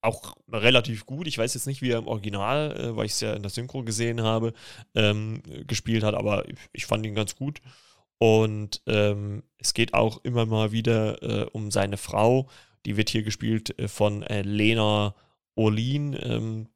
auch 0.03 0.37
relativ 0.50 1.07
gut. 1.07 1.26
Ich 1.26 1.38
weiß 1.38 1.55
jetzt 1.55 1.66
nicht, 1.66 1.83
wie 1.83 1.90
er 1.90 1.98
im 1.98 2.07
Original, 2.07 2.76
äh, 2.79 2.96
weil 2.96 3.07
ich 3.07 3.12
es 3.12 3.20
ja 3.20 3.35
in 3.35 3.42
der 3.42 3.50
Synchro 3.50 3.83
gesehen 3.83 4.22
habe, 4.22 4.53
ähm, 4.94 5.42
gespielt 5.66 6.05
hat, 6.05 6.14
aber 6.14 6.44
ich 6.72 6.87
fand 6.87 7.05
ihn 7.05 7.14
ganz 7.14 7.37
gut. 7.37 7.61
Und 8.18 8.83
ähm, 8.87 9.42
es 9.59 9.72
geht 9.72 9.94
auch 9.94 10.22
immer 10.24 10.46
mal 10.46 10.72
wieder 10.72 11.22
äh, 11.22 11.46
um 11.53 11.70
seine 11.70 11.96
Frau. 11.96 12.48
Die 12.85 12.96
wird 12.96 13.11
hier 13.11 13.22
gespielt 13.22 13.79
äh, 13.79 13.88
von 13.88 14.22
Lena 14.22 15.14
Olin, 15.55 16.18
ähm, 16.20 16.68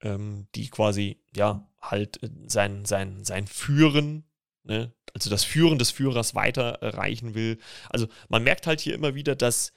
ähm, 0.00 0.46
die 0.54 0.68
quasi, 0.68 1.18
ja, 1.34 1.67
halt 1.80 2.22
äh, 2.22 2.30
sein, 2.46 2.84
sein, 2.84 3.24
sein 3.24 3.46
Führen, 3.46 4.24
ne, 4.64 4.92
also 5.14 5.30
das 5.30 5.44
Führen 5.44 5.78
des 5.78 5.90
Führers 5.90 6.34
weiter 6.34 6.78
erreichen 6.80 7.34
will. 7.34 7.58
Also 7.90 8.08
man 8.28 8.44
merkt 8.44 8.66
halt 8.66 8.80
hier 8.80 8.94
immer 8.94 9.14
wieder, 9.14 9.34
dass 9.34 9.72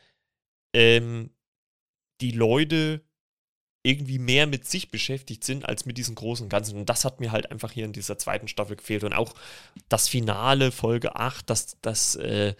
ähm, 0.73 1.31
die 2.21 2.31
Leute 2.31 3.03
irgendwie 3.83 4.19
mehr 4.19 4.45
mit 4.45 4.67
sich 4.67 4.91
beschäftigt 4.91 5.43
sind 5.43 5.67
als 5.67 5.85
mit 5.85 5.97
diesem 5.97 6.13
großen 6.13 6.49
Ganzen. 6.49 6.77
Und 6.77 6.89
das 6.89 7.03
hat 7.03 7.19
mir 7.19 7.31
halt 7.31 7.51
einfach 7.51 7.71
hier 7.71 7.85
in 7.85 7.93
dieser 7.93 8.17
zweiten 8.17 8.47
Staffel 8.47 8.75
gefehlt. 8.75 9.03
Und 9.03 9.13
auch 9.13 9.33
das 9.89 10.07
Finale, 10.07 10.71
Folge 10.71 11.15
8, 11.15 11.49
das, 11.49 11.77
das, 11.81 12.15
äh, 12.15 12.53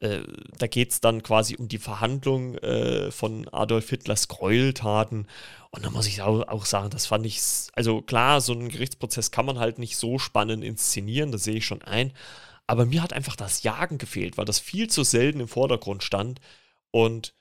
äh, 0.00 0.20
da 0.58 0.66
geht 0.66 0.92
es 0.92 1.00
dann 1.00 1.22
quasi 1.22 1.56
um 1.56 1.68
die 1.68 1.78
Verhandlung 1.78 2.56
äh, 2.58 3.10
von 3.10 3.48
Adolf 3.48 3.88
Hitlers 3.88 4.28
Gräueltaten. 4.28 5.26
Und 5.70 5.84
da 5.86 5.90
muss 5.90 6.06
ich 6.06 6.20
auch, 6.20 6.46
auch 6.48 6.66
sagen, 6.66 6.90
das 6.90 7.06
fand 7.06 7.24
ich, 7.24 7.40
also 7.72 8.02
klar, 8.02 8.42
so 8.42 8.52
einen 8.52 8.68
Gerichtsprozess 8.68 9.30
kann 9.30 9.46
man 9.46 9.58
halt 9.58 9.78
nicht 9.78 9.96
so 9.96 10.18
spannend 10.18 10.64
inszenieren, 10.64 11.32
das 11.32 11.44
sehe 11.44 11.56
ich 11.56 11.66
schon 11.66 11.82
ein. 11.82 12.12
Aber 12.66 12.84
mir 12.84 13.02
hat 13.02 13.14
einfach 13.14 13.36
das 13.36 13.62
Jagen 13.62 13.96
gefehlt, 13.96 14.36
weil 14.36 14.44
das 14.44 14.58
viel 14.58 14.88
zu 14.88 15.02
selten 15.02 15.40
im 15.40 15.48
Vordergrund 15.48 16.02
stand. 16.02 16.40
Und 16.90 17.32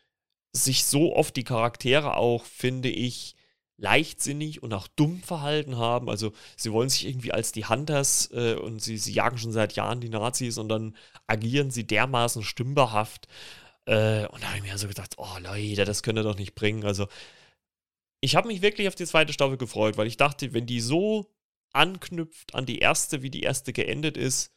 sich 0.54 0.86
so 0.86 1.16
oft 1.16 1.36
die 1.36 1.44
Charaktere 1.44 2.18
auch, 2.18 2.46
finde 2.46 2.90
ich, 2.90 3.36
leichtsinnig 3.78 4.64
und 4.64 4.74
auch 4.74 4.88
dumm 4.88 5.22
verhalten 5.22 5.78
haben. 5.78 6.10
Also 6.10 6.34
sie 6.56 6.72
wollen 6.72 6.90
sich 6.90 7.08
irgendwie 7.08 7.32
als 7.32 7.52
die 7.52 7.66
Hunters 7.66 8.30
äh, 8.34 8.56
und 8.56 8.82
sie, 8.82 8.98
sie 8.98 9.14
jagen 9.14 9.38
schon 9.38 9.52
seit 9.52 9.74
Jahren 9.74 10.02
die 10.02 10.10
Nazis 10.10 10.58
und 10.58 10.70
dann 10.70 10.96
agieren 11.28 11.70
sie 11.70 11.86
dermaßen 11.86 12.44
stümperhaft. 12.44 13.28
Äh, 13.86 14.28
und 14.28 14.42
da 14.42 14.48
habe 14.48 14.58
ich 14.58 14.64
mir 14.64 14.78
so 14.78 14.88
gedacht, 14.88 15.16
oh 15.18 15.38
Leute, 15.42 15.86
das 15.86 16.02
könnt 16.02 16.18
ihr 16.18 16.24
doch 16.24 16.38
nicht 16.38 16.56
bringen. 16.56 16.86
Also 16.86 17.08
ich 18.20 18.36
habe 18.36 18.48
mich 18.48 18.62
wirklich 18.62 18.88
auf 18.88 18.96
die 18.96 19.06
zweite 19.06 19.32
Staffel 19.32 19.58
gefreut, 19.58 19.98
weil 19.98 20.08
ich 20.08 20.18
dachte, 20.18 20.54
wenn 20.54 20.66
die 20.66 20.82
so 20.82 21.32
anknüpft 21.72 22.56
an 22.56 22.66
die 22.66 22.80
erste, 22.80 23.22
wie 23.22 23.30
die 23.30 23.44
erste 23.44 23.74
geendet 23.74 24.18
ist, 24.18 24.52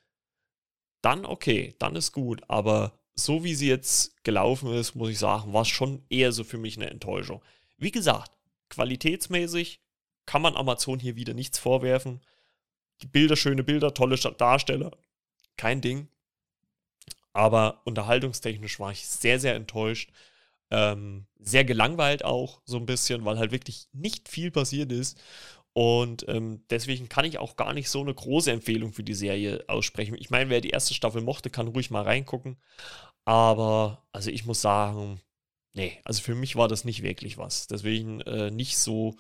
dann 1.02 1.26
okay, 1.26 1.74
dann 1.78 1.94
ist 1.94 2.12
gut. 2.12 2.42
Aber 2.48 2.99
so 3.14 3.44
wie 3.44 3.54
sie 3.54 3.68
jetzt 3.68 4.22
gelaufen 4.24 4.72
ist, 4.72 4.94
muss 4.94 5.10
ich 5.10 5.18
sagen, 5.18 5.52
war 5.52 5.62
es 5.62 5.68
schon 5.68 6.04
eher 6.08 6.32
so 6.32 6.44
für 6.44 6.58
mich 6.58 6.76
eine 6.76 6.90
Enttäuschung. 6.90 7.42
Wie 7.76 7.90
gesagt, 7.90 8.32
qualitätsmäßig 8.68 9.80
kann 10.26 10.42
man 10.42 10.56
Amazon 10.56 10.98
hier 10.98 11.16
wieder 11.16 11.34
nichts 11.34 11.58
vorwerfen. 11.58 12.20
Die 13.02 13.06
Bilder, 13.06 13.36
schöne 13.36 13.64
Bilder, 13.64 13.94
tolle 13.94 14.16
Darsteller, 14.16 14.92
kein 15.56 15.80
Ding. 15.80 16.08
Aber 17.32 17.82
unterhaltungstechnisch 17.84 18.80
war 18.80 18.92
ich 18.92 19.06
sehr, 19.06 19.38
sehr 19.38 19.54
enttäuscht. 19.54 20.10
Ähm, 20.70 21.26
sehr 21.38 21.64
gelangweilt 21.64 22.24
auch 22.24 22.60
so 22.64 22.76
ein 22.76 22.86
bisschen, 22.86 23.24
weil 23.24 23.38
halt 23.38 23.50
wirklich 23.50 23.88
nicht 23.92 24.28
viel 24.28 24.50
passiert 24.50 24.92
ist. 24.92 25.20
Und 25.72 26.24
ähm, 26.28 26.64
deswegen 26.70 27.08
kann 27.08 27.24
ich 27.24 27.38
auch 27.38 27.56
gar 27.56 27.72
nicht 27.72 27.90
so 27.90 28.00
eine 28.00 28.12
große 28.12 28.50
Empfehlung 28.50 28.92
für 28.92 29.04
die 29.04 29.14
Serie 29.14 29.64
aussprechen. 29.68 30.16
Ich 30.18 30.30
meine, 30.30 30.50
wer 30.50 30.60
die 30.60 30.70
erste 30.70 30.94
Staffel 30.94 31.22
mochte, 31.22 31.50
kann 31.50 31.68
ruhig 31.68 31.90
mal 31.90 32.02
reingucken. 32.02 32.56
Aber, 33.24 34.04
also 34.12 34.30
ich 34.30 34.44
muss 34.46 34.60
sagen, 34.60 35.20
nee, 35.74 35.98
also 36.04 36.22
für 36.22 36.34
mich 36.34 36.56
war 36.56 36.68
das 36.68 36.84
nicht 36.84 37.02
wirklich 37.02 37.38
was. 37.38 37.68
Deswegen 37.68 38.20
äh, 38.22 38.50
nicht 38.50 38.78
so, 38.78 39.16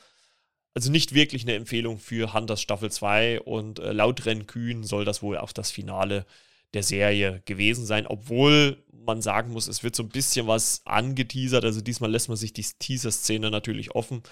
also 0.74 0.90
nicht 0.90 1.14
wirklich 1.14 1.42
eine 1.42 1.54
Empfehlung 1.54 1.98
für 1.98 2.34
Hunters 2.34 2.60
Staffel 2.60 2.90
2 2.90 3.42
und 3.42 3.78
äh, 3.78 3.92
laut 3.92 4.26
Rennkühn 4.26 4.82
soll 4.84 5.04
das 5.04 5.22
wohl 5.22 5.38
auch 5.38 5.52
das 5.52 5.70
Finale 5.70 6.26
der 6.74 6.82
Serie 6.82 7.42
gewesen 7.46 7.84
sein, 7.84 8.06
obwohl 8.06 8.84
man 8.92 9.22
sagen 9.22 9.52
muss, 9.52 9.66
es 9.66 9.82
wird 9.82 9.96
so 9.96 10.02
ein 10.02 10.08
bisschen 10.08 10.46
was 10.46 10.82
angeteasert. 10.84 11.64
Also 11.64 11.80
diesmal 11.80 12.10
lässt 12.10 12.28
man 12.28 12.36
sich 12.36 12.52
die 12.52 12.62
Teaser-Szene 12.62 13.50
natürlich 13.50 13.92
offen, 13.94 14.22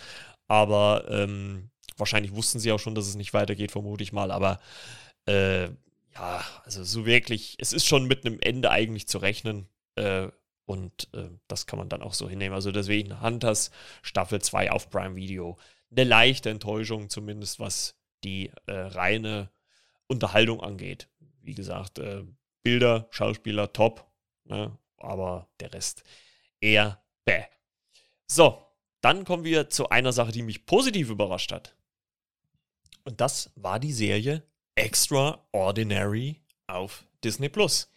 aber 0.46 1.06
ähm, 1.08 1.70
wahrscheinlich 1.98 2.34
wussten 2.34 2.58
sie 2.58 2.72
auch 2.72 2.78
schon, 2.78 2.94
dass 2.94 3.06
es 3.06 3.14
nicht 3.14 3.34
weitergeht, 3.34 3.72
vermute 3.72 4.02
ich 4.02 4.12
mal. 4.12 4.30
Aber 4.30 4.60
äh, 5.26 5.64
ja, 5.64 6.44
also 6.64 6.84
so 6.84 7.06
wirklich, 7.06 7.56
es 7.58 7.72
ist 7.72 7.86
schon 7.86 8.06
mit 8.06 8.24
einem 8.24 8.38
Ende 8.40 8.70
eigentlich 8.70 9.06
zu 9.08 9.18
rechnen. 9.18 9.68
Äh, 9.96 10.28
und 10.66 11.08
äh, 11.14 11.30
das 11.46 11.66
kann 11.66 11.78
man 11.78 11.88
dann 11.88 12.02
auch 12.02 12.12
so 12.12 12.28
hinnehmen. 12.28 12.54
Also 12.54 12.72
deswegen 12.72 13.22
Hunters 13.22 13.70
Staffel 14.02 14.40
2 14.40 14.70
auf 14.70 14.90
Prime 14.90 15.16
Video. 15.16 15.56
Eine 15.90 16.04
leichte 16.04 16.50
Enttäuschung, 16.50 17.08
zumindest 17.08 17.58
was 17.58 17.94
die 18.22 18.50
äh, 18.66 18.72
reine 18.72 19.50
Unterhaltung 20.06 20.60
angeht. 20.62 21.08
Wie 21.40 21.54
gesagt, 21.54 21.98
äh, 21.98 22.24
Bilder, 22.62 23.06
Schauspieler 23.10 23.72
top, 23.72 24.06
ne? 24.44 24.76
aber 24.98 25.48
der 25.60 25.72
Rest 25.72 26.02
eher 26.60 27.02
bäh. 27.24 27.44
So, 28.26 28.62
dann 29.00 29.24
kommen 29.24 29.44
wir 29.44 29.70
zu 29.70 29.88
einer 29.88 30.12
Sache, 30.12 30.32
die 30.32 30.42
mich 30.42 30.66
positiv 30.66 31.08
überrascht 31.08 31.52
hat. 31.52 31.77
Und 33.08 33.22
das 33.22 33.50
war 33.56 33.80
die 33.80 33.94
Serie 33.94 34.42
Extraordinary 34.74 36.42
auf 36.66 37.06
Disney 37.24 37.48
Plus. 37.48 37.90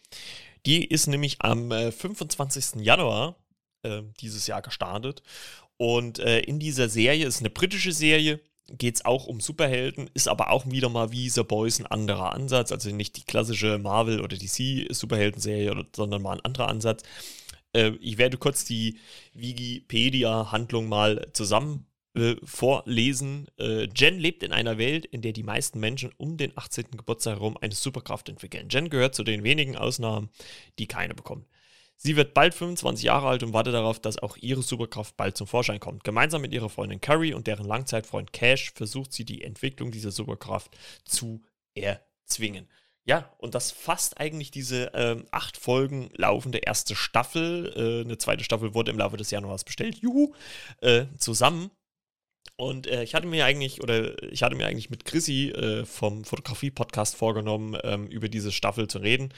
Die 0.64 0.86
ist 0.86 1.06
nämlich 1.06 1.36
am 1.42 1.70
äh, 1.70 1.92
25. 1.92 2.76
Januar 2.82 3.36
äh, 3.82 4.00
dieses 4.20 4.46
Jahr 4.46 4.62
gestartet. 4.62 5.22
Und 5.76 6.18
äh, 6.18 6.40
in 6.40 6.58
dieser 6.58 6.88
Serie 6.88 7.26
ist 7.26 7.40
eine 7.40 7.50
britische 7.50 7.92
Serie, 7.92 8.40
geht 8.68 8.94
es 8.94 9.04
auch 9.04 9.26
um 9.26 9.40
Superhelden, 9.40 10.08
ist 10.14 10.28
aber 10.28 10.48
auch 10.48 10.64
wieder 10.70 10.88
mal 10.88 11.12
wie 11.12 11.28
The 11.28 11.42
Boys 11.42 11.78
ein 11.78 11.86
anderer 11.86 12.32
Ansatz. 12.32 12.72
Also 12.72 12.88
nicht 12.88 13.18
die 13.18 13.24
klassische 13.24 13.76
Marvel- 13.76 14.22
oder 14.22 14.38
DC-Superhelden-Serie, 14.38 15.88
sondern 15.94 16.22
mal 16.22 16.38
ein 16.38 16.44
anderer 16.46 16.68
Ansatz. 16.68 17.02
Äh, 17.74 17.90
ich 18.00 18.16
werde 18.16 18.38
kurz 18.38 18.64
die 18.64 18.98
Wikipedia-Handlung 19.34 20.88
mal 20.88 21.28
zusammen 21.34 21.86
äh, 22.14 22.36
vorlesen. 22.44 23.46
Äh, 23.58 23.88
Jen 23.94 24.18
lebt 24.18 24.42
in 24.42 24.52
einer 24.52 24.78
Welt, 24.78 25.06
in 25.06 25.22
der 25.22 25.32
die 25.32 25.42
meisten 25.42 25.80
Menschen 25.80 26.12
um 26.16 26.36
den 26.36 26.56
18. 26.56 26.92
Geburtstag 26.92 27.34
herum 27.34 27.56
eine 27.60 27.74
Superkraft 27.74 28.28
entwickeln. 28.28 28.68
Jen 28.70 28.90
gehört 28.90 29.14
zu 29.14 29.24
den 29.24 29.44
wenigen 29.44 29.76
Ausnahmen, 29.76 30.30
die 30.78 30.86
keine 30.86 31.14
bekommen. 31.14 31.46
Sie 31.96 32.16
wird 32.16 32.34
bald 32.34 32.52
25 32.52 33.04
Jahre 33.04 33.28
alt 33.28 33.44
und 33.44 33.52
wartet 33.52 33.74
darauf, 33.74 34.00
dass 34.00 34.18
auch 34.18 34.36
ihre 34.36 34.62
Superkraft 34.62 35.16
bald 35.16 35.36
zum 35.36 35.46
Vorschein 35.46 35.78
kommt. 35.78 36.02
Gemeinsam 36.02 36.42
mit 36.42 36.52
ihrer 36.52 36.68
Freundin 36.68 37.00
Carrie 37.00 37.32
und 37.32 37.46
deren 37.46 37.64
Langzeitfreund 37.64 38.32
Cash 38.32 38.72
versucht 38.72 39.12
sie 39.12 39.24
die 39.24 39.44
Entwicklung 39.44 39.92
dieser 39.92 40.10
Superkraft 40.10 40.76
zu 41.04 41.44
erzwingen. 41.74 42.68
Ja, 43.04 43.32
und 43.38 43.54
das 43.54 43.72
fasst 43.72 44.18
eigentlich 44.18 44.50
diese 44.50 44.90
ähm, 44.94 45.26
acht 45.30 45.56
Folgen 45.56 46.10
laufende 46.14 46.58
erste 46.58 46.94
Staffel, 46.94 47.72
äh, 47.76 48.04
eine 48.04 48.18
zweite 48.18 48.44
Staffel 48.44 48.74
wurde 48.74 48.90
im 48.90 48.98
Laufe 48.98 49.16
des 49.16 49.30
Januars 49.30 49.64
bestellt, 49.64 49.98
juhu, 49.98 50.34
äh, 50.80 51.06
zusammen. 51.18 51.70
Und 52.56 52.86
äh, 52.86 53.02
ich 53.02 53.14
hatte 53.14 53.26
mir 53.26 53.44
eigentlich, 53.44 53.82
oder 53.82 54.22
ich 54.22 54.42
hatte 54.42 54.54
mir 54.54 54.66
eigentlich 54.66 54.90
mit 54.90 55.04
Chrissy 55.04 55.50
äh, 55.50 55.84
vom 55.84 56.24
Fotografie-Podcast 56.24 57.16
vorgenommen, 57.16 57.76
ähm, 57.82 58.06
über 58.06 58.28
diese 58.28 58.52
Staffel 58.52 58.88
zu 58.88 58.98
reden. 58.98 59.32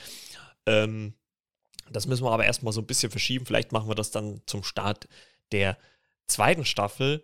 Ähm, 0.66 1.14
das 1.90 2.06
müssen 2.06 2.24
wir 2.24 2.32
aber 2.32 2.44
erstmal 2.44 2.72
so 2.72 2.80
ein 2.80 2.86
bisschen 2.86 3.10
verschieben. 3.10 3.46
Vielleicht 3.46 3.72
machen 3.72 3.88
wir 3.88 3.94
das 3.94 4.10
dann 4.10 4.42
zum 4.46 4.62
Start 4.62 5.08
der 5.52 5.78
zweiten 6.26 6.64
Staffel. 6.64 7.22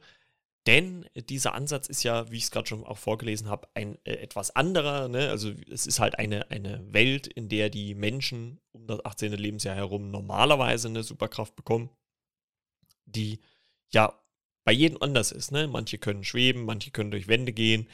Denn 0.67 1.07
dieser 1.15 1.55
Ansatz 1.55 1.89
ist 1.89 2.03
ja, 2.03 2.31
wie 2.31 2.37
ich 2.37 2.45
es 2.45 2.51
gerade 2.51 2.69
schon 2.69 2.85
auch 2.85 2.99
vorgelesen 2.99 3.49
habe, 3.49 3.69
ein 3.75 3.99
äh, 4.05 4.13
etwas 4.13 4.55
anderer. 4.55 5.09
Ne? 5.09 5.31
Also 5.31 5.53
es 5.71 5.87
ist 5.87 6.01
halt 6.01 6.19
eine, 6.19 6.51
eine 6.51 6.93
Welt, 6.93 7.27
in 7.27 7.49
der 7.49 7.71
die 7.71 7.95
Menschen 7.95 8.61
um 8.73 8.87
das 8.87 9.05
18. 9.05 9.33
Lebensjahr 9.33 9.75
herum 9.75 10.11
normalerweise 10.11 10.89
eine 10.89 11.03
Superkraft 11.03 11.57
bekommen, 11.57 11.89
die 13.07 13.41
ja 13.91 14.21
bei 14.65 14.73
jedem 14.73 15.01
anders 15.01 15.33
ist. 15.33 15.53
Ne? 15.53 15.69
Manche 15.69 15.99
können 15.99 16.25
schweben, 16.25 16.65
manche 16.65 16.91
können 16.91 17.11
durch 17.11 17.29
Wände 17.29 17.53
gehen. 17.53 17.89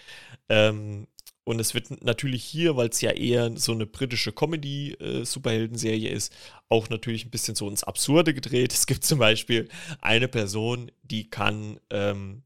Ähm, 0.49 1.07
und 1.45 1.61
es 1.61 1.75
wird 1.75 2.03
natürlich 2.03 2.43
hier, 2.43 2.77
weil 2.77 2.89
es 2.89 3.01
ja 3.01 3.13
eher 3.13 3.57
so 3.57 3.71
eine 3.71 3.87
britische 3.87 4.33
Comedy-Superhelden-Serie 4.33 6.11
ist, 6.11 6.35
auch 6.69 6.89
natürlich 6.89 7.25
ein 7.25 7.31
bisschen 7.31 7.55
so 7.55 7.71
ins 7.71 7.85
Absurde 7.85 8.35
gedreht. 8.35 8.73
Es 8.73 8.87
gibt 8.87 9.05
zum 9.05 9.21
Beispiel 9.21 9.69
eine 10.01 10.27
Person, 10.27 10.91
die 11.05 11.31
kann, 11.31 11.79
ähm, 11.91 12.43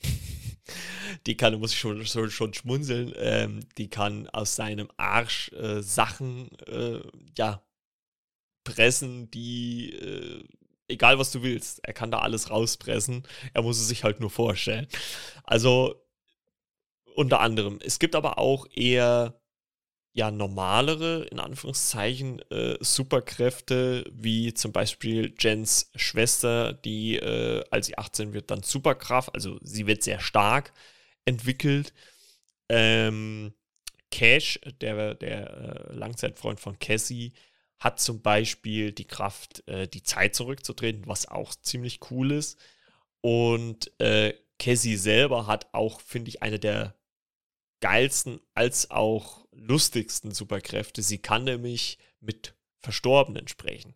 die 1.26 1.36
kann, 1.36 1.58
muss 1.58 1.72
ich 1.72 1.80
schon, 1.80 2.06
schon, 2.06 2.30
schon 2.30 2.54
schmunzeln, 2.54 3.12
ähm, 3.16 3.60
die 3.76 3.90
kann 3.90 4.28
aus 4.28 4.54
seinem 4.54 4.88
Arsch 4.98 5.50
äh, 5.52 5.82
Sachen, 5.82 6.48
äh, 6.68 7.00
ja, 7.36 7.60
pressen, 8.62 9.32
die 9.32 9.94
äh, 9.94 10.44
egal 10.94 11.18
was 11.18 11.32
du 11.32 11.42
willst, 11.42 11.80
er 11.84 11.92
kann 11.92 12.10
da 12.10 12.20
alles 12.20 12.50
rauspressen. 12.50 13.24
Er 13.52 13.62
muss 13.62 13.80
es 13.80 13.88
sich 13.88 14.04
halt 14.04 14.20
nur 14.20 14.30
vorstellen. 14.30 14.86
Also 15.44 16.00
unter 17.14 17.40
anderem. 17.40 17.78
Es 17.84 17.98
gibt 17.98 18.14
aber 18.14 18.38
auch 18.38 18.66
eher 18.74 19.40
ja 20.12 20.30
normalere, 20.30 21.24
in 21.24 21.40
Anführungszeichen, 21.40 22.40
äh, 22.50 22.76
Superkräfte, 22.80 24.04
wie 24.12 24.54
zum 24.54 24.72
Beispiel 24.72 25.34
Jens 25.38 25.90
Schwester, 25.96 26.72
die, 26.72 27.16
äh, 27.16 27.64
als 27.70 27.86
sie 27.86 27.98
18 27.98 28.32
wird, 28.32 28.50
dann 28.50 28.62
Superkraft, 28.62 29.34
also 29.34 29.58
sie 29.62 29.86
wird 29.86 30.04
sehr 30.04 30.20
stark 30.20 30.72
entwickelt. 31.24 31.92
Ähm, 32.68 33.54
Cash, 34.10 34.60
der, 34.80 35.14
der 35.16 35.50
äh, 35.50 35.92
Langzeitfreund 35.92 36.60
von 36.60 36.78
Cassie, 36.78 37.32
hat 37.84 38.00
zum 38.00 38.22
Beispiel 38.22 38.92
die 38.92 39.04
Kraft, 39.04 39.62
äh, 39.68 39.86
die 39.86 40.02
Zeit 40.02 40.34
zurückzutreten, 40.34 41.06
was 41.06 41.28
auch 41.28 41.54
ziemlich 41.54 42.00
cool 42.10 42.32
ist. 42.32 42.58
Und 43.20 43.92
äh, 44.00 44.32
Cassie 44.58 44.96
selber 44.96 45.46
hat 45.46 45.68
auch, 45.72 46.00
finde 46.00 46.30
ich, 46.30 46.42
eine 46.42 46.58
der 46.58 46.94
geilsten 47.80 48.40
als 48.54 48.90
auch 48.90 49.46
lustigsten 49.52 50.30
Superkräfte. 50.32 51.02
Sie 51.02 51.18
kann 51.18 51.44
nämlich 51.44 51.98
mit 52.20 52.54
Verstorbenen 52.80 53.48
sprechen. 53.48 53.94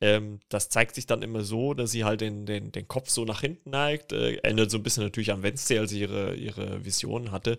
Ähm, 0.00 0.38
das 0.48 0.68
zeigt 0.68 0.94
sich 0.94 1.06
dann 1.06 1.22
immer 1.22 1.42
so, 1.42 1.74
dass 1.74 1.90
sie 1.90 2.04
halt 2.04 2.20
den, 2.20 2.46
den, 2.46 2.70
den 2.70 2.86
Kopf 2.86 3.08
so 3.08 3.24
nach 3.24 3.40
hinten 3.40 3.70
neigt. 3.70 4.12
Äh, 4.12 4.36
ändert 4.44 4.70
so 4.70 4.76
ein 4.76 4.82
bisschen 4.84 5.02
natürlich 5.02 5.32
an 5.32 5.42
Wednesday, 5.42 5.78
als 5.78 5.90
sie 5.90 6.00
ihre, 6.00 6.36
ihre 6.36 6.84
Visionen 6.84 7.32
hatte. 7.32 7.58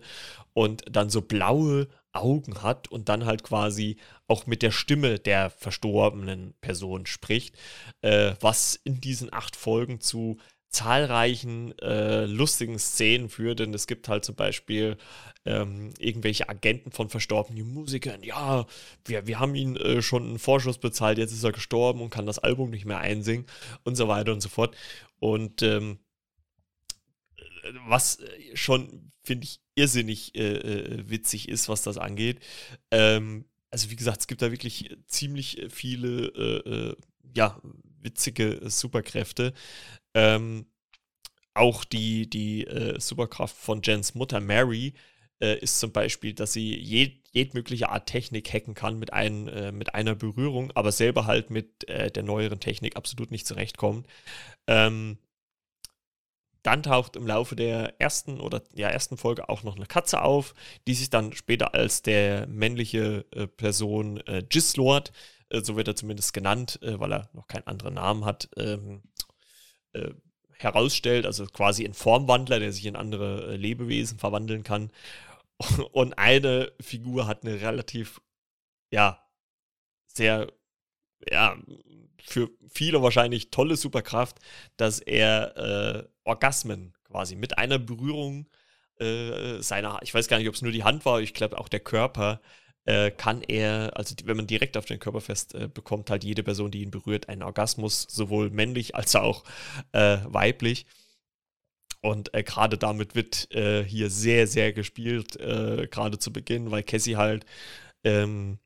Und 0.54 0.84
dann 0.90 1.10
so 1.10 1.20
blaue 1.20 1.88
Augen 2.18 2.62
hat 2.62 2.88
und 2.88 3.08
dann 3.08 3.24
halt 3.24 3.42
quasi 3.42 3.96
auch 4.26 4.46
mit 4.46 4.62
der 4.62 4.70
Stimme 4.70 5.18
der 5.18 5.50
verstorbenen 5.50 6.54
Person 6.60 7.06
spricht, 7.06 7.56
äh, 8.02 8.34
was 8.40 8.74
in 8.84 9.00
diesen 9.00 9.32
acht 9.32 9.56
Folgen 9.56 10.00
zu 10.00 10.38
zahlreichen 10.70 11.76
äh, 11.78 12.26
lustigen 12.26 12.78
Szenen 12.78 13.30
führt, 13.30 13.60
denn 13.60 13.72
es 13.72 13.86
gibt 13.86 14.08
halt 14.08 14.24
zum 14.24 14.34
Beispiel 14.34 14.98
ähm, 15.46 15.94
irgendwelche 15.98 16.48
Agenten 16.48 16.92
von 16.92 17.08
verstorbenen 17.08 17.72
Musikern, 17.72 18.22
ja, 18.22 18.66
wir, 19.04 19.26
wir 19.26 19.40
haben 19.40 19.54
ihn 19.54 19.76
äh, 19.76 20.02
schon 20.02 20.24
einen 20.24 20.38
Vorschuss 20.38 20.78
bezahlt, 20.78 21.16
jetzt 21.16 21.32
ist 21.32 21.44
er 21.44 21.52
gestorben 21.52 22.02
und 22.02 22.10
kann 22.10 22.26
das 22.26 22.38
Album 22.38 22.68
nicht 22.68 22.84
mehr 22.84 22.98
einsingen 22.98 23.46
und 23.84 23.96
so 23.96 24.08
weiter 24.08 24.32
und 24.32 24.42
so 24.42 24.50
fort. 24.50 24.76
Und 25.18 25.62
ähm, 25.62 26.00
was 27.86 28.18
schon, 28.54 29.10
finde 29.22 29.44
ich, 29.44 29.60
irrsinnig 29.78 30.34
äh, 30.36 30.56
äh, 30.56 31.10
witzig 31.10 31.48
ist, 31.48 31.68
was 31.68 31.82
das 31.82 31.98
angeht. 31.98 32.40
Ähm, 32.90 33.44
also 33.70 33.90
wie 33.90 33.96
gesagt, 33.96 34.20
es 34.20 34.26
gibt 34.26 34.42
da 34.42 34.50
wirklich 34.50 34.96
ziemlich 35.06 35.66
viele 35.68 36.26
äh, 36.28 36.70
äh, 36.70 36.96
ja, 37.34 37.60
witzige 38.00 38.60
Superkräfte. 38.64 39.52
Ähm, 40.14 40.66
auch 41.54 41.84
die, 41.84 42.28
die 42.28 42.66
äh, 42.66 43.00
Superkraft 43.00 43.56
von 43.56 43.80
Jens 43.82 44.14
Mutter 44.14 44.40
Mary 44.40 44.94
ist 45.40 45.78
zum 45.78 45.92
Beispiel, 45.92 46.32
dass 46.32 46.52
sie 46.52 46.76
jed 46.76 47.18
jedmögliche 47.32 47.88
Art 47.88 48.06
Technik 48.06 48.52
hacken 48.52 48.74
kann 48.74 48.98
mit, 48.98 49.12
ein, 49.12 49.48
äh, 49.48 49.72
mit 49.72 49.94
einer 49.94 50.14
Berührung, 50.14 50.72
aber 50.72 50.92
selber 50.92 51.26
halt 51.26 51.50
mit 51.50 51.88
äh, 51.88 52.10
der 52.10 52.22
neueren 52.22 52.60
Technik 52.60 52.96
absolut 52.96 53.30
nicht 53.30 53.46
zurechtkommt. 53.46 54.06
Ähm, 54.66 55.18
dann 56.68 56.82
taucht 56.82 57.16
im 57.16 57.26
Laufe 57.26 57.56
der 57.56 57.98
ersten 57.98 58.40
oder 58.40 58.62
ja, 58.74 58.88
ersten 58.88 59.16
Folge 59.16 59.48
auch 59.48 59.62
noch 59.62 59.76
eine 59.76 59.86
Katze 59.86 60.20
auf, 60.20 60.54
die 60.86 60.92
sich 60.92 61.08
dann 61.08 61.32
später 61.32 61.74
als 61.74 62.02
der 62.02 62.46
männliche 62.46 63.24
äh, 63.34 63.46
Person 63.46 64.18
äh, 64.26 64.42
Gislord, 64.46 65.12
äh, 65.48 65.62
so 65.62 65.76
wird 65.76 65.88
er 65.88 65.96
zumindest 65.96 66.34
genannt, 66.34 66.78
äh, 66.82 67.00
weil 67.00 67.12
er 67.12 67.30
noch 67.32 67.46
keinen 67.46 67.66
anderen 67.66 67.94
Namen 67.94 68.26
hat, 68.26 68.50
ähm, 68.58 69.02
äh, 69.94 70.10
herausstellt. 70.58 71.24
Also 71.24 71.46
quasi 71.46 71.86
ein 71.86 71.94
Formwandler, 71.94 72.58
der 72.60 72.72
sich 72.72 72.84
in 72.84 72.96
andere 72.96 73.54
äh, 73.54 73.56
Lebewesen 73.56 74.18
verwandeln 74.18 74.62
kann. 74.62 74.92
Und 75.92 76.18
eine 76.18 76.70
Figur 76.82 77.26
hat 77.26 77.44
eine 77.44 77.62
relativ, 77.62 78.20
ja, 78.90 79.26
sehr, 80.06 80.52
ja, 81.30 81.56
für 82.28 82.50
viele 82.68 83.02
wahrscheinlich 83.02 83.50
tolle 83.50 83.76
Superkraft, 83.76 84.38
dass 84.76 85.00
er 85.00 85.56
äh, 85.56 86.08
Orgasmen 86.24 86.94
quasi 87.04 87.36
mit 87.36 87.58
einer 87.58 87.78
Berührung 87.78 88.48
äh, 89.00 89.60
seiner, 89.60 89.98
ich 90.02 90.12
weiß 90.12 90.28
gar 90.28 90.38
nicht, 90.38 90.48
ob 90.48 90.54
es 90.54 90.62
nur 90.62 90.72
die 90.72 90.84
Hand 90.84 91.04
war, 91.04 91.20
ich 91.20 91.34
glaube 91.34 91.58
auch 91.58 91.68
der 91.68 91.80
Körper, 91.80 92.40
äh, 92.84 93.10
kann 93.10 93.42
er, 93.42 93.92
also 93.96 94.14
wenn 94.24 94.36
man 94.36 94.46
direkt 94.46 94.76
auf 94.76 94.86
den 94.86 94.98
Körper 94.98 95.20
fest 95.20 95.54
äh, 95.54 95.68
bekommt, 95.68 96.10
halt 96.10 96.24
jede 96.24 96.42
Person, 96.42 96.70
die 96.70 96.82
ihn 96.82 96.90
berührt, 96.90 97.28
einen 97.28 97.42
Orgasmus, 97.42 98.06
sowohl 98.08 98.50
männlich 98.50 98.94
als 98.94 99.14
auch 99.14 99.44
äh, 99.92 100.18
weiblich. 100.24 100.86
Und 102.00 102.32
äh, 102.32 102.42
gerade 102.42 102.78
damit 102.78 103.14
wird 103.14 103.52
äh, 103.54 103.84
hier 103.84 104.08
sehr, 104.08 104.46
sehr 104.46 104.72
gespielt, 104.72 105.36
äh, 105.36 105.88
gerade 105.90 106.18
zu 106.18 106.32
Beginn, 106.32 106.70
weil 106.70 106.82
Cassie 106.82 107.16
halt 107.16 107.44
ähm, 108.04 108.58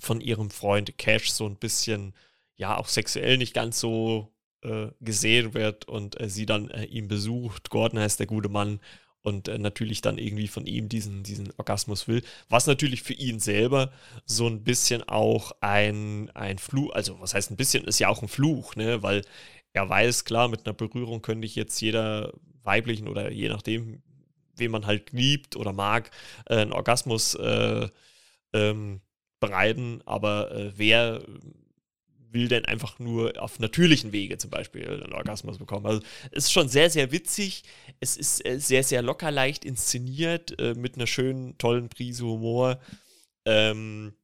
von 0.00 0.20
ihrem 0.20 0.50
Freund 0.50 0.98
Cash 0.98 1.30
so 1.30 1.46
ein 1.46 1.56
bisschen, 1.56 2.14
ja, 2.60 2.76
auch 2.76 2.88
sexuell 2.88 3.38
nicht 3.38 3.54
ganz 3.54 3.80
so 3.80 4.34
äh, 4.62 4.88
gesehen 5.00 5.54
wird 5.54 5.88
und 5.88 6.20
äh, 6.20 6.28
sie 6.28 6.44
dann 6.44 6.68
äh, 6.70 6.84
ihn 6.84 7.08
besucht. 7.08 7.70
Gordon 7.70 7.98
heißt 7.98 8.20
der 8.20 8.26
gute 8.26 8.50
Mann 8.50 8.80
und 9.22 9.48
natürlich 9.48 10.02
dann 10.02 10.18
irgendwie 10.18 10.48
von 10.48 10.66
ihm 10.66 10.88
diesen, 10.88 11.22
diesen 11.22 11.52
Orgasmus 11.56 12.06
will. 12.06 12.22
Was 12.48 12.66
natürlich 12.66 13.02
für 13.02 13.14
ihn 13.14 13.40
selber 13.40 13.92
so 14.26 14.46
ein 14.46 14.62
bisschen 14.62 15.02
auch 15.02 15.52
ein, 15.60 16.30
ein 16.34 16.58
Fluch, 16.58 16.92
also 16.92 17.18
was 17.20 17.34
heißt 17.34 17.50
ein 17.50 17.56
bisschen, 17.56 17.84
ist 17.84 17.98
ja 17.98 18.08
auch 18.08 18.22
ein 18.22 18.28
Fluch, 18.28 18.76
ne, 18.76 19.02
weil 19.02 19.22
er 19.72 19.88
weiß, 19.88 20.24
klar, 20.24 20.48
mit 20.48 20.66
einer 20.66 20.74
Berührung 20.74 21.22
könnte 21.22 21.46
ich 21.46 21.54
jetzt 21.54 21.80
jeder 21.80 22.32
weiblichen 22.62 23.08
oder 23.08 23.30
je 23.30 23.48
nachdem, 23.48 24.02
wen 24.56 24.70
man 24.70 24.86
halt 24.86 25.12
liebt 25.12 25.56
oder 25.56 25.72
mag, 25.72 26.10
äh, 26.46 26.56
einen 26.56 26.72
Orgasmus 26.72 27.34
äh, 27.36 27.88
ähm, 28.52 29.00
bereiten, 29.38 30.02
aber 30.04 30.50
äh, 30.52 30.72
wer 30.76 31.22
will 32.32 32.48
denn 32.48 32.64
einfach 32.64 32.98
nur 32.98 33.40
auf 33.40 33.58
natürlichen 33.58 34.12
Wege 34.12 34.38
zum 34.38 34.50
Beispiel 34.50 34.88
einen 34.88 35.12
Orgasmus 35.12 35.58
bekommen. 35.58 35.86
Also 35.86 36.00
es 36.30 36.44
ist 36.44 36.52
schon 36.52 36.68
sehr, 36.68 36.90
sehr 36.90 37.12
witzig. 37.12 37.64
Es 38.00 38.16
ist 38.16 38.44
äh, 38.46 38.58
sehr, 38.58 38.82
sehr 38.82 39.02
locker 39.02 39.30
leicht 39.30 39.64
inszeniert 39.64 40.58
äh, 40.60 40.74
mit 40.74 40.96
einer 40.96 41.06
schönen, 41.06 41.58
tollen 41.58 41.88
Prise 41.88 42.24
Humor. 42.24 42.80
Ähm, 43.44 44.14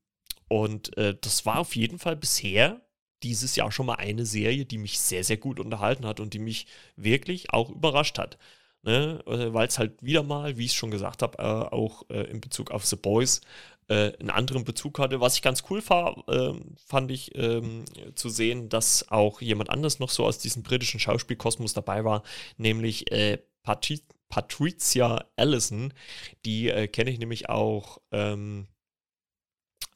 und 0.48 0.96
äh, 0.96 1.16
das 1.20 1.46
war 1.46 1.58
auf 1.58 1.74
jeden 1.76 1.98
Fall 1.98 2.16
bisher 2.16 2.80
dieses 3.22 3.56
Jahr 3.56 3.72
schon 3.72 3.86
mal 3.86 3.94
eine 3.94 4.26
Serie, 4.26 4.64
die 4.64 4.78
mich 4.78 5.00
sehr, 5.00 5.24
sehr 5.24 5.38
gut 5.38 5.58
unterhalten 5.58 6.06
hat 6.06 6.20
und 6.20 6.34
die 6.34 6.38
mich 6.38 6.66
wirklich 6.96 7.52
auch 7.52 7.70
überrascht 7.70 8.18
hat. 8.18 8.38
Ne? 8.82 9.20
Äh, 9.26 9.52
Weil 9.52 9.66
es 9.66 9.78
halt 9.78 10.00
wieder 10.02 10.22
mal, 10.22 10.58
wie 10.58 10.64
ich 10.64 10.70
es 10.70 10.76
schon 10.76 10.90
gesagt 10.90 11.22
habe, 11.22 11.38
äh, 11.38 11.42
auch 11.42 12.08
äh, 12.08 12.30
in 12.30 12.40
Bezug 12.40 12.70
auf 12.70 12.86
The 12.86 12.96
Boys 12.96 13.40
äh, 13.88 14.12
einen 14.18 14.30
anderen 14.30 14.64
Bezug 14.64 14.98
hatte. 14.98 15.20
Was 15.20 15.36
ich 15.36 15.42
ganz 15.42 15.64
cool 15.70 15.82
war, 15.88 16.24
ähm, 16.28 16.76
fand 16.86 17.10
ich 17.10 17.34
ähm, 17.34 17.84
zu 18.14 18.28
sehen, 18.28 18.68
dass 18.68 19.08
auch 19.10 19.40
jemand 19.40 19.70
anders 19.70 19.98
noch 19.98 20.10
so 20.10 20.24
aus 20.24 20.38
diesem 20.38 20.62
britischen 20.62 21.00
Schauspielkosmos 21.00 21.72
dabei 21.72 22.04
war, 22.04 22.22
nämlich 22.56 23.10
äh, 23.12 23.38
Patri 23.62 24.00
Patricia 24.28 25.24
Allison. 25.36 25.94
Die 26.44 26.68
äh, 26.68 26.88
kenne 26.88 27.10
ich 27.10 27.18
nämlich 27.18 27.48
auch. 27.48 27.98
Ähm, 28.10 28.66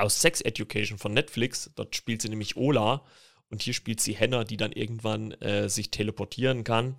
aus 0.01 0.20
Sex 0.20 0.41
Education 0.41 0.99
von 0.99 1.12
Netflix. 1.12 1.70
Dort 1.74 1.95
spielt 1.95 2.22
sie 2.22 2.28
nämlich 2.28 2.57
Ola 2.57 3.05
und 3.51 3.62
hier 3.62 3.74
spielt 3.74 4.01
sie 4.01 4.16
Hannah, 4.16 4.45
die 4.45 4.57
dann 4.57 4.72
irgendwann 4.72 5.32
äh, 5.32 5.68
sich 5.68 5.91
teleportieren 5.91 6.64
kann. 6.64 6.97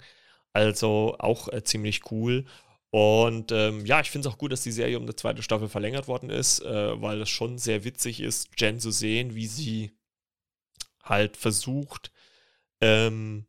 Also 0.53 1.15
auch 1.19 1.47
äh, 1.49 1.63
ziemlich 1.63 2.11
cool. 2.11 2.45
Und 2.91 3.53
ähm, 3.53 3.85
ja, 3.85 4.01
ich 4.01 4.11
finde 4.11 4.27
es 4.27 4.33
auch 4.33 4.37
gut, 4.37 4.51
dass 4.51 4.63
die 4.63 4.71
Serie 4.71 4.97
um 4.97 5.03
eine 5.03 5.15
zweite 5.15 5.43
Staffel 5.43 5.69
verlängert 5.69 6.09
worden 6.09 6.29
ist, 6.29 6.59
äh, 6.59 7.01
weil 7.01 7.21
es 7.21 7.29
schon 7.29 7.57
sehr 7.57 7.85
witzig 7.85 8.19
ist, 8.19 8.49
Jen 8.57 8.79
zu 8.79 8.91
sehen, 8.91 9.33
wie 9.33 9.47
sie 9.47 9.91
halt 11.01 11.37
versucht, 11.37 12.11
ähm, 12.81 13.45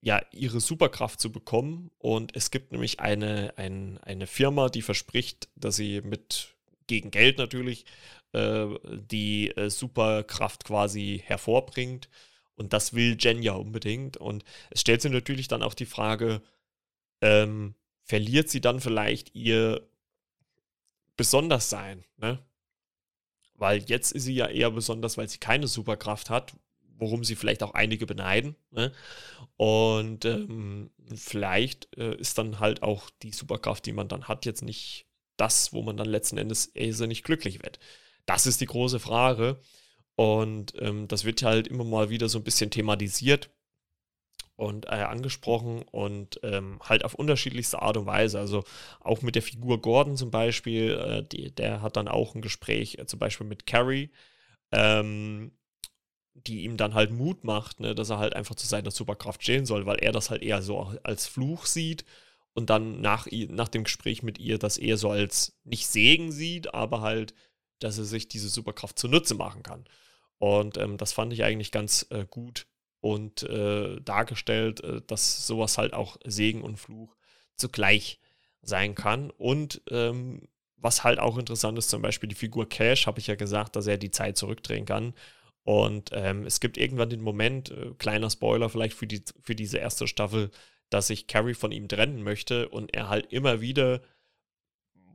ja, 0.00 0.20
ihre 0.32 0.60
Superkraft 0.60 1.20
zu 1.20 1.30
bekommen. 1.30 1.92
Und 1.98 2.34
es 2.34 2.50
gibt 2.50 2.72
nämlich 2.72 2.98
eine, 2.98 3.54
ein, 3.56 3.98
eine 3.98 4.26
Firma, 4.26 4.68
die 4.68 4.82
verspricht, 4.82 5.48
dass 5.54 5.76
sie 5.76 6.00
mit 6.00 6.56
gegen 6.88 7.12
Geld 7.12 7.38
natürlich, 7.38 7.84
äh, 8.32 8.66
die 8.84 9.56
äh, 9.56 9.70
Superkraft 9.70 10.64
quasi 10.64 11.22
hervorbringt. 11.24 12.08
Und 12.56 12.72
das 12.72 12.94
will 12.94 13.16
Jen 13.18 13.42
ja 13.42 13.52
unbedingt. 13.52 14.16
Und 14.16 14.44
es 14.70 14.80
stellt 14.80 15.02
sich 15.02 15.12
natürlich 15.12 15.46
dann 15.46 15.62
auch 15.62 15.74
die 15.74 15.86
Frage, 15.86 16.42
ähm, 17.20 17.76
verliert 18.04 18.48
sie 18.48 18.60
dann 18.60 18.80
vielleicht 18.80 19.34
ihr 19.34 19.88
Besonderssein, 21.16 22.04
ne? 22.16 22.38
Weil 23.54 23.84
jetzt 23.84 24.12
ist 24.12 24.24
sie 24.24 24.34
ja 24.34 24.48
eher 24.48 24.70
besonders, 24.70 25.16
weil 25.16 25.28
sie 25.28 25.38
keine 25.38 25.68
Superkraft 25.68 26.30
hat, 26.30 26.52
worum 26.98 27.22
sie 27.22 27.36
vielleicht 27.36 27.62
auch 27.62 27.74
einige 27.74 28.06
beneiden. 28.06 28.56
Ne? 28.70 28.92
Und 29.56 30.24
ähm, 30.24 30.90
vielleicht 31.14 31.96
äh, 31.96 32.16
ist 32.16 32.38
dann 32.38 32.58
halt 32.58 32.82
auch 32.82 33.10
die 33.22 33.32
Superkraft, 33.32 33.86
die 33.86 33.92
man 33.92 34.08
dann 34.08 34.26
hat, 34.26 34.46
jetzt 34.46 34.62
nicht 34.62 35.06
das, 35.36 35.72
wo 35.72 35.82
man 35.82 35.96
dann 35.96 36.08
letzten 36.08 36.38
Endes 36.38 36.72
nicht 36.74 37.24
glücklich 37.24 37.62
wird? 37.62 37.78
Das 38.26 38.46
ist 38.46 38.60
die 38.60 38.66
große 38.66 38.98
Frage. 38.98 39.60
Und 40.14 40.74
ähm, 40.78 41.08
das 41.08 41.24
wird 41.24 41.42
halt 41.42 41.68
immer 41.68 41.84
mal 41.84 42.10
wieder 42.10 42.28
so 42.28 42.38
ein 42.38 42.44
bisschen 42.44 42.70
thematisiert 42.70 43.50
und 44.62 44.86
äh, 44.86 44.90
angesprochen 44.90 45.82
und 45.90 46.38
ähm, 46.44 46.78
halt 46.82 47.04
auf 47.04 47.14
unterschiedlichste 47.14 47.82
Art 47.82 47.96
und 47.96 48.06
Weise. 48.06 48.38
Also 48.38 48.62
auch 49.00 49.20
mit 49.20 49.34
der 49.34 49.42
Figur 49.42 49.82
Gordon 49.82 50.16
zum 50.16 50.30
Beispiel, 50.30 50.92
äh, 50.92 51.22
die, 51.24 51.50
der 51.50 51.82
hat 51.82 51.96
dann 51.96 52.06
auch 52.06 52.34
ein 52.34 52.42
Gespräch, 52.42 52.98
äh, 52.98 53.06
zum 53.06 53.18
Beispiel 53.18 53.46
mit 53.46 53.66
Carrie, 53.66 54.10
ähm, 54.70 55.50
die 56.34 56.62
ihm 56.62 56.76
dann 56.76 56.94
halt 56.94 57.10
Mut 57.10 57.42
macht, 57.42 57.80
ne, 57.80 57.94
dass 57.94 58.10
er 58.10 58.18
halt 58.18 58.34
einfach 58.36 58.54
zu 58.54 58.66
seiner 58.68 58.92
Superkraft 58.92 59.42
stehen 59.42 59.66
soll, 59.66 59.84
weil 59.84 59.98
er 59.98 60.12
das 60.12 60.30
halt 60.30 60.42
eher 60.42 60.62
so 60.62 60.94
als 61.02 61.26
Fluch 61.26 61.66
sieht 61.66 62.04
und 62.54 62.70
dann 62.70 63.00
nach, 63.00 63.26
nach 63.48 63.68
dem 63.68 63.84
Gespräch 63.84 64.22
mit 64.22 64.38
ihr 64.38 64.58
das 64.58 64.78
eher 64.78 64.96
so 64.96 65.10
als 65.10 65.58
nicht 65.64 65.88
Segen 65.88 66.30
sieht, 66.30 66.72
aber 66.72 67.00
halt, 67.00 67.34
dass 67.80 67.98
er 67.98 68.04
sich 68.04 68.28
diese 68.28 68.48
Superkraft 68.48 68.96
zunutze 68.96 69.34
machen 69.34 69.64
kann. 69.64 69.84
Und 70.38 70.76
ähm, 70.78 70.98
das 70.98 71.12
fand 71.12 71.32
ich 71.32 71.42
eigentlich 71.42 71.72
ganz 71.72 72.06
äh, 72.10 72.26
gut 72.28 72.66
und 73.02 73.42
äh, 73.42 74.00
dargestellt, 74.00 74.82
äh, 74.84 75.02
dass 75.06 75.46
sowas 75.46 75.76
halt 75.76 75.92
auch 75.92 76.16
Segen 76.24 76.62
und 76.62 76.78
Fluch 76.78 77.16
zugleich 77.56 78.20
sein 78.62 78.94
kann. 78.94 79.30
Und 79.30 79.82
ähm, 79.90 80.48
was 80.76 81.02
halt 81.02 81.18
auch 81.18 81.36
interessant 81.36 81.76
ist, 81.78 81.90
zum 81.90 82.00
Beispiel 82.00 82.28
die 82.28 82.36
Figur 82.36 82.68
Cash, 82.68 83.08
habe 83.08 83.18
ich 83.18 83.26
ja 83.26 83.34
gesagt, 83.34 83.74
dass 83.74 83.88
er 83.88 83.98
die 83.98 84.12
Zeit 84.12 84.38
zurückdrehen 84.38 84.86
kann. 84.86 85.14
Und 85.64 86.10
ähm, 86.12 86.46
es 86.46 86.60
gibt 86.60 86.78
irgendwann 86.78 87.10
den 87.10 87.22
Moment, 87.22 87.72
äh, 87.72 87.90
kleiner 87.98 88.30
Spoiler 88.30 88.68
vielleicht 88.68 88.96
für, 88.96 89.08
die, 89.08 89.22
für 89.40 89.56
diese 89.56 89.78
erste 89.78 90.06
Staffel, 90.06 90.52
dass 90.88 91.08
sich 91.08 91.26
Carrie 91.26 91.54
von 91.54 91.72
ihm 91.72 91.88
trennen 91.88 92.22
möchte 92.22 92.68
und 92.68 92.94
er 92.94 93.08
halt 93.08 93.32
immer 93.32 93.60
wieder, 93.60 94.00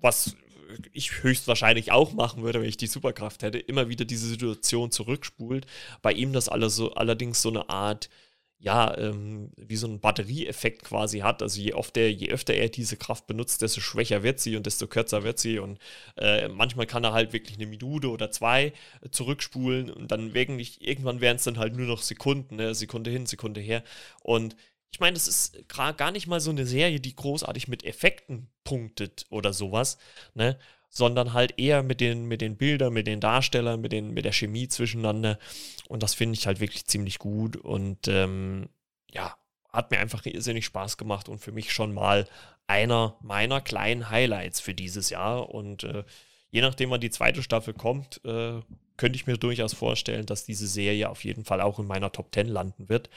was 0.01 0.35
ich 0.91 1.24
höchstwahrscheinlich 1.24 1.91
auch 1.91 2.13
machen 2.13 2.43
würde, 2.43 2.61
wenn 2.61 2.70
ich 2.70 2.78
die 2.78 2.88
Superkraft 2.88 3.43
hätte, 3.43 3.59
immer 3.59 3.89
wieder 3.89 4.05
diese 4.05 4.28
Situation 4.28 4.91
zurückspult. 4.91 5.65
Bei 6.01 6.11
ihm 6.13 6.34
das 6.34 6.49
alles 6.49 6.76
so, 6.76 6.93
allerdings 6.93 7.41
so 7.41 7.49
eine 7.49 7.70
Art, 7.70 8.09
ja, 8.59 8.97
ähm, 8.97 9.51
wie 9.55 9.76
so 9.76 9.88
ein 9.88 9.99
Batterieeffekt 9.99 10.84
quasi 10.84 11.20
hat. 11.20 11.41
Also 11.43 11.61
je, 11.61 11.74
oft 11.74 11.95
er, 11.97 12.11
je 12.11 12.30
öfter 12.30 12.53
er 12.55 12.70
diese 12.70 12.97
Kraft 12.97 13.28
benutzt, 13.28 13.61
desto 13.61 13.82
schwächer 13.82 14.24
wird 14.24 14.39
sie 14.39 14.55
und 14.57 14.65
desto 14.65 14.88
kürzer 14.88 15.24
wird 15.24 15.39
sie. 15.39 15.59
Und 15.59 15.80
äh, 16.18 16.47
manchmal 16.47 16.88
kann 16.88 17.03
er 17.03 17.13
halt 17.13 17.34
wirklich 17.34 17.57
eine 17.57 17.68
Minute 17.68 18.09
oder 18.09 18.32
zwei 18.32 18.74
zurückspulen 19.11 19.91
und 19.91 20.11
dann 20.11 20.34
wirklich, 20.34 20.82
irgendwann 20.82 21.22
wären 21.22 21.38
es 21.38 21.43
dann 21.43 21.59
halt 21.59 21.76
nur 21.76 21.88
noch 21.88 22.01
Sekunden, 22.01 22.55
ne? 22.55 22.74
Sekunde 22.74 23.11
hin, 23.11 23.28
Sekunde 23.28 23.61
her. 23.61 23.84
Und 24.22 24.55
ich 24.91 24.99
meine, 24.99 25.13
das 25.13 25.27
ist 25.27 25.67
gar 25.67 26.11
nicht 26.11 26.27
mal 26.27 26.39
so 26.39 26.49
eine 26.49 26.65
Serie, 26.65 26.99
die 26.99 27.15
großartig 27.15 27.67
mit 27.67 27.83
Effekten 27.83 28.49
punktet 28.63 29.25
oder 29.29 29.53
sowas, 29.53 29.97
ne? 30.33 30.57
Sondern 30.89 31.33
halt 31.33 31.59
eher 31.59 31.83
mit 31.83 31.99
den, 31.99 32.25
mit 32.25 32.41
den 32.41 32.55
Bildern, 32.55 32.93
mit 32.93 33.07
den 33.07 33.19
Darstellern, 33.19 33.81
mit, 33.81 33.91
den, 33.91 34.11
mit 34.11 34.25
der 34.25 34.31
Chemie 34.31 34.69
zwischeneinander. 34.69 35.38
Und 35.89 36.01
das 36.01 36.13
finde 36.13 36.35
ich 36.35 36.47
halt 36.47 36.59
wirklich 36.61 36.85
ziemlich 36.88 37.19
gut. 37.19 37.57
Und 37.57 38.07
ähm, 38.07 38.69
ja, 39.11 39.35
hat 39.71 39.91
mir 39.91 39.99
einfach 39.99 40.25
irrsinnig 40.25 40.65
Spaß 40.65 40.97
gemacht 40.97 41.29
und 41.29 41.39
für 41.39 41.51
mich 41.51 41.73
schon 41.73 41.93
mal 41.93 42.27
einer 42.67 43.17
meiner 43.21 43.61
kleinen 43.61 44.09
Highlights 44.09 44.59
für 44.61 44.73
dieses 44.73 45.09
Jahr. 45.09 45.49
Und 45.49 45.83
äh, 45.83 46.03
je 46.49 46.61
nachdem, 46.61 46.89
wann 46.89 47.01
die 47.01 47.09
zweite 47.09 47.43
Staffel 47.43 47.73
kommt, 47.73 48.21
äh, 48.25 48.61
könnte 48.97 49.15
ich 49.15 49.27
mir 49.27 49.38
durchaus 49.38 49.73
vorstellen, 49.73 50.25
dass 50.25 50.45
diese 50.45 50.67
Serie 50.67 51.09
auf 51.09 51.23
jeden 51.23 51.45
Fall 51.45 51.61
auch 51.61 51.79
in 51.79 51.85
meiner 51.85 52.11
Top 52.11 52.33
10 52.33 52.47
landen 52.47 52.89
wird. 52.89 53.09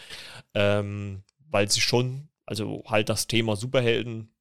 Ähm, 0.55 1.23
weil 1.51 1.71
sie 1.71 1.81
schon, 1.81 2.29
also 2.47 2.83
halt 2.87 3.09
das 3.09 3.27
Thema 3.27 3.57
Superhelden 3.57 4.33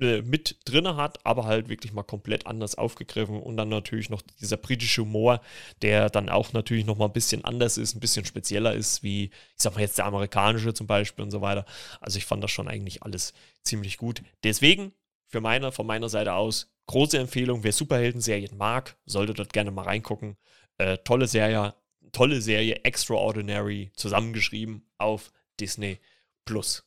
äh, 0.00 0.22
mit 0.22 0.58
drinne 0.64 0.96
hat, 0.96 1.24
aber 1.26 1.44
halt 1.44 1.68
wirklich 1.68 1.92
mal 1.92 2.04
komplett 2.04 2.46
anders 2.46 2.76
aufgegriffen 2.76 3.40
und 3.40 3.56
dann 3.56 3.68
natürlich 3.68 4.10
noch 4.10 4.22
dieser 4.40 4.56
britische 4.56 5.02
Humor, 5.02 5.40
der 5.82 6.08
dann 6.08 6.28
auch 6.28 6.52
natürlich 6.52 6.86
noch 6.86 6.96
mal 6.96 7.06
ein 7.06 7.12
bisschen 7.12 7.44
anders 7.44 7.78
ist, 7.78 7.96
ein 7.96 8.00
bisschen 8.00 8.24
spezieller 8.24 8.74
ist, 8.74 9.02
wie 9.02 9.24
ich 9.24 9.32
sag 9.56 9.74
mal 9.74 9.80
jetzt 9.80 9.98
der 9.98 10.06
amerikanische 10.06 10.72
zum 10.72 10.86
Beispiel 10.86 11.24
und 11.24 11.32
so 11.32 11.40
weiter. 11.40 11.64
Also 12.00 12.18
ich 12.18 12.26
fand 12.26 12.44
das 12.44 12.52
schon 12.52 12.68
eigentlich 12.68 13.02
alles 13.02 13.32
ziemlich 13.64 13.96
gut. 13.96 14.22
Deswegen 14.44 14.92
für 15.26 15.40
meine, 15.40 15.72
von 15.72 15.86
meiner 15.86 16.08
Seite 16.08 16.34
aus 16.34 16.72
große 16.86 17.18
Empfehlung, 17.18 17.64
wer 17.64 17.72
Superhelden-Serien 17.72 18.56
mag, 18.56 18.96
sollte 19.04 19.34
dort 19.34 19.52
gerne 19.52 19.70
mal 19.72 19.82
reingucken. 19.82 20.36
Äh, 20.78 20.98
tolle 20.98 21.26
Serie, 21.26 21.74
tolle 22.12 22.40
Serie, 22.40 22.84
Extraordinary, 22.84 23.90
zusammengeschrieben 23.96 24.88
auf 24.96 25.32
Disney 25.60 26.00
Plus. 26.44 26.84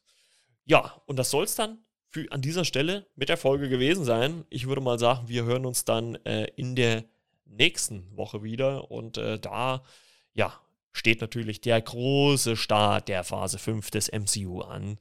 Ja, 0.66 1.02
und 1.06 1.18
das 1.18 1.30
soll 1.30 1.44
es 1.44 1.56
dann 1.56 1.80
für, 2.08 2.32
an 2.32 2.42
dieser 2.42 2.66
Stelle 2.66 3.08
mit 3.16 3.30
der 3.30 3.38
Folge 3.38 3.70
gewesen 3.70 4.04
sein. 4.04 4.46
Ich 4.50 4.68
würde 4.68 4.82
mal 4.82 5.00
sagen, 5.00 5.28
wir 5.28 5.44
hören 5.44 5.66
uns 5.66 5.86
dann 5.86 6.16
äh, 6.26 6.46
in 6.56 6.76
der 6.76 7.06
nächsten 7.46 8.16
Woche 8.16 8.44
wieder 8.44 8.92
und 8.92 9.18
äh, 9.18 9.40
da, 9.40 9.84
ja, 10.34 10.60
steht 10.94 11.22
natürlich 11.22 11.62
der 11.62 11.82
große 11.82 12.58
Start 12.58 13.08
der 13.08 13.24
Phase 13.24 13.58
5 13.58 13.92
des 13.92 14.12
MCU 14.12 14.62
an. 14.62 15.00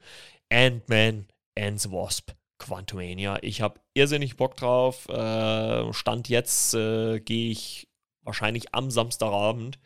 Ant-Man 0.50 1.26
and 1.56 1.80
the 1.80 1.90
Wasp 1.90 2.32
Quantumania. 2.58 3.38
Ich 3.42 3.60
habe 3.60 3.80
irrsinnig 3.94 4.36
Bock 4.36 4.56
drauf. 4.56 5.08
Äh, 5.08 5.92
Stand 5.92 6.28
jetzt 6.28 6.74
äh, 6.74 7.20
gehe 7.20 7.50
ich 7.50 7.88
wahrscheinlich 8.22 8.74
am 8.74 8.90
Samstagabend 8.90 9.78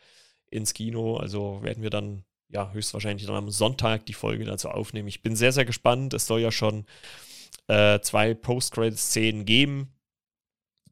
ins 0.50 0.74
Kino. 0.74 1.16
Also 1.16 1.62
werden 1.62 1.82
wir 1.82 1.90
dann 1.90 2.24
ja, 2.54 2.70
höchstwahrscheinlich 2.72 3.26
dann 3.26 3.34
am 3.36 3.50
Sonntag 3.50 4.06
die 4.06 4.14
Folge 4.14 4.44
dazu 4.44 4.68
aufnehmen. 4.68 5.08
Ich 5.08 5.22
bin 5.22 5.36
sehr, 5.36 5.52
sehr 5.52 5.64
gespannt. 5.64 6.14
Es 6.14 6.26
soll 6.26 6.40
ja 6.40 6.52
schon 6.52 6.86
äh, 7.66 8.00
zwei 8.00 8.34
Post-Credit-Szenen 8.34 9.44
geben. 9.44 9.92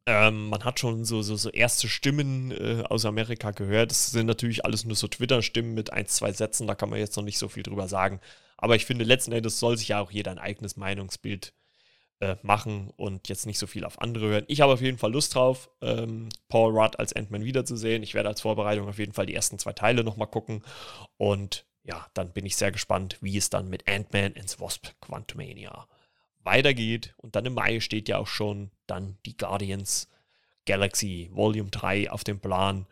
Ähm, 0.04 0.48
man 0.48 0.64
hat 0.64 0.80
schon 0.80 1.04
so, 1.04 1.22
so, 1.22 1.36
so 1.36 1.48
erste 1.50 1.88
Stimmen 1.88 2.50
äh, 2.50 2.82
aus 2.88 3.04
Amerika 3.04 3.52
gehört. 3.52 3.92
Das 3.92 4.10
sind 4.10 4.26
natürlich 4.26 4.64
alles 4.64 4.84
nur 4.84 4.96
so 4.96 5.06
Twitter-Stimmen 5.06 5.74
mit 5.74 5.92
ein, 5.92 6.06
zwei 6.06 6.32
Sätzen, 6.32 6.66
da 6.66 6.74
kann 6.74 6.90
man 6.90 6.98
jetzt 6.98 7.16
noch 7.16 7.22
nicht 7.22 7.38
so 7.38 7.48
viel 7.48 7.62
drüber 7.62 7.86
sagen. 7.86 8.20
Aber 8.56 8.74
ich 8.74 8.84
finde, 8.84 9.04
letzten 9.04 9.32
Endes 9.32 9.60
soll 9.60 9.76
sich 9.78 9.88
ja 9.88 10.00
auch 10.00 10.10
jeder 10.10 10.32
ein 10.32 10.38
eigenes 10.38 10.76
Meinungsbild 10.76 11.54
äh, 12.22 12.36
machen 12.42 12.92
und 12.96 13.28
jetzt 13.28 13.46
nicht 13.46 13.58
so 13.58 13.66
viel 13.66 13.84
auf 13.84 14.00
andere 14.00 14.28
hören. 14.28 14.44
Ich 14.46 14.60
habe 14.60 14.72
auf 14.72 14.80
jeden 14.80 14.96
Fall 14.96 15.12
Lust 15.12 15.34
drauf, 15.34 15.70
ähm, 15.80 16.28
Paul 16.48 16.72
Rudd 16.72 16.98
als 17.00 17.12
Ant-Man 17.12 17.44
wiederzusehen. 17.44 18.04
Ich 18.04 18.14
werde 18.14 18.28
als 18.28 18.42
Vorbereitung 18.42 18.88
auf 18.88 19.00
jeden 19.00 19.12
Fall 19.12 19.26
die 19.26 19.34
ersten 19.34 19.58
zwei 19.58 19.72
Teile 19.72 20.04
nochmal 20.04 20.28
gucken. 20.28 20.62
Und 21.16 21.66
ja, 21.82 22.06
dann 22.14 22.32
bin 22.32 22.46
ich 22.46 22.54
sehr 22.54 22.70
gespannt, 22.70 23.18
wie 23.20 23.36
es 23.36 23.50
dann 23.50 23.68
mit 23.68 23.88
Ant-Man 23.88 24.34
the 24.46 24.60
Wasp 24.60 24.90
Quantumania 25.00 25.88
weitergeht. 26.44 27.14
Und 27.16 27.34
dann 27.34 27.44
im 27.44 27.54
Mai 27.54 27.80
steht 27.80 28.08
ja 28.08 28.18
auch 28.18 28.28
schon 28.28 28.70
dann 28.86 29.18
die 29.26 29.36
Guardians 29.36 30.08
Galaxy 30.64 31.28
Volume 31.32 31.70
3 31.70 32.08
auf 32.12 32.22
dem 32.22 32.38
Plan. 32.38 32.86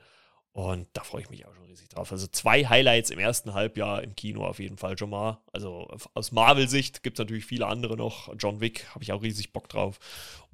Und 0.52 0.88
da 0.94 1.04
freue 1.04 1.22
ich 1.22 1.30
mich 1.30 1.46
auch 1.46 1.54
schon 1.54 1.64
riesig 1.64 1.88
drauf. 1.88 2.10
Also 2.10 2.26
zwei 2.26 2.64
Highlights 2.64 3.10
im 3.10 3.18
ersten 3.18 3.54
Halbjahr 3.54 4.02
im 4.02 4.16
Kino 4.16 4.44
auf 4.44 4.58
jeden 4.58 4.78
Fall 4.78 4.98
schon 4.98 5.10
mal. 5.10 5.42
Also 5.52 5.88
aus 6.14 6.32
Marvel-Sicht 6.32 7.02
gibt 7.02 7.18
es 7.18 7.22
natürlich 7.22 7.46
viele 7.46 7.66
andere 7.66 7.96
noch. 7.96 8.34
John 8.36 8.60
Wick 8.60 8.86
habe 8.94 9.04
ich 9.04 9.12
auch 9.12 9.22
riesig 9.22 9.52
Bock 9.52 9.68
drauf. 9.68 9.98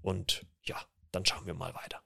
Und 0.03 0.44
ja, 0.64 0.76
dann 1.12 1.24
schauen 1.24 1.47
wir 1.47 1.55
mal 1.55 1.74
weiter. 1.74 2.03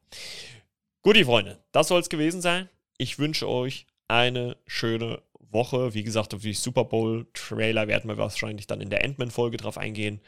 Gut, 1.03 1.17
die 1.17 1.25
Freunde, 1.25 1.65
das 1.73 1.89
soll 1.89 2.01
es 2.01 2.09
gewesen 2.09 2.41
sein. 2.41 2.69
Ich 2.97 3.19
wünsche 3.19 3.49
euch 3.49 3.87
eine 4.07 4.57
schöne 4.67 5.23
Woche. 5.39 5.93
Wie 5.95 6.05
gesagt, 6.05 6.33
auf 6.33 6.43
die 6.43 6.55
Super 6.55 6.85
Bowl-Trailer 6.85 7.89
werden 7.89 8.09
wir 8.09 8.19
wahrscheinlich 8.19 8.69
dann 8.69 8.81
in 8.81 8.91
der 8.91 9.03
Endman-Folge 9.05 9.57
drauf 9.57 9.79
eingehen. 9.79 10.21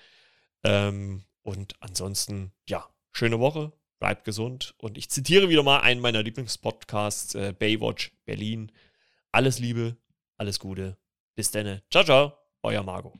Ähm, 0.64 1.24
und 1.42 1.74
ansonsten, 1.80 2.52
ja, 2.68 2.88
schöne 3.12 3.38
Woche 3.38 3.72
bleibt 4.02 4.24
gesund. 4.24 4.74
Und 4.78 4.98
ich 4.98 5.08
zitiere 5.08 5.48
wieder 5.48 5.62
mal 5.62 5.78
einen 5.78 6.00
meiner 6.00 6.24
Lieblingspodcasts, 6.24 7.36
äh, 7.36 7.54
Baywatch 7.56 8.10
Berlin. 8.24 8.72
Alles 9.30 9.60
Liebe, 9.60 9.96
alles 10.36 10.58
Gute. 10.58 10.98
Bis 11.36 11.52
dann. 11.52 11.80
Ciao, 11.88 12.02
ciao, 12.02 12.32
euer 12.64 12.82
Margot. 12.82 13.14